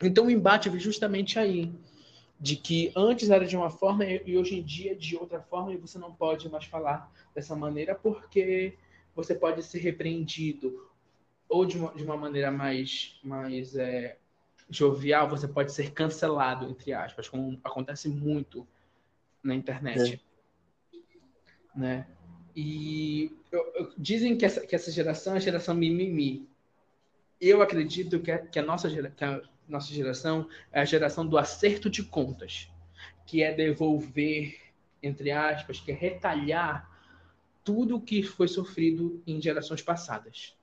Então 0.00 0.26
o 0.26 0.30
embate 0.30 0.68
vem 0.68 0.78
justamente 0.78 1.38
aí, 1.38 1.72
de 2.38 2.56
que 2.56 2.92
antes 2.94 3.30
era 3.30 3.46
de 3.46 3.56
uma 3.56 3.70
forma 3.70 4.04
e 4.04 4.36
hoje 4.36 4.58
em 4.58 4.62
dia 4.62 4.92
é 4.92 4.94
de 4.94 5.16
outra 5.16 5.40
forma 5.40 5.72
e 5.72 5.76
você 5.76 5.98
não 5.98 6.12
pode 6.12 6.48
mais 6.48 6.64
falar 6.64 7.10
dessa 7.34 7.56
maneira 7.56 7.94
porque 7.94 8.76
você 9.14 9.34
pode 9.34 9.62
ser 9.62 9.78
repreendido 9.78 10.88
ou 11.48 11.64
de 11.64 11.78
uma, 11.78 11.94
de 11.94 12.02
uma 12.02 12.16
maneira 12.16 12.50
mais, 12.50 13.18
mais 13.22 13.76
é, 13.76 14.18
jovial, 14.68 15.28
você 15.28 15.46
pode 15.46 15.72
ser 15.72 15.92
cancelado, 15.92 16.68
entre 16.68 16.92
aspas, 16.92 17.28
como 17.28 17.60
acontece 17.62 18.08
muito 18.08 18.66
na 19.42 19.54
internet. 19.54 20.22
É. 20.94 21.78
Né? 21.78 22.06
E 22.56 23.32
eu, 23.50 23.72
eu, 23.74 23.92
dizem 23.98 24.36
que 24.36 24.44
essa, 24.44 24.66
que 24.66 24.74
essa 24.74 24.90
geração 24.90 25.34
é 25.34 25.36
a 25.36 25.40
geração 25.40 25.74
mimimi. 25.74 26.48
Eu 27.40 27.60
acredito 27.62 28.20
que 28.20 28.30
a, 28.30 28.38
que 28.38 28.58
a 28.58 28.62
nossa 28.62 28.88
geração, 28.88 29.42
nossa 29.68 29.92
geração 29.92 30.48
é 30.72 30.80
a 30.80 30.84
geração 30.84 31.26
do 31.26 31.36
acerto 31.36 31.90
de 31.90 32.02
contas, 32.02 32.70
que 33.26 33.42
é 33.42 33.52
devolver, 33.52 34.56
entre 35.02 35.30
aspas, 35.30 35.80
que 35.80 35.90
é 35.90 35.94
retalhar 35.94 36.90
tudo 37.64 37.96
o 37.96 38.00
que 38.00 38.22
foi 38.22 38.46
sofrido 38.46 39.22
em 39.26 39.40
gerações 39.40 39.82
passadas 39.82 40.54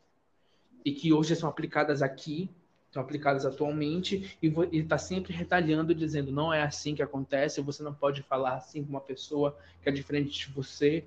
e 0.86 0.92
que 0.92 1.12
hoje 1.12 1.36
são 1.36 1.50
aplicadas 1.50 2.02
aqui, 2.02 2.50
são 2.92 3.02
aplicadas 3.02 3.46
atualmente 3.46 4.38
e 4.42 4.54
está 4.78 4.98
sempre 4.98 5.34
retalhando, 5.34 5.96
dizendo 5.96 6.32
não 6.32 6.54
é 6.54 6.62
assim 6.62 6.94
que 6.94 7.02
acontece, 7.02 7.62
você 7.62 7.82
não 7.82 7.94
pode 7.94 8.22
falar 8.22 8.56
assim 8.56 8.84
com 8.84 8.90
uma 8.90 9.02
pessoa 9.02 9.58
que 9.82 9.88
é 9.88 9.92
diferente 9.92 10.48
de 10.48 10.54
você, 10.54 11.06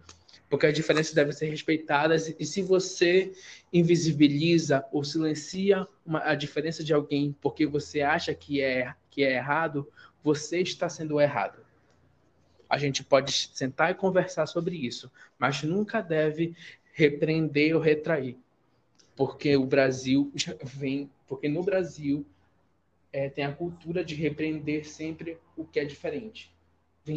porque 0.48 0.66
as 0.66 0.74
diferenças 0.74 1.12
devem 1.12 1.32
ser 1.32 1.50
respeitadas. 1.50 2.34
E 2.38 2.46
se 2.46 2.62
você 2.62 3.32
invisibiliza 3.72 4.84
ou 4.90 5.04
silencia 5.04 5.86
uma, 6.06 6.22
a 6.24 6.34
diferença 6.34 6.82
de 6.82 6.94
alguém 6.94 7.36
porque 7.40 7.66
você 7.66 8.00
acha 8.00 8.34
que 8.34 8.60
é, 8.62 8.94
que 9.10 9.22
é 9.22 9.34
errado, 9.34 9.86
você 10.22 10.60
está 10.60 10.88
sendo 10.88 11.20
errado. 11.20 11.58
A 12.68 12.78
gente 12.78 13.04
pode 13.04 13.50
sentar 13.52 13.90
e 13.90 13.94
conversar 13.94 14.46
sobre 14.46 14.74
isso, 14.74 15.12
mas 15.38 15.62
nunca 15.62 16.00
deve 16.00 16.56
repreender 16.94 17.74
ou 17.74 17.82
retrair, 17.82 18.38
porque 19.14 19.54
o 19.56 19.66
Brasil 19.66 20.32
vem, 20.62 21.10
porque 21.26 21.48
no 21.48 21.62
Brasil 21.62 22.26
é, 23.12 23.28
tem 23.28 23.44
a 23.44 23.52
cultura 23.52 24.04
de 24.04 24.14
repreender 24.14 24.84
sempre 24.86 25.38
o 25.56 25.64
que 25.64 25.78
é 25.78 25.84
diferente. 25.84 26.52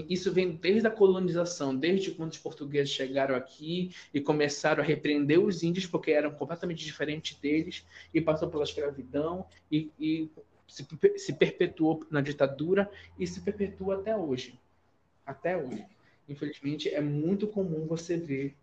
Isso 0.09 0.33
vem 0.33 0.51
desde 0.51 0.85
a 0.85 0.91
colonização, 0.91 1.73
desde 1.73 2.11
quando 2.11 2.33
os 2.33 2.37
portugueses 2.37 2.91
chegaram 2.91 3.35
aqui 3.35 3.91
e 4.13 4.19
começaram 4.19 4.83
a 4.83 4.85
repreender 4.85 5.39
os 5.39 5.63
índios 5.63 5.85
porque 5.85 6.11
eram 6.11 6.31
completamente 6.31 6.83
diferentes 6.83 7.37
deles 7.37 7.85
e 8.13 8.19
passou 8.19 8.49
pela 8.49 8.65
escravidão 8.65 9.45
e, 9.71 9.89
e 9.97 10.29
se, 10.67 10.85
se, 11.15 11.33
perpetuou 11.33 12.05
na 12.11 12.19
ditadura 12.19 12.91
e 13.17 13.25
se 13.25 13.39
perpetua 13.39 13.95
até 13.95 14.15
hoje. 14.15 14.59
até 15.25 15.55
hoje. 15.55 15.85
Infelizmente, 16.27 16.89
é 16.89 16.99
muito 16.99 17.47
comum 17.47 17.87
você 17.87 18.17
ver 18.17 18.53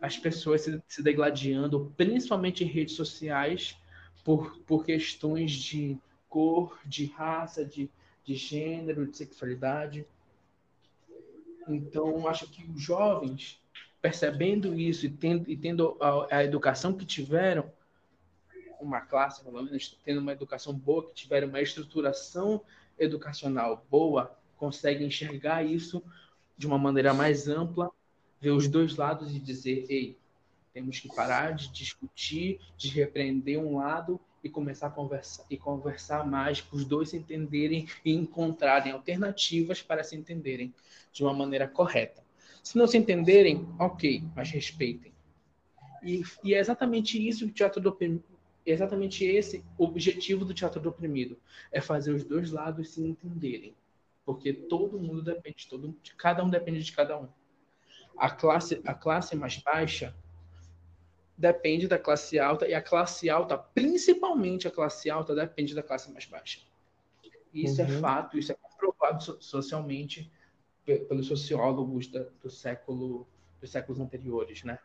as 0.00 0.16
pessoas 0.16 0.62
se, 0.62 0.82
se 0.88 1.02
degladiando, 1.02 1.92
principalmente 1.98 2.64
em 2.64 2.66
redes 2.66 2.94
sociais, 2.94 3.76
por, 4.24 4.58
por 4.60 4.84
questões 4.84 5.52
de 5.52 5.98
cor, 6.28 6.78
de 6.84 7.06
raça, 7.06 7.64
de, 7.64 7.90
de 8.24 8.34
gênero, 8.34 9.06
de 9.06 9.16
sexualidade. 9.16 10.06
Então, 11.68 12.26
acho 12.28 12.48
que 12.48 12.64
os 12.70 12.80
jovens, 12.80 13.60
percebendo 14.00 14.74
isso 14.78 15.06
e 15.06 15.10
tendo, 15.10 15.50
e 15.50 15.56
tendo 15.56 15.96
a, 16.00 16.36
a 16.36 16.44
educação 16.44 16.92
que 16.92 17.04
tiveram, 17.04 17.70
uma 18.80 19.00
classe, 19.00 19.44
pelo 19.44 19.62
menos, 19.62 19.98
tendo 20.04 20.20
uma 20.20 20.32
educação 20.32 20.72
boa, 20.72 21.06
que 21.06 21.14
tiveram 21.14 21.48
uma 21.48 21.60
estruturação 21.60 22.62
educacional 22.98 23.84
boa, 23.90 24.34
conseguem 24.56 25.06
enxergar 25.06 25.62
isso 25.64 26.02
de 26.56 26.66
uma 26.66 26.78
maneira 26.78 27.12
mais 27.12 27.48
ampla, 27.48 27.90
ver 28.40 28.50
os 28.50 28.68
dois 28.68 28.96
lados 28.96 29.34
e 29.34 29.38
dizer, 29.38 29.86
ei, 29.88 30.16
temos 30.72 31.00
que 31.00 31.08
parar 31.14 31.54
de 31.54 31.70
discutir, 31.72 32.60
de 32.76 32.88
repreender 32.88 33.58
um 33.58 33.76
lado 33.76 34.20
e 34.42 34.48
começar 34.48 34.86
a 34.86 34.90
conversar 34.90 35.44
e 35.50 35.56
conversar 35.56 36.26
mais 36.26 36.60
para 36.60 36.76
os 36.76 36.84
dois 36.84 37.10
se 37.10 37.16
entenderem 37.16 37.86
e 38.04 38.12
encontrarem 38.12 38.92
alternativas 38.92 39.82
para 39.82 40.02
se 40.02 40.16
entenderem 40.16 40.72
de 41.12 41.22
uma 41.22 41.34
maneira 41.34 41.68
correta. 41.68 42.22
Se 42.62 42.76
não 42.76 42.86
se 42.86 42.96
entenderem, 42.96 43.68
ok, 43.78 44.22
mas 44.34 44.50
respeitem. 44.50 45.12
E, 46.02 46.22
e 46.42 46.54
é 46.54 46.58
exatamente 46.58 47.26
isso 47.26 47.46
o 47.46 47.50
teatro 47.50 47.80
do 47.80 47.96
exatamente 48.64 49.24
esse 49.24 49.64
o 49.76 49.84
objetivo 49.84 50.44
do 50.44 50.54
teatro 50.54 50.80
do 50.80 50.90
oprimido 50.90 51.38
é 51.72 51.80
fazer 51.80 52.12
os 52.12 52.24
dois 52.24 52.50
lados 52.50 52.90
se 52.90 53.02
entenderem, 53.02 53.74
porque 54.24 54.52
todo 54.52 54.98
mundo 54.98 55.22
depende, 55.22 55.66
todo 55.68 55.94
cada 56.16 56.44
um 56.44 56.48
depende 56.48 56.82
de 56.82 56.92
cada 56.92 57.18
um. 57.18 57.28
A 58.16 58.30
classe 58.30 58.80
a 58.84 58.94
classe 58.94 59.34
mais 59.34 59.56
baixa 59.58 60.14
depende 61.40 61.88
da 61.88 61.98
classe 61.98 62.38
alta 62.38 62.68
e 62.68 62.74
a 62.74 62.82
classe 62.82 63.30
alta, 63.30 63.56
principalmente 63.56 64.68
a 64.68 64.70
classe 64.70 65.08
alta, 65.08 65.34
depende 65.34 65.74
da 65.74 65.82
classe 65.82 66.12
mais 66.12 66.26
baixa. 66.26 66.60
Isso 67.52 67.80
é 67.80 67.84
uhum. 67.86 67.96
é 67.96 68.00
fato, 68.00 68.38
isso 68.38 68.52
é 68.52 68.54
comprovado 68.54 69.42
socialmente 69.42 70.30
pelos 70.84 71.26
sociólogos 71.26 72.08
da, 72.08 72.26
do 72.42 72.50
século, 72.50 73.26
dos 73.58 73.70
séculos 73.70 73.98
anteriores, 74.00 74.62
né? 74.64 74.78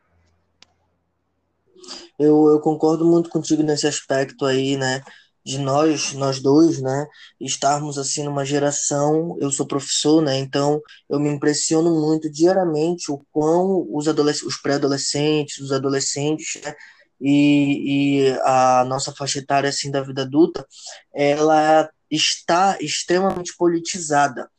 Eu, 2.18 2.48
eu 2.48 2.62
concordo 2.62 3.06
muito 3.06 3.30
contigo 3.30 3.62
nesse 3.62 3.86
aspecto 3.86 4.46
aí, 4.46 4.78
né? 4.78 5.04
De 5.46 5.60
nós, 5.60 6.14
nós 6.14 6.42
dois, 6.42 6.82
né, 6.82 7.08
estarmos 7.40 7.98
assim 8.00 8.24
numa 8.24 8.44
geração, 8.44 9.38
eu 9.40 9.52
sou 9.52 9.68
professor, 9.68 10.22
né, 10.22 10.38
então 10.40 10.82
eu 11.10 11.20
me 11.20 11.30
impressiono 11.30 12.02
muito 12.02 12.30
diariamente 12.32 13.12
o 13.12 13.24
quão 13.32 13.86
os, 13.92 14.08
os 14.44 14.58
pré-adolescentes, 14.58 15.60
os 15.60 15.72
adolescentes, 15.72 16.62
né, 16.64 16.76
e, 17.22 18.28
e 18.28 18.40
a 18.44 18.84
nossa 18.86 19.14
faixa 19.14 19.40
etária 19.40 19.70
assim 19.70 19.92
da 19.92 20.02
vida 20.02 20.24
adulta, 20.24 20.66
ela 21.14 21.90
está 22.10 22.78
extremamente 22.82 23.56
politizada 23.56 24.50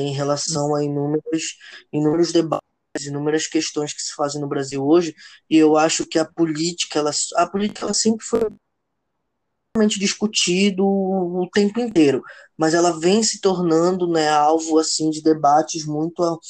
em 0.00 0.12
relação 0.12 0.74
a 0.74 0.84
inúmeros, 0.84 1.56
inúmeros 1.92 2.32
debates 2.32 2.66
inúmeras 3.06 3.46
questões 3.46 3.92
que 3.92 4.02
se 4.02 4.14
fazem 4.14 4.40
no 4.40 4.48
Brasil 4.48 4.84
hoje, 4.84 5.14
e 5.48 5.56
eu 5.56 5.76
acho 5.76 6.04
que 6.06 6.18
a 6.18 6.24
política, 6.24 6.98
ela, 6.98 7.12
a 7.36 7.46
política 7.46 7.84
ela 7.84 7.94
sempre 7.94 8.24
foi 8.24 8.40
discutido 9.86 10.84
o 10.84 11.48
tempo 11.52 11.78
inteiro, 11.80 12.22
mas 12.56 12.74
ela 12.74 12.98
vem 12.98 13.22
se 13.22 13.40
tornando 13.40 14.08
né, 14.08 14.28
alvo 14.28 14.78
assim 14.78 15.10
de 15.10 15.22
debates 15.22 15.86
muito 15.86 16.40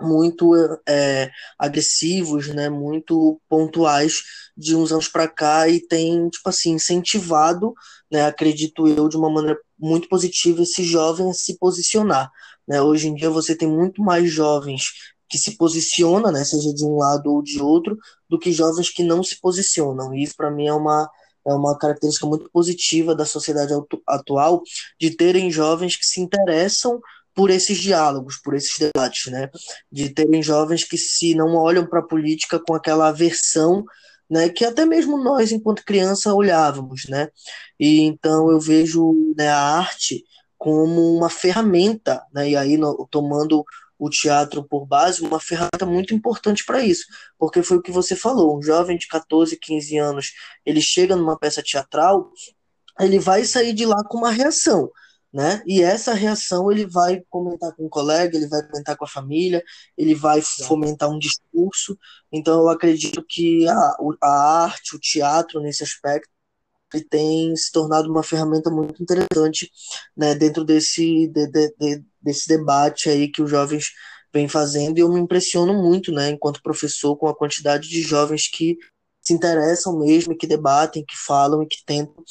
muito 0.00 0.54
é, 0.88 1.28
agressivos, 1.58 2.48
né, 2.48 2.68
muito 2.68 3.40
pontuais 3.48 4.14
de 4.56 4.76
uns 4.76 4.92
anos 4.92 5.08
para 5.08 5.26
cá 5.26 5.68
e 5.68 5.80
tem 5.80 6.28
tipo 6.28 6.48
assim 6.48 6.72
incentivado, 6.72 7.74
né, 8.10 8.24
acredito 8.24 8.86
eu, 8.86 9.08
de 9.08 9.16
uma 9.16 9.30
maneira 9.30 9.58
muito 9.78 10.08
positiva 10.08 10.62
esse 10.62 10.84
jovem 10.84 11.30
a 11.30 11.34
se 11.34 11.58
posicionar. 11.58 12.30
Né? 12.66 12.80
Hoje 12.80 13.08
em 13.08 13.14
dia 13.14 13.30
você 13.30 13.56
tem 13.56 13.68
muito 13.68 14.02
mais 14.02 14.30
jovens 14.30 14.84
que 15.28 15.38
se 15.38 15.56
posiciona, 15.56 16.32
né, 16.32 16.44
seja 16.44 16.72
de 16.72 16.84
um 16.84 16.96
lado 16.96 17.30
ou 17.30 17.42
de 17.42 17.60
outro, 17.60 17.96
do 18.28 18.38
que 18.38 18.52
jovens 18.52 18.90
que 18.90 19.02
não 19.02 19.22
se 19.22 19.38
posicionam. 19.40 20.14
E 20.14 20.22
isso 20.22 20.34
para 20.36 20.50
mim 20.50 20.66
é 20.66 20.72
uma 20.72 21.08
é 21.48 21.54
uma 21.54 21.76
característica 21.78 22.26
muito 22.26 22.50
positiva 22.50 23.14
da 23.14 23.24
sociedade 23.24 23.72
atual 24.06 24.62
de 25.00 25.10
terem 25.10 25.50
jovens 25.50 25.96
que 25.96 26.06
se 26.06 26.20
interessam 26.20 27.00
por 27.34 27.50
esses 27.50 27.78
diálogos, 27.78 28.36
por 28.42 28.54
esses 28.54 28.76
debates, 28.78 29.30
né? 29.30 29.48
De 29.92 30.10
terem 30.10 30.42
jovens 30.42 30.82
que 30.82 30.98
se 30.98 31.34
não 31.34 31.54
olham 31.54 31.86
para 31.86 32.00
a 32.00 32.06
política 32.06 32.58
com 32.58 32.74
aquela 32.74 33.08
aversão, 33.08 33.84
né? 34.28 34.48
Que 34.48 34.64
até 34.64 34.84
mesmo 34.84 35.16
nós, 35.22 35.52
enquanto 35.52 35.84
criança, 35.84 36.34
olhávamos, 36.34 37.04
né? 37.08 37.28
E 37.78 38.00
então 38.00 38.50
eu 38.50 38.58
vejo 38.58 39.14
né, 39.36 39.48
a 39.48 39.78
arte 39.78 40.24
como 40.58 41.16
uma 41.16 41.30
ferramenta, 41.30 42.22
né? 42.34 42.50
E 42.50 42.56
aí 42.56 42.76
no, 42.76 43.06
tomando 43.10 43.64
o 43.98 44.08
teatro 44.08 44.62
por 44.62 44.86
base 44.86 45.22
uma 45.22 45.40
ferramenta 45.40 45.84
muito 45.84 46.14
importante 46.14 46.64
para 46.64 46.82
isso, 46.82 47.04
porque 47.38 47.62
foi 47.62 47.78
o 47.78 47.82
que 47.82 47.90
você 47.90 48.14
falou, 48.14 48.58
um 48.58 48.62
jovem 48.62 48.96
de 48.96 49.08
14, 49.08 49.56
15 49.58 49.98
anos, 49.98 50.32
ele 50.64 50.80
chega 50.80 51.16
numa 51.16 51.38
peça 51.38 51.62
teatral, 51.62 52.30
ele 53.00 53.18
vai 53.18 53.44
sair 53.44 53.72
de 53.72 53.84
lá 53.86 54.02
com 54.04 54.18
uma 54.18 54.30
reação, 54.30 54.90
né? 55.32 55.62
E 55.66 55.82
essa 55.82 56.14
reação 56.14 56.70
ele 56.70 56.86
vai 56.86 57.22
comentar 57.28 57.74
com 57.74 57.84
o 57.84 57.86
um 57.86 57.88
colega, 57.88 58.36
ele 58.36 58.48
vai 58.48 58.66
comentar 58.66 58.96
com 58.96 59.04
a 59.04 59.08
família, 59.08 59.62
ele 59.96 60.14
vai 60.14 60.40
fomentar 60.40 61.10
um 61.10 61.18
discurso. 61.18 61.98
Então 62.32 62.60
eu 62.60 62.68
acredito 62.68 63.22
que 63.28 63.68
a, 63.68 63.96
a 64.22 64.64
arte, 64.64 64.96
o 64.96 65.00
teatro 65.00 65.60
nesse 65.60 65.82
aspecto 65.82 66.30
ele 66.94 67.04
tem 67.04 67.54
se 67.56 67.70
tornado 67.70 68.10
uma 68.10 68.22
ferramenta 68.22 68.70
muito 68.70 69.02
interessante 69.02 69.70
né, 70.16 70.34
dentro 70.34 70.64
desse, 70.64 71.28
de, 71.28 71.46
de, 71.46 71.74
de, 71.78 72.04
desse 72.20 72.48
debate 72.48 73.08
aí 73.08 73.28
que 73.28 73.42
os 73.42 73.50
jovens 73.50 73.86
vêm 74.32 74.48
fazendo, 74.48 74.98
e 74.98 75.00
eu 75.00 75.08
me 75.08 75.20
impressiono 75.20 75.74
muito, 75.74 76.12
né, 76.12 76.30
enquanto 76.30 76.62
professor, 76.62 77.16
com 77.16 77.28
a 77.28 77.34
quantidade 77.34 77.88
de 77.88 78.02
jovens 78.02 78.48
que 78.48 78.76
se 79.22 79.32
interessam 79.32 79.98
mesmo, 79.98 80.36
que 80.36 80.46
debatem, 80.46 81.04
que 81.04 81.16
falam 81.16 81.62
e 81.62 81.66
que 81.66 81.84
tentam, 81.84 82.22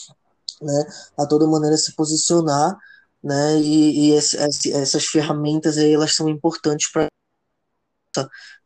né, 0.61 0.85
a 1.17 1.25
toda 1.25 1.47
maneira 1.47 1.75
se 1.77 1.95
posicionar, 1.95 2.77
né, 3.23 3.59
e, 3.59 4.09
e 4.09 4.11
esse, 4.11 4.71
essas 4.71 5.05
ferramentas 5.05 5.77
aí, 5.77 5.93
elas 5.93 6.15
são 6.15 6.29
importantes 6.29 6.91
para 6.91 7.07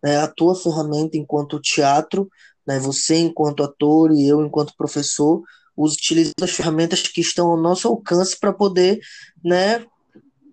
né, 0.04 0.18
a 0.18 0.28
tua 0.28 0.56
ferramenta 0.56 1.18
enquanto 1.18 1.60
teatro, 1.60 2.30
né, 2.66 2.80
você 2.80 3.16
enquanto 3.18 3.64
ator 3.64 4.12
e 4.12 4.28
eu 4.28 4.46
enquanto 4.46 4.76
professor, 4.78 5.42
utilizando 5.76 6.44
as 6.44 6.52
ferramentas 6.52 7.02
que 7.02 7.22
estão 7.22 7.48
ao 7.48 7.58
nosso 7.58 7.88
alcance 7.88 8.38
para 8.40 8.54
poder, 8.54 9.00
né, 9.44 9.86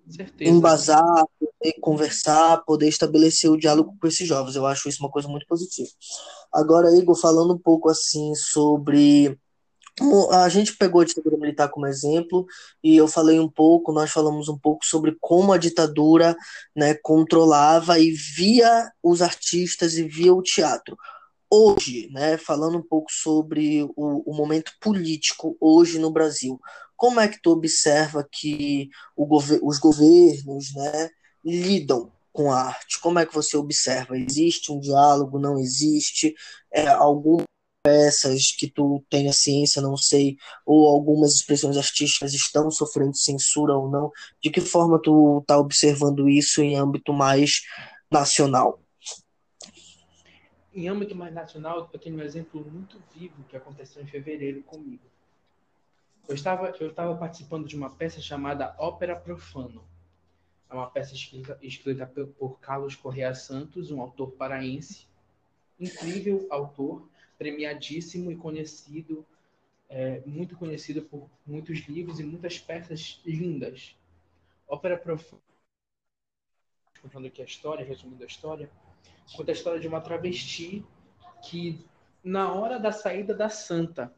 Certeza. 0.09 0.51
embasar, 0.51 1.25
poder 1.39 1.73
conversar, 1.81 2.65
poder 2.65 2.89
estabelecer 2.89 3.51
o 3.51 3.57
diálogo 3.57 3.97
com 4.01 4.07
esses 4.07 4.27
jovens. 4.27 4.57
Eu 4.57 4.67
acho 4.67 4.89
isso 4.89 5.03
uma 5.03 5.11
coisa 5.11 5.29
muito 5.29 5.47
positiva. 5.47 5.91
Agora, 6.53 6.97
Igor, 6.97 7.17
falando 7.17 7.55
um 7.55 7.59
pouco 7.59 7.89
assim 7.89 8.35
sobre 8.35 9.39
a 10.31 10.49
gente 10.49 10.77
pegou 10.77 11.01
a 11.01 11.05
ditadura 11.05 11.37
militar 11.37 11.69
como 11.69 11.87
exemplo 11.87 12.47
e 12.85 12.97
eu 12.97 13.09
falei 13.09 13.41
um 13.41 13.49
pouco, 13.49 13.93
nós 13.93 14.13
falamos 14.13 14.49
um 14.49 14.57
pouco 14.57 14.87
sobre 14.87 15.17
como 15.21 15.53
a 15.53 15.59
ditadura 15.59 16.37
né, 16.75 16.95
controlava 17.03 17.99
e 17.99 18.13
via 18.13 18.93
os 19.03 19.21
artistas 19.21 19.95
e 19.95 20.05
via 20.05 20.33
o 20.33 20.41
teatro 20.41 20.97
hoje, 21.51 22.09
né, 22.13 22.37
falando 22.37 22.79
um 22.79 22.83
pouco 22.83 23.11
sobre 23.11 23.83
o, 23.97 24.31
o, 24.31 24.35
momento 24.35 24.73
político 24.81 25.57
hoje 25.61 25.99
no 25.99 26.11
Brasil, 26.11 26.61
como 26.99 27.21
é 27.21 27.29
que 27.29 27.41
tu 27.41 27.53
observa 27.53 28.29
que 28.31 28.91
gover 29.17 29.61
os 29.63 29.79
governos 29.79 30.75
né, 30.75 31.09
lidam 31.45 32.13
com 32.33 32.51
a 32.51 32.61
arte? 32.61 33.01
Como 33.01 33.21
é 33.21 33.25
que 33.25 33.33
você 33.33 33.57
observa? 33.57 34.19
Existe 34.19 34.73
um 34.73 34.81
diálogo? 34.81 35.39
Não 35.39 35.59
existe? 35.59 36.35
É, 36.73 36.89
algumas 36.89 37.47
peças 37.85 38.51
que 38.51 38.69
tu 38.69 39.03
tem 39.09 39.29
a 39.29 39.33
ciência, 39.33 39.81
não 39.81 39.97
sei, 39.97 40.37
ou 40.67 40.89
algumas 40.89 41.35
expressões 41.37 41.77
artísticas 41.77 42.35
estão 42.35 42.69
sofrendo 42.69 43.17
censura 43.17 43.75
ou 43.75 43.89
não? 43.89 44.11
De 44.43 44.51
que 44.51 44.61
forma 44.61 45.01
tu 45.01 45.39
está 45.39 45.57
observando 45.57 46.29
isso 46.29 46.61
em 46.61 46.77
âmbito 46.77 47.13
mais 47.13 47.63
nacional? 48.11 48.83
em 50.75 50.89
âmbito 50.89 51.15
mais 51.15 51.35
nacional, 51.35 51.91
eu 51.93 51.99
tenho 51.99 52.17
um 52.17 52.23
exemplo 52.23 52.65
muito 52.71 53.01
vivo 53.13 53.43
que 53.49 53.57
aconteceu 53.57 54.01
em 54.03 54.07
fevereiro 54.07 54.63
comigo. 54.63 55.03
Eu 56.29 56.35
estava, 56.35 56.69
eu 56.79 56.91
estava 56.91 57.17
participando 57.17 57.67
de 57.67 57.75
uma 57.75 57.89
peça 57.89 58.21
chamada 58.21 58.75
Ópera 58.79 59.17
Profano. 59.17 59.83
É 60.69 60.75
uma 60.75 60.91
peça 60.91 61.15
escrita, 61.15 61.59
escrita 61.63 62.07
por 62.07 62.61
Carlos 62.61 62.95
Correa 62.95 63.35
Santos, 63.35 63.91
um 63.91 64.03
autor 64.03 64.33
paraense, 64.33 65.07
incrível 65.81 66.47
autor, 66.51 67.09
premiadíssimo 67.39 68.31
e 68.31 68.37
conhecido, 68.37 69.25
é, 69.89 70.21
muito 70.27 70.55
conhecido 70.55 71.01
por 71.01 71.31
muitos 71.47 71.89
livros 71.89 72.21
e 72.21 72.25
muitas 72.25 72.59
peças 72.59 73.23
lindas. 73.25 73.97
Ópera 74.69 74.99
Profano 74.99 75.41
contando 77.01 77.27
aqui 77.27 77.41
a 77.41 77.45
história, 77.45 77.85
resumindo 77.85 78.23
a 78.23 78.27
história, 78.27 78.71
conta 79.35 79.53
a 79.53 79.55
história 79.55 79.81
de 79.81 79.89
uma 79.89 80.01
travesti 80.01 80.85
que, 81.43 81.85
na 82.23 82.53
hora 82.53 82.79
da 82.79 82.93
saída 82.93 83.35
da 83.35 83.49
santa, 83.49 84.13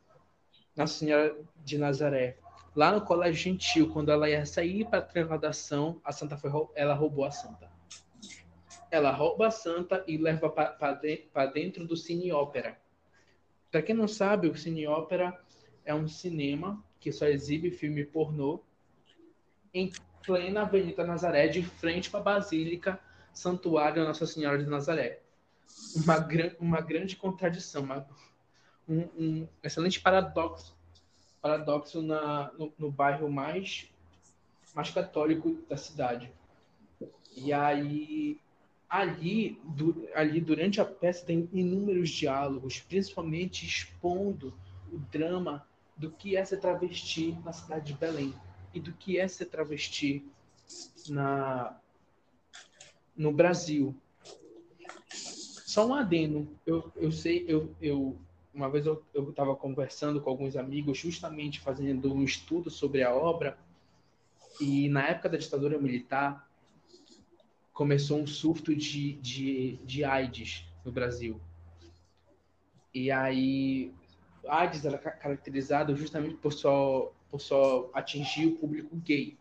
Nossa 0.81 0.95
Senhora 0.95 1.37
de 1.63 1.77
Nazaré, 1.77 2.39
lá 2.75 2.91
no 2.91 3.03
Colégio 3.03 3.43
Gentil, 3.43 3.91
quando 3.91 4.11
ela 4.11 4.31
ia 4.31 4.47
sair 4.47 4.87
para 4.87 5.01
a 5.01 5.03
transladação, 5.03 6.01
a 6.03 6.11
santa 6.11 6.39
foi, 6.39 6.51
ela 6.75 6.95
roubou 6.95 7.27
a 7.27 7.31
santa. 7.31 7.71
Ela 8.91 9.13
rouba 9.13 9.49
a 9.49 9.51
santa 9.51 10.03
e 10.09 10.17
leva 10.17 10.49
para 10.49 10.93
de, 10.95 11.29
dentro 11.53 11.87
do 11.87 11.95
Cine 11.95 12.33
Ópera. 12.33 12.81
Para 13.71 13.83
quem 13.83 13.95
não 13.95 14.09
sabe, 14.09 14.49
o 14.49 14.57
Cine 14.57 14.87
Ópera 14.87 15.39
é 15.85 15.95
um 15.95 16.09
cinema 16.09 16.83
que 16.99 17.13
só 17.13 17.27
exibe 17.27 17.71
filme 17.71 18.03
pornô 18.03 18.65
em 19.75 19.93
plena 20.25 20.63
Avenida 20.63 21.05
Nazaré, 21.07 21.49
de 21.49 21.63
frente 21.63 22.09
para 22.09 22.21
a 22.21 22.23
Basílica 22.23 22.99
Santuário 23.35 24.03
Nossa 24.03 24.25
Senhora 24.25 24.57
de 24.57 24.69
Nazaré. 24.69 25.21
Uma, 25.95 26.19
gran, 26.19 26.53
uma 26.59 26.81
grande 26.81 27.17
contradição, 27.17 27.83
uma, 27.83 28.09
um, 28.91 29.09
um, 29.17 29.49
excelente 29.63 30.01
paradoxo, 30.01 30.77
paradoxo 31.41 32.03
na, 32.03 32.51
no, 32.59 32.73
no 32.77 32.91
bairro 32.91 33.31
mais, 33.31 33.89
mais 34.75 34.91
católico 34.91 35.63
da 35.69 35.77
cidade. 35.77 36.33
E 37.37 37.53
aí, 37.53 38.39
ali, 38.89 39.61
du, 39.65 40.09
ali, 40.15 40.41
durante 40.41 40.81
a 40.81 40.85
peça, 40.85 41.25
tem 41.25 41.49
inúmeros 41.53 42.11
diálogos, 42.11 42.81
principalmente 42.81 43.65
expondo 43.65 44.53
o 44.93 44.99
drama 44.99 45.65
do 45.97 46.11
que 46.11 46.37
é 46.37 46.45
ser 46.45 46.59
travesti 46.59 47.39
na 47.45 47.53
cidade 47.53 47.93
de 47.93 47.95
Belém 47.95 48.35
e 48.75 48.81
do 48.81 48.93
que 48.93 49.19
é 49.19 49.29
ser 49.29 49.47
travesti 49.47 50.25
na, 51.09 51.79
no 53.17 53.33
Brasil. 53.33 53.95
Só 55.09 55.87
um 55.87 55.95
adendo. 55.95 56.49
Eu, 56.67 56.91
eu 56.97 57.13
sei, 57.13 57.45
eu, 57.47 57.73
eu 57.81 58.19
uma 58.53 58.71
vez 58.71 58.87
eu 58.87 59.03
estava 59.15 59.55
conversando 59.55 60.21
com 60.21 60.31
alguns 60.31 60.57
amigos, 60.57 60.99
justamente 60.99 61.61
fazendo 61.61 62.13
um 62.13 62.25
estudo 62.25 62.71
sobre 62.71 63.03
a 63.03 63.15
obra, 63.15 63.59
e 64.61 64.89
na 64.89 65.07
época 65.07 65.29
da 65.29 65.39
ditadura 65.39 65.79
militar 65.79 66.49
começou 67.73 68.19
um 68.19 68.27
surto 68.27 68.75
de, 68.75 69.15
de, 69.15 69.77
de 69.85 70.05
AIDS 70.05 70.67
no 70.85 70.93
Brasil. 70.93 71.41
E 72.93 73.11
aí, 73.11 73.93
AIDS 74.47 74.85
era 74.85 74.99
caracterizado 74.99 75.97
justamente 75.97 76.35
por 76.37 76.53
só, 76.53 77.13
por 77.31 77.41
só 77.41 77.89
atingir 77.95 78.47
o 78.47 78.57
público 78.57 78.95
gay 78.97 79.39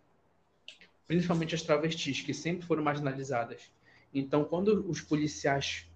principalmente 1.10 1.56
as 1.56 1.64
travestis, 1.64 2.22
que 2.22 2.36
sempre 2.36 2.68
foram 2.68 2.84
marginalizadas. 2.84 3.72
Então, 4.14 4.44
quando 4.46 4.88
os 4.88 5.02
policiais 5.02 5.89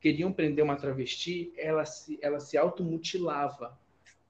queriam 0.00 0.32
prender 0.32 0.64
uma 0.64 0.76
travesti, 0.76 1.52
ela 1.56 1.84
se, 1.84 2.18
ela 2.22 2.40
se 2.40 2.56
automutilava, 2.56 3.78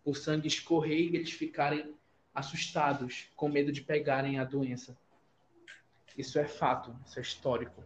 o 0.04 0.14
sangue 0.14 0.48
escorrer 0.48 1.12
e 1.12 1.16
eles 1.16 1.32
ficarem 1.32 1.94
assustados, 2.34 3.28
com 3.34 3.48
medo 3.48 3.72
de 3.72 3.82
pegarem 3.82 4.38
a 4.38 4.44
doença. 4.44 4.96
Isso 6.16 6.38
é 6.38 6.46
fato, 6.46 6.96
isso 7.04 7.18
é 7.18 7.22
histórico. 7.22 7.82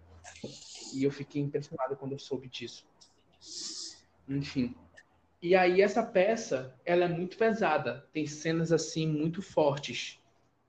E 0.95 1.05
eu 1.05 1.11
fiquei 1.11 1.41
impressionado 1.41 1.97
quando 1.97 2.13
eu 2.13 2.19
soube 2.19 2.49
disso. 2.49 2.87
Enfim. 4.29 4.75
E 5.43 5.57
aí 5.57 5.81
essa 5.81 6.03
peça, 6.03 6.75
ela 6.85 7.05
é 7.07 7.09
muito 7.09 7.39
pesada, 7.39 8.07
tem 8.13 8.27
cenas 8.27 8.71
assim 8.71 9.07
muito 9.07 9.41
fortes, 9.41 10.21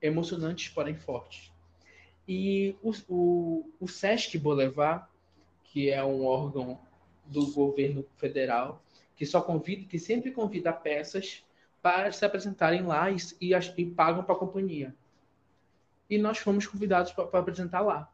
emocionantes, 0.01 0.69
porém 0.69 0.95
fortes. 0.95 1.51
E 2.27 2.75
o, 2.81 2.91
o, 3.09 3.69
o 3.79 3.87
Sesc 3.87 4.37
Boulevard, 4.37 5.05
que 5.63 5.89
é 5.89 6.03
um 6.03 6.25
órgão 6.25 6.79
do 7.31 7.51
governo 7.51 8.05
federal, 8.17 8.83
que 9.15 9.25
só 9.25 9.41
convida, 9.41 9.87
que 9.87 9.97
sempre 9.97 10.31
convida 10.31 10.71
peças 10.71 11.43
para 11.81 12.11
se 12.11 12.23
apresentarem 12.23 12.83
lá 12.83 13.09
e, 13.09 13.17
e, 13.39 13.53
e 13.53 13.85
pagam 13.85 14.23
para 14.23 14.35
a 14.35 14.37
companhia. 14.37 14.95
E 16.09 16.17
nós 16.17 16.37
fomos 16.37 16.67
convidados 16.67 17.11
para 17.11 17.39
apresentar 17.39 17.81
lá. 17.81 18.11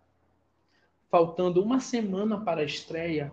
Faltando 1.10 1.62
uma 1.62 1.80
semana 1.80 2.40
para 2.40 2.62
a 2.62 2.66
estreia, 2.66 3.32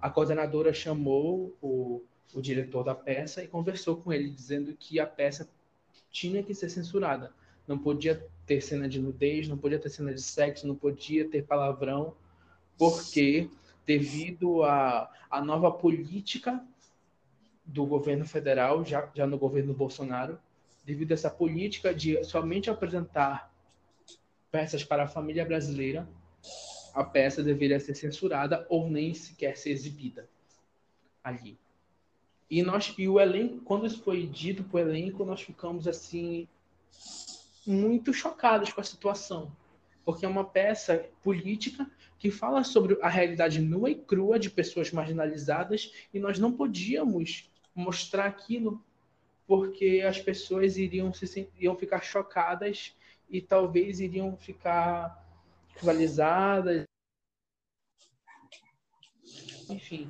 a 0.00 0.10
coordenadora 0.10 0.74
chamou 0.74 1.56
o, 1.62 2.02
o 2.34 2.40
diretor 2.40 2.82
da 2.82 2.94
peça 2.94 3.42
e 3.42 3.48
conversou 3.48 3.96
com 3.96 4.12
ele, 4.12 4.30
dizendo 4.30 4.74
que 4.76 4.98
a 4.98 5.06
peça 5.06 5.48
tinha 6.10 6.42
que 6.42 6.54
ser 6.54 6.68
censurada 6.68 7.32
não 7.70 7.78
podia 7.78 8.26
ter 8.46 8.60
cena 8.60 8.88
de 8.88 8.98
nudez, 8.98 9.46
não 9.46 9.56
podia 9.56 9.78
ter 9.78 9.90
cena 9.90 10.12
de 10.12 10.20
sexo, 10.20 10.66
não 10.66 10.74
podia 10.74 11.28
ter 11.28 11.44
palavrão, 11.44 12.16
porque 12.76 13.48
devido 13.90 14.62
à 14.62 15.10
a, 15.28 15.38
a 15.38 15.44
nova 15.44 15.68
política 15.72 16.64
do 17.64 17.84
governo 17.84 18.24
federal, 18.24 18.84
já, 18.84 19.10
já 19.12 19.26
no 19.26 19.36
governo 19.36 19.74
Bolsonaro, 19.74 20.38
devido 20.84 21.10
a 21.10 21.14
essa 21.14 21.28
política 21.28 21.92
de 21.92 22.22
somente 22.22 22.70
apresentar 22.70 23.52
peças 24.48 24.84
para 24.84 25.02
a 25.02 25.08
família 25.08 25.44
brasileira, 25.44 26.08
a 26.94 27.02
peça 27.02 27.42
deveria 27.42 27.80
ser 27.80 27.96
censurada 27.96 28.64
ou 28.68 28.88
nem 28.88 29.12
sequer 29.12 29.56
ser 29.56 29.70
exibida 29.70 30.28
ali. 31.22 31.58
E 32.48 32.62
nós 32.62 32.94
e 32.96 33.08
o 33.08 33.18
elenco, 33.18 33.58
quando 33.64 33.86
isso 33.86 34.04
foi 34.04 34.24
dito 34.24 34.62
para 34.62 34.76
o 34.76 34.80
elenco, 34.88 35.24
nós 35.24 35.40
ficamos 35.40 35.88
assim 35.88 36.46
muito 37.66 38.14
chocados 38.14 38.72
com 38.72 38.80
a 38.80 38.84
situação, 38.84 39.50
porque 40.04 40.24
é 40.24 40.28
uma 40.28 40.44
peça 40.44 41.08
política 41.24 41.90
que 42.20 42.30
fala 42.30 42.62
sobre 42.62 42.96
a 43.02 43.08
realidade 43.08 43.60
nua 43.60 43.90
e 43.90 43.96
crua 43.96 44.38
de 44.38 44.48
pessoas 44.48 44.92
marginalizadas 44.92 45.92
e 46.14 46.20
nós 46.20 46.38
não 46.38 46.52
podíamos 46.52 47.50
mostrar 47.74 48.26
aquilo 48.26 48.80
porque 49.44 50.04
as 50.06 50.20
pessoas 50.20 50.76
iriam 50.76 51.12
se 51.12 51.48
iam 51.58 51.74
ficar 51.74 52.02
chocadas 52.02 52.94
e 53.28 53.40
talvez 53.40 53.98
iriam 53.98 54.36
ficar 54.36 55.26
rivalizadas. 55.74 56.84
Enfim 59.68 60.08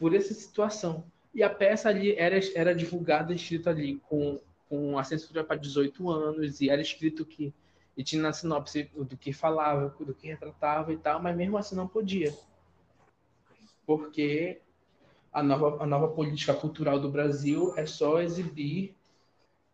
por 0.00 0.14
essa 0.14 0.32
situação. 0.32 1.04
E 1.32 1.42
a 1.42 1.50
peça 1.50 1.90
ali 1.90 2.16
era 2.16 2.40
era 2.54 2.74
divulgada 2.74 3.34
escrita 3.34 3.70
ali 3.70 4.00
com 4.08 4.40
com 4.68 4.96
a 4.96 5.04
censura 5.04 5.42
para 5.42 5.56
18 5.56 6.08
anos 6.08 6.60
e 6.60 6.70
era 6.70 6.80
escrito 6.80 7.26
que 7.26 7.52
e 7.96 8.04
tinha 8.04 8.22
na 8.22 8.32
sinopse 8.32 8.90
do 8.94 9.16
que 9.16 9.32
falava, 9.32 9.94
do 10.00 10.14
que 10.14 10.28
retratava 10.28 10.92
e 10.92 10.96
tal, 10.96 11.20
mas 11.20 11.36
mesmo 11.36 11.58
assim 11.58 11.74
não 11.74 11.88
podia. 11.88 12.34
Porque 13.86 14.60
a 15.32 15.42
nova, 15.42 15.82
a 15.82 15.86
nova 15.86 16.08
política 16.08 16.54
cultural 16.54 16.98
do 16.98 17.10
Brasil 17.10 17.74
é 17.76 17.86
só 17.86 18.20
exibir 18.20 18.94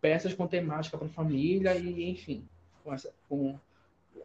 peças 0.01 0.35
com 0.35 0.47
temática 0.47 0.97
para 0.97 1.07
a 1.07 1.11
família 1.11 1.77
e, 1.77 2.11
enfim, 2.11 2.47
com, 2.83 2.93
essa, 2.93 3.13
com 3.29 3.59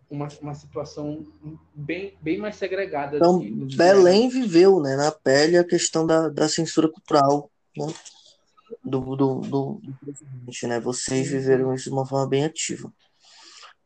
uma, 0.10 0.28
uma 0.42 0.56
situação 0.56 1.26
bem, 1.74 2.14
bem 2.22 2.38
mais 2.38 2.56
segregada. 2.56 3.18
Então, 3.18 3.40
Belém 3.76 4.30
viveu 4.30 4.80
né, 4.80 4.96
na 4.96 5.12
pele 5.12 5.58
a 5.58 5.64
questão 5.64 6.06
da, 6.06 6.30
da 6.30 6.48
censura 6.48 6.90
cultural. 6.90 7.50
Né? 7.78 7.88
do, 8.84 9.16
do, 9.16 9.40
do, 9.42 9.82
presidente, 10.00 10.68
né? 10.68 10.80
Vocês 10.80 11.30
viveram 11.30 11.74
isso 11.74 11.90
de 11.90 11.96
uma 11.96 12.06
forma 12.06 12.28
bem 12.28 12.46
ativa. 12.46 12.92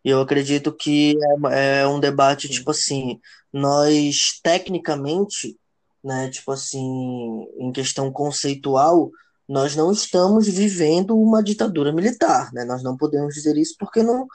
E 0.06 0.10
eu 0.12 0.22
acredito 0.22 0.72
que 0.72 1.18
é, 1.51 1.80
é 1.82 1.88
um 1.88 1.99
debate, 1.99 2.47
tipo 2.47 2.70
assim, 2.70 3.20
nós 3.51 4.39
tecnicamente, 4.43 5.58
né, 6.03 6.30
tipo 6.30 6.51
assim, 6.51 7.47
em 7.58 7.72
questão 7.72 8.12
conceitual, 8.12 9.10
nós 9.49 9.76
não 9.76 9.91
estamos 9.91 10.47
vivendo 10.47 11.18
uma 11.20 11.41
ditadura 11.41 11.91
militar, 11.91 12.51
né? 12.53 12.64
Nós 12.64 12.84
não 12.84 12.95
podemos 12.95 13.34
dizer 13.34 13.58
isso 13.58 13.76
porque 13.80 14.03
não, 14.03 14.28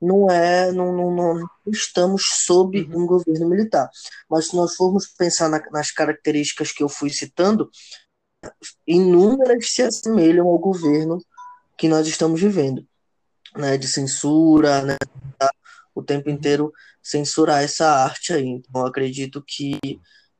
não 0.00 0.28
é, 0.28 0.72
não, 0.72 0.92
não, 0.92 1.14
não 1.14 1.48
estamos 1.68 2.22
sob 2.44 2.82
uhum. 2.82 3.02
um 3.02 3.06
governo 3.06 3.48
militar. 3.48 3.88
Mas 4.28 4.48
se 4.48 4.56
nós 4.56 4.74
formos 4.74 5.06
pensar 5.06 5.48
na, 5.48 5.60
nas 5.70 5.92
características 5.92 6.72
que 6.72 6.82
eu 6.82 6.88
fui 6.88 7.10
citando, 7.10 7.70
inúmeras 8.86 9.70
se 9.70 9.82
assemelham 9.82 10.48
ao 10.48 10.58
governo 10.58 11.18
que 11.78 11.88
nós 11.88 12.08
estamos 12.08 12.40
vivendo, 12.40 12.84
né, 13.56 13.76
de 13.76 13.88
censura, 13.88 14.82
né, 14.82 14.96
o 15.94 16.02
tempo 16.02 16.30
inteiro 16.30 16.72
censurar 17.02 17.62
essa 17.62 17.86
arte 17.86 18.32
aí. 18.32 18.46
Então, 18.46 18.86
acredito 18.86 19.42
que, 19.46 19.78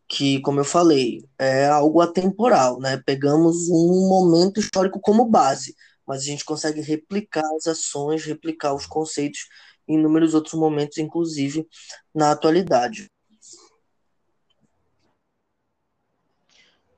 que, 0.09 0.41
como 0.41 0.61
eu 0.61 0.65
falei, 0.65 1.25
é 1.39 1.67
algo 1.67 2.01
atemporal, 2.01 2.79
né? 2.81 3.03
Pegamos 3.05 3.69
um 3.69 4.09
momento 4.09 4.61
histórico 4.61 5.01
como 5.01 5.29
base, 5.29 5.75
mas 6.07 6.23
a 6.23 6.25
gente 6.25 6.45
consegue 6.45 6.81
replicar 6.81 7.45
as 7.57 7.67
ações, 7.67 8.25
replicar 8.25 8.75
os 8.75 8.87
conceitos 8.87 9.41
em 9.87 9.95
inúmeros 9.95 10.35
outros 10.35 10.55
momentos, 10.55 10.99
inclusive 10.99 11.67
na 12.15 12.31
atualidade. 12.31 13.11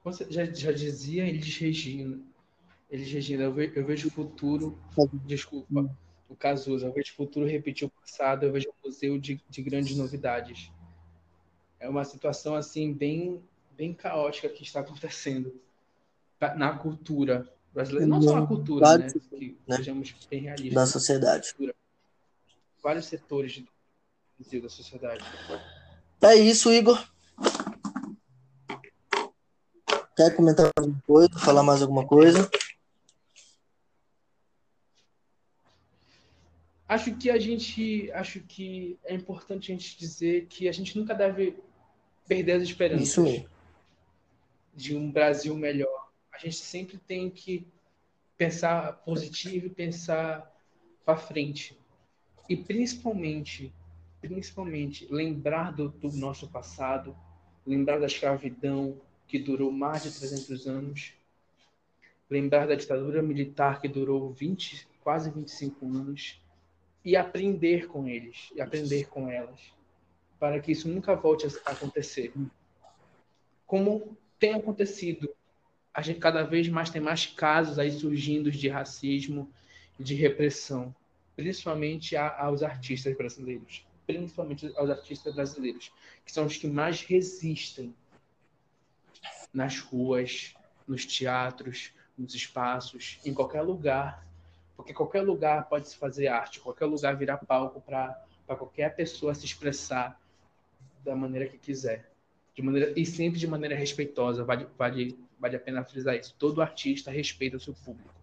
Você 0.05 0.27
já, 0.29 0.45
já 0.45 0.71
dizia 0.71 1.27
eles 1.27 1.57
Regina. 1.57 2.21
Eles 2.91 3.11
Regina, 3.11 3.45
eu, 3.45 3.55
ve, 3.55 3.73
eu 3.75 3.87
vejo 3.87 4.09
o 4.09 4.11
futuro. 4.11 4.79
Desculpa, 5.25 5.81
hum. 5.81 6.03
O 6.35 6.37
Cazuza. 6.37 6.87
Eu 6.87 6.93
vejo 6.93 7.12
o 7.12 7.16
futuro 7.16 7.47
repetir 7.47 7.87
o 7.87 7.91
passado. 7.91 8.45
Eu 8.45 8.53
vejo 8.53 8.68
um 8.68 8.89
museu 8.89 9.18
de, 9.18 9.41
de 9.49 9.62
grandes 9.62 9.97
novidades. 9.97 10.70
é 11.80 11.89
uma 11.89 12.05
situação 12.05 12.55
assim 12.55 12.93
bem 12.93 13.43
bem 13.76 13.93
caótica 13.93 14.49
que 14.49 14.62
está 14.62 14.80
acontecendo 14.80 15.61
na 16.57 16.78
cultura 16.78 17.49
brasileira, 17.72 18.07
não 18.07 18.22
só 18.22 18.39
na 18.39 18.47
cultura, 18.47 18.87
vários, 18.87 19.14
né, 19.14 19.20
que 19.30 19.59
né? 19.66 19.76
sejamos 19.78 20.14
bem 20.30 20.43
realistas. 20.43 20.74
Da 20.74 20.87
sociedade. 20.87 21.55
Cultura, 21.55 21.74
vários 22.80 23.07
setores 23.07 23.64
da 24.62 24.68
sociedade. 24.68 25.24
É 26.22 26.35
isso, 26.37 26.70
Igor. 26.70 27.03
Quer 30.16 30.37
comentar 30.37 30.70
alguma 30.76 31.03
coisa? 31.05 31.39
Falar 31.39 31.62
mais 31.62 31.82
alguma 31.82 32.07
coisa? 32.07 32.49
Acho 36.95 37.16
que 37.16 37.28
a 37.28 37.38
gente, 37.40 38.09
acho 38.12 38.40
que 38.42 38.97
é 39.05 39.14
importante 39.14 39.72
a 39.72 39.74
gente 39.74 39.99
dizer 39.99 40.47
que 40.47 40.68
a 40.68 40.72
gente 40.72 40.97
nunca 40.97 41.12
deve 41.12 41.57
perder 42.28 42.53
as 42.53 42.62
esperanças 42.62 43.09
Isso 43.09 43.45
de 44.76 44.97
um 44.97 45.11
Brasil 45.11 45.57
melhor. 45.57 46.09
A 46.32 46.38
gente 46.38 46.55
sempre 46.55 46.97
tem 46.97 47.28
que 47.28 47.66
pensar 48.36 48.92
positivo 49.05 49.66
e 49.66 49.70
pensar 49.70 50.49
para 51.05 51.16
frente. 51.16 51.76
E 52.49 52.57
principalmente, 52.57 53.72
principalmente 54.20 55.12
lembrar 55.12 55.72
do, 55.72 55.88
do 55.88 56.12
nosso 56.12 56.49
passado, 56.49 57.16
lembrar 57.66 57.99
da 57.99 58.07
escravidão 58.07 59.01
que 59.26 59.40
durou 59.40 59.72
mais 59.72 60.05
de 60.05 60.12
300 60.12 60.68
anos, 60.68 61.12
lembrar 62.30 62.68
da 62.68 62.76
ditadura 62.76 63.20
militar 63.20 63.80
que 63.80 63.88
durou 63.88 64.30
20, 64.30 64.86
quase 65.03 65.28
25 65.28 65.86
anos 65.86 66.43
e 67.05 67.16
aprender 67.16 67.86
com 67.86 68.09
eles, 68.09 68.50
e 68.55 68.61
aprender 68.61 69.09
com 69.09 69.30
elas, 69.30 69.61
para 70.38 70.59
que 70.59 70.72
isso 70.72 70.88
nunca 70.88 71.14
volte 71.14 71.46
a 71.46 71.70
acontecer. 71.70 72.32
Como 73.66 74.16
tem 74.38 74.55
acontecido, 74.55 75.28
a 75.92 76.00
gente 76.00 76.18
cada 76.18 76.42
vez 76.42 76.68
mais 76.68 76.90
tem 76.90 77.00
mais 77.00 77.26
casos 77.26 77.78
aí 77.78 77.90
surgindo 77.92 78.50
de 78.50 78.68
racismo 78.68 79.50
e 79.98 80.02
de 80.02 80.14
repressão, 80.14 80.94
principalmente 81.36 82.16
aos 82.16 82.62
artistas 82.62 83.14
brasileiros, 83.16 83.86
principalmente 84.07 84.72
aos 84.76 84.90
artistas 84.90 85.34
brasileiros, 85.34 85.92
que 86.24 86.32
são 86.32 86.46
os 86.46 86.57
que 86.57 86.66
mais 86.66 87.02
resistem 87.02 87.94
nas 89.52 89.78
ruas, 89.78 90.55
nos 90.86 91.07
teatros, 91.07 91.92
nos 92.16 92.34
espaços, 92.34 93.18
em 93.24 93.32
qualquer 93.32 93.62
lugar 93.62 94.26
porque 94.77 94.93
qualquer 94.93 95.22
lugar 95.22 95.68
pode 95.68 95.89
se 95.89 95.97
fazer 95.97 96.29
arte, 96.29 96.61
qualquer 96.61 96.87
lugar 96.87 97.16
virar 97.16 97.39
palco 97.39 97.81
para 97.81 98.25
qualquer 98.47 98.95
pessoa 98.95 99.35
se 99.35 99.45
expressar 99.45 100.20
da 101.05 101.14
maneira 101.14 101.49
que 101.49 101.59
quiser. 101.59 102.11
De 102.55 102.62
maneira, 102.62 102.93
e 102.97 103.05
sempre 103.05 103.39
de 103.39 103.47
maneira 103.47 103.75
respeitosa, 103.75 104.45
vale, 104.45 104.66
vale, 104.79 105.18
vale 105.39 105.57
a 105.57 105.61
pena 105.61 105.85
frisar 105.85 106.16
isso. 106.16 106.35
Todo 106.39 106.62
artista 106.62 107.11
respeita 107.11 107.57
o 107.57 107.61
seu 107.61 107.75
público. 107.75 108.14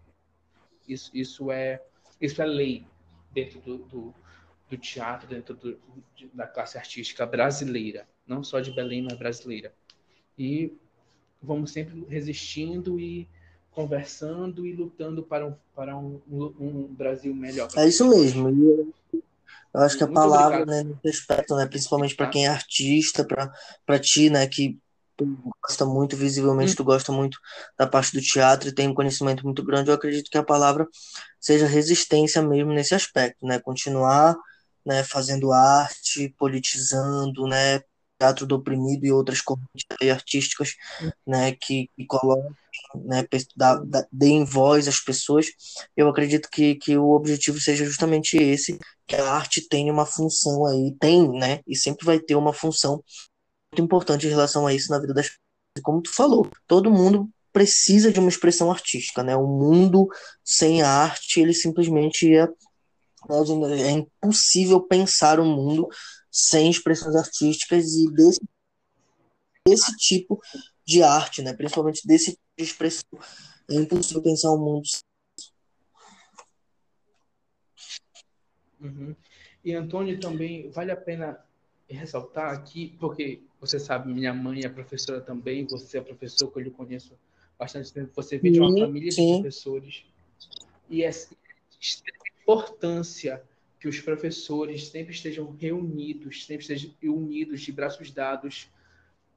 Isso, 0.87 1.11
isso, 1.13 1.51
é, 1.51 1.81
isso 2.19 2.41
é 2.41 2.45
lei 2.45 2.85
dentro 3.31 3.59
do, 3.61 3.77
do, 3.77 4.15
do 4.69 4.77
teatro, 4.77 5.27
dentro 5.27 5.53
do, 5.55 5.79
da 6.33 6.47
classe 6.47 6.77
artística 6.77 7.25
brasileira. 7.25 8.07
Não 8.25 8.43
só 8.43 8.59
de 8.59 8.71
Belém, 8.71 9.03
mas 9.03 9.17
brasileira. 9.17 9.73
E 10.37 10.73
vamos 11.41 11.71
sempre 11.71 12.05
resistindo 12.09 12.99
e 12.99 13.27
conversando 13.71 14.65
e 14.65 14.73
lutando 14.73 15.23
para 15.23 15.47
um, 15.47 15.55
para 15.75 15.97
um, 15.97 16.21
um 16.29 16.87
Brasil 16.91 17.33
melhor. 17.33 17.69
É 17.75 17.87
isso 17.87 18.07
mesmo. 18.07 18.49
Eu 19.73 19.81
acho 19.81 19.97
que 19.97 20.03
a 20.03 20.07
Muito 20.07 20.19
palavra, 20.19 20.61
obrigado. 20.61 20.85
né, 20.85 20.97
nesse 21.03 21.19
aspecto, 21.21 21.55
né, 21.55 21.65
principalmente 21.65 22.15
para 22.15 22.29
quem 22.29 22.45
é 22.45 22.49
artista, 22.49 23.25
para 23.85 23.99
ti, 23.99 24.29
né, 24.29 24.45
que 24.47 24.77
gosta 25.61 25.85
muito, 25.85 26.17
visivelmente, 26.17 26.73
hum. 26.73 26.75
tu 26.75 26.83
gosta 26.83 27.11
muito 27.11 27.37
da 27.77 27.87
parte 27.87 28.11
do 28.11 28.21
teatro 28.21 28.69
e 28.69 28.73
tem 28.73 28.89
um 28.89 28.93
conhecimento 28.93 29.43
muito 29.43 29.63
grande, 29.63 29.89
eu 29.89 29.95
acredito 29.95 30.29
que 30.29 30.37
a 30.37 30.43
palavra 30.43 30.87
seja 31.39 31.67
resistência 31.67 32.41
mesmo 32.41 32.73
nesse 32.73 32.93
aspecto, 32.93 33.45
né, 33.45 33.59
continuar, 33.59 34.35
né, 34.85 35.03
fazendo 35.03 35.51
arte, 35.51 36.33
politizando, 36.37 37.47
né, 37.47 37.81
teatro 38.21 38.45
do 38.45 38.55
oprimido 38.55 39.03
e 39.03 39.11
outras 39.11 39.41
correntes 39.41 39.85
artísticas, 40.11 40.75
né, 41.25 41.53
que, 41.53 41.89
que 41.95 42.05
colocam 42.05 42.53
né, 42.95 43.25
deem 44.11 44.45
voz 44.45 44.87
às 44.87 44.99
pessoas. 44.99 45.47
Eu 45.97 46.07
acredito 46.07 46.47
que, 46.51 46.75
que 46.75 46.95
o 46.95 47.11
objetivo 47.11 47.59
seja 47.59 47.83
justamente 47.83 48.37
esse, 48.37 48.77
que 49.07 49.15
a 49.15 49.31
arte 49.31 49.67
tenha 49.67 49.91
uma 49.91 50.05
função 50.05 50.67
aí, 50.67 50.95
tem, 50.99 51.27
né, 51.31 51.61
e 51.67 51.75
sempre 51.75 52.05
vai 52.05 52.19
ter 52.19 52.35
uma 52.35 52.53
função 52.53 53.03
muito 53.71 53.83
importante 53.83 54.27
em 54.27 54.29
relação 54.29 54.67
a 54.67 54.73
isso 54.73 54.91
na 54.91 54.99
vida 54.99 55.13
das 55.13 55.25
pessoas. 55.27 55.41
Como 55.83 56.01
tu 56.01 56.13
falou, 56.13 56.47
todo 56.67 56.91
mundo 56.91 57.29
precisa 57.51 58.11
de 58.11 58.19
uma 58.19 58.29
expressão 58.29 58.69
artística, 58.69 59.23
né? 59.23 59.35
O 59.37 59.47
mundo 59.47 60.07
sem 60.43 60.81
arte, 60.81 61.39
ele 61.39 61.53
simplesmente 61.53 62.35
é, 62.35 62.43
é 62.43 63.91
impossível 63.91 64.81
pensar 64.81 65.39
o 65.39 65.45
mundo 65.45 65.87
sem 66.31 66.69
expressões 66.69 67.15
artísticas 67.15 67.93
e 67.93 68.09
desse, 68.11 68.41
desse 69.67 69.97
tipo 69.97 70.41
de 70.85 71.03
arte, 71.03 71.41
né? 71.41 71.53
Principalmente 71.53 72.07
desse 72.07 72.31
tipo 72.31 72.43
de 72.57 72.63
expressão. 72.63 73.19
É 73.69 73.75
impossível 73.75 74.23
pensar 74.23 74.51
o 74.51 74.55
um 74.55 74.65
mundo. 74.65 74.87
Uhum. 78.79 79.15
E 79.63 79.73
Antônio 79.73 80.19
também 80.19 80.69
vale 80.69 80.91
a 80.91 80.97
pena 80.97 81.43
ressaltar 81.87 82.51
aqui, 82.53 82.95
porque 82.99 83.43
você 83.59 83.79
sabe, 83.79 84.11
minha 84.11 84.33
mãe 84.33 84.61
é 84.63 84.69
professora 84.69 85.21
também, 85.21 85.65
você 85.67 85.99
é 85.99 86.01
professor 86.01 86.51
que 86.51 86.59
eu 86.59 86.63
lhe 86.63 86.71
conheço 86.71 87.13
bastante 87.59 87.93
tempo, 87.93 88.11
você 88.15 88.39
vem 88.39 88.53
de 88.53 88.59
uma 88.59 88.75
família 88.75 89.11
sim. 89.11 89.35
de 89.35 89.41
professores. 89.41 90.03
E 90.89 91.03
extrema 91.03 92.23
importância 92.41 93.43
que 93.81 93.87
os 93.87 93.99
professores 93.99 94.89
sempre 94.89 95.11
estejam 95.11 95.55
reunidos, 95.59 96.45
sempre 96.45 96.61
estejam 96.61 96.91
unidos, 97.01 97.61
de 97.61 97.71
braços 97.71 98.11
dados, 98.11 98.69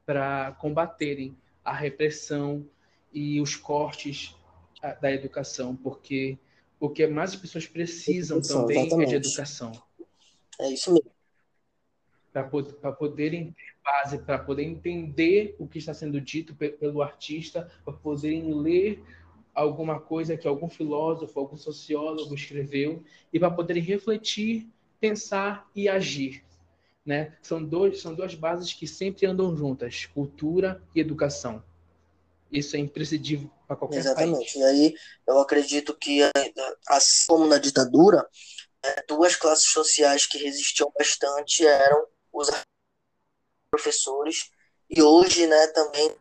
para 0.05 0.53
combaterem 0.61 1.35
a 1.65 1.73
repressão 1.73 2.69
e 3.11 3.41
os 3.41 3.57
cortes 3.57 4.37
ah, 4.83 4.93
da 4.93 5.11
educação, 5.11 5.75
porque 5.75 6.37
o 6.79 6.91
que 6.91 7.07
mais 7.07 7.31
as 7.31 7.37
pessoas 7.37 7.67
precisam 7.67 8.37
educação, 8.37 8.61
também 8.61 8.81
exatamente. 8.83 9.15
é 9.15 9.19
de 9.19 9.27
educação. 9.27 9.73
É 10.61 10.71
isso 10.71 10.93
mesmo. 10.93 11.11
Para 12.31 12.93
poderem 12.93 13.51
ter 13.51 13.75
base, 13.83 14.19
para 14.19 14.39
poder 14.39 14.65
entender 14.65 15.57
o 15.59 15.67
que 15.67 15.79
está 15.79 15.95
sendo 15.95 16.21
dito 16.21 16.55
pelo 16.55 17.01
artista, 17.01 17.73
para 17.83 17.95
poderem 17.95 18.53
ler 18.53 19.03
alguma 19.55 20.01
coisa 20.01 20.37
que 20.37 20.49
algum 20.49 20.69
filósofo, 20.69 21.39
algum 21.39 21.57
sociólogo 21.57 22.35
escreveu 22.35 23.03
e 23.33 23.39
para 23.39 23.51
poderem 23.51 23.83
refletir, 23.83 24.69
pensar 25.01 25.69
e 25.75 25.89
agir 25.89 26.45
né? 27.05 27.37
São, 27.43 27.63
dois, 27.63 28.01
são 28.01 28.15
duas 28.15 28.35
bases 28.35 28.73
que 28.73 28.87
sempre 28.87 29.27
andam 29.27 29.55
juntas, 29.55 30.07
cultura 30.07 30.83
e 30.95 31.01
educação. 31.01 31.63
Isso 32.51 32.77
é 32.77 32.79
imprescindível 32.79 33.51
para 33.67 33.77
qualquer 33.77 33.99
Exatamente. 33.99 34.39
país. 34.39 34.55
E 34.55 34.63
aí 34.63 34.95
eu 35.27 35.39
acredito 35.41 35.95
que, 35.95 36.21
assim 36.89 37.27
como 37.27 37.47
na 37.47 37.59
ditadura, 37.59 38.27
né, 38.83 38.95
duas 39.09 39.37
classes 39.37 39.71
sociais 39.71 40.27
que 40.27 40.39
resistiam 40.39 40.91
bastante 40.97 41.67
eram 41.67 42.07
os 42.33 42.49
professores 43.71 44.51
e 44.89 45.03
hoje, 45.03 45.47
né, 45.47 45.67
também 45.69 46.15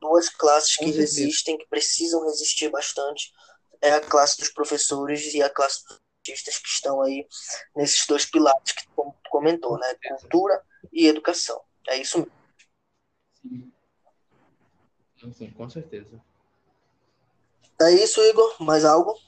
duas 0.00 0.28
classes 0.28 0.76
que 0.76 0.90
resistem, 0.90 1.58
que 1.58 1.66
precisam 1.68 2.24
resistir 2.24 2.70
bastante, 2.70 3.32
é 3.80 3.92
a 3.92 4.00
classe 4.00 4.38
dos 4.38 4.50
professores 4.50 5.34
e 5.34 5.42
a 5.42 5.50
classe 5.50 5.84
dos 5.84 6.00
artistas 6.18 6.58
que 6.58 6.68
estão 6.68 7.00
aí 7.02 7.26
nesses 7.74 8.06
dois 8.06 8.26
pilares 8.26 8.72
que 8.72 8.86
tu 8.88 9.14
comentou, 9.30 9.78
né? 9.78 9.94
Cultura 10.08 10.62
e 10.92 11.06
educação. 11.06 11.60
É 11.88 11.98
isso 11.98 12.18
mesmo. 12.18 12.32
Sim. 13.40 13.72
Sim, 15.32 15.50
com 15.50 15.68
certeza. 15.68 16.20
É 17.80 17.90
isso, 17.92 18.20
Igor. 18.22 18.56
Mais 18.62 18.84
algo? 18.84 19.18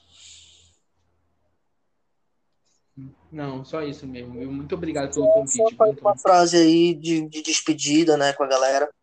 Não, 3.31 3.65
só 3.65 3.81
isso 3.81 4.05
mesmo. 4.05 4.33
Muito 4.51 4.75
obrigado 4.75 5.11
pelo 5.13 5.31
convite. 5.31 5.75
Só 5.75 5.85
uma 6.01 6.17
frase 6.17 6.57
aí 6.57 6.93
de, 6.93 7.27
de 7.27 7.41
despedida, 7.41 8.15
né, 8.15 8.33
com 8.33 8.43
a 8.43 8.47
galera. 8.47 8.93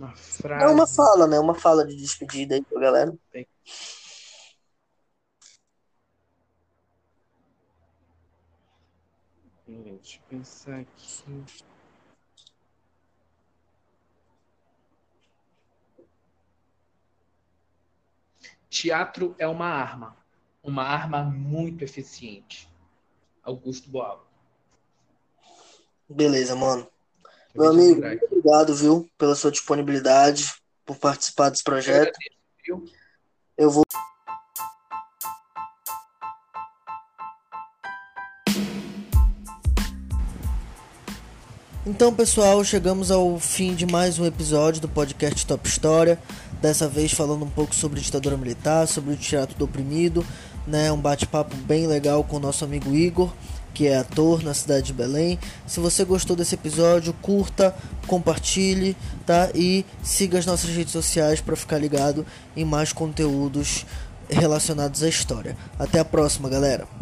Uma 0.00 0.16
frase. 0.16 0.64
É 0.64 0.66
uma 0.66 0.86
fala, 0.86 1.26
né? 1.26 1.38
Uma 1.38 1.54
fala 1.54 1.86
de 1.86 1.94
despedida 1.94 2.54
aí 2.54 2.64
pra 2.64 2.80
galera. 2.80 3.14
Deixa 9.66 10.16
eu 10.16 10.22
pensar 10.30 10.80
aqui. 10.80 11.44
Teatro 18.70 19.34
é 19.38 19.46
uma 19.46 19.66
arma, 19.66 20.16
uma 20.62 20.82
arma 20.82 21.22
muito 21.22 21.84
eficiente. 21.84 22.72
Augusto 23.42 23.90
Boal. 23.90 24.26
Beleza, 26.08 26.56
mano. 26.56 26.90
Meu 27.52 27.68
amigo, 27.68 28.00
muito 28.00 28.24
obrigado, 28.26 28.74
viu, 28.74 29.08
pela 29.18 29.34
sua 29.34 29.50
disponibilidade, 29.50 30.52
por 30.86 30.96
participar 30.96 31.50
desse 31.50 31.64
projeto. 31.64 32.16
Eu 33.58 33.70
vou. 33.70 33.82
Então, 41.84 42.14
pessoal, 42.14 42.62
chegamos 42.62 43.10
ao 43.10 43.40
fim 43.40 43.74
de 43.74 43.84
mais 43.84 44.16
um 44.20 44.24
episódio 44.24 44.80
do 44.80 44.88
podcast 44.88 45.44
Top 45.44 45.68
História. 45.68 46.20
Dessa 46.62 46.86
vez 46.86 47.12
falando 47.12 47.44
um 47.44 47.50
pouco 47.50 47.74
sobre 47.74 48.00
ditadura 48.00 48.36
militar, 48.36 48.86
sobre 48.86 49.14
o 49.14 49.16
teatro 49.16 49.58
do 49.58 49.64
oprimido, 49.64 50.24
né? 50.68 50.92
Um 50.92 51.00
bate-papo 51.00 51.56
bem 51.56 51.88
legal 51.88 52.22
com 52.22 52.36
o 52.36 52.40
nosso 52.40 52.64
amigo 52.64 52.94
Igor 52.94 53.32
que 53.74 53.86
é 53.86 53.98
ator 53.98 54.42
na 54.42 54.54
cidade 54.54 54.86
de 54.86 54.92
Belém. 54.92 55.38
Se 55.66 55.80
você 55.80 56.04
gostou 56.04 56.36
desse 56.36 56.54
episódio, 56.54 57.12
curta, 57.22 57.74
compartilhe, 58.06 58.96
tá? 59.24 59.50
E 59.54 59.84
siga 60.02 60.38
as 60.38 60.46
nossas 60.46 60.70
redes 60.70 60.92
sociais 60.92 61.40
para 61.40 61.56
ficar 61.56 61.78
ligado 61.78 62.26
em 62.56 62.64
mais 62.64 62.92
conteúdos 62.92 63.86
relacionados 64.28 65.02
à 65.02 65.08
história. 65.08 65.56
Até 65.78 65.98
a 65.98 66.04
próxima, 66.04 66.48
galera. 66.48 66.99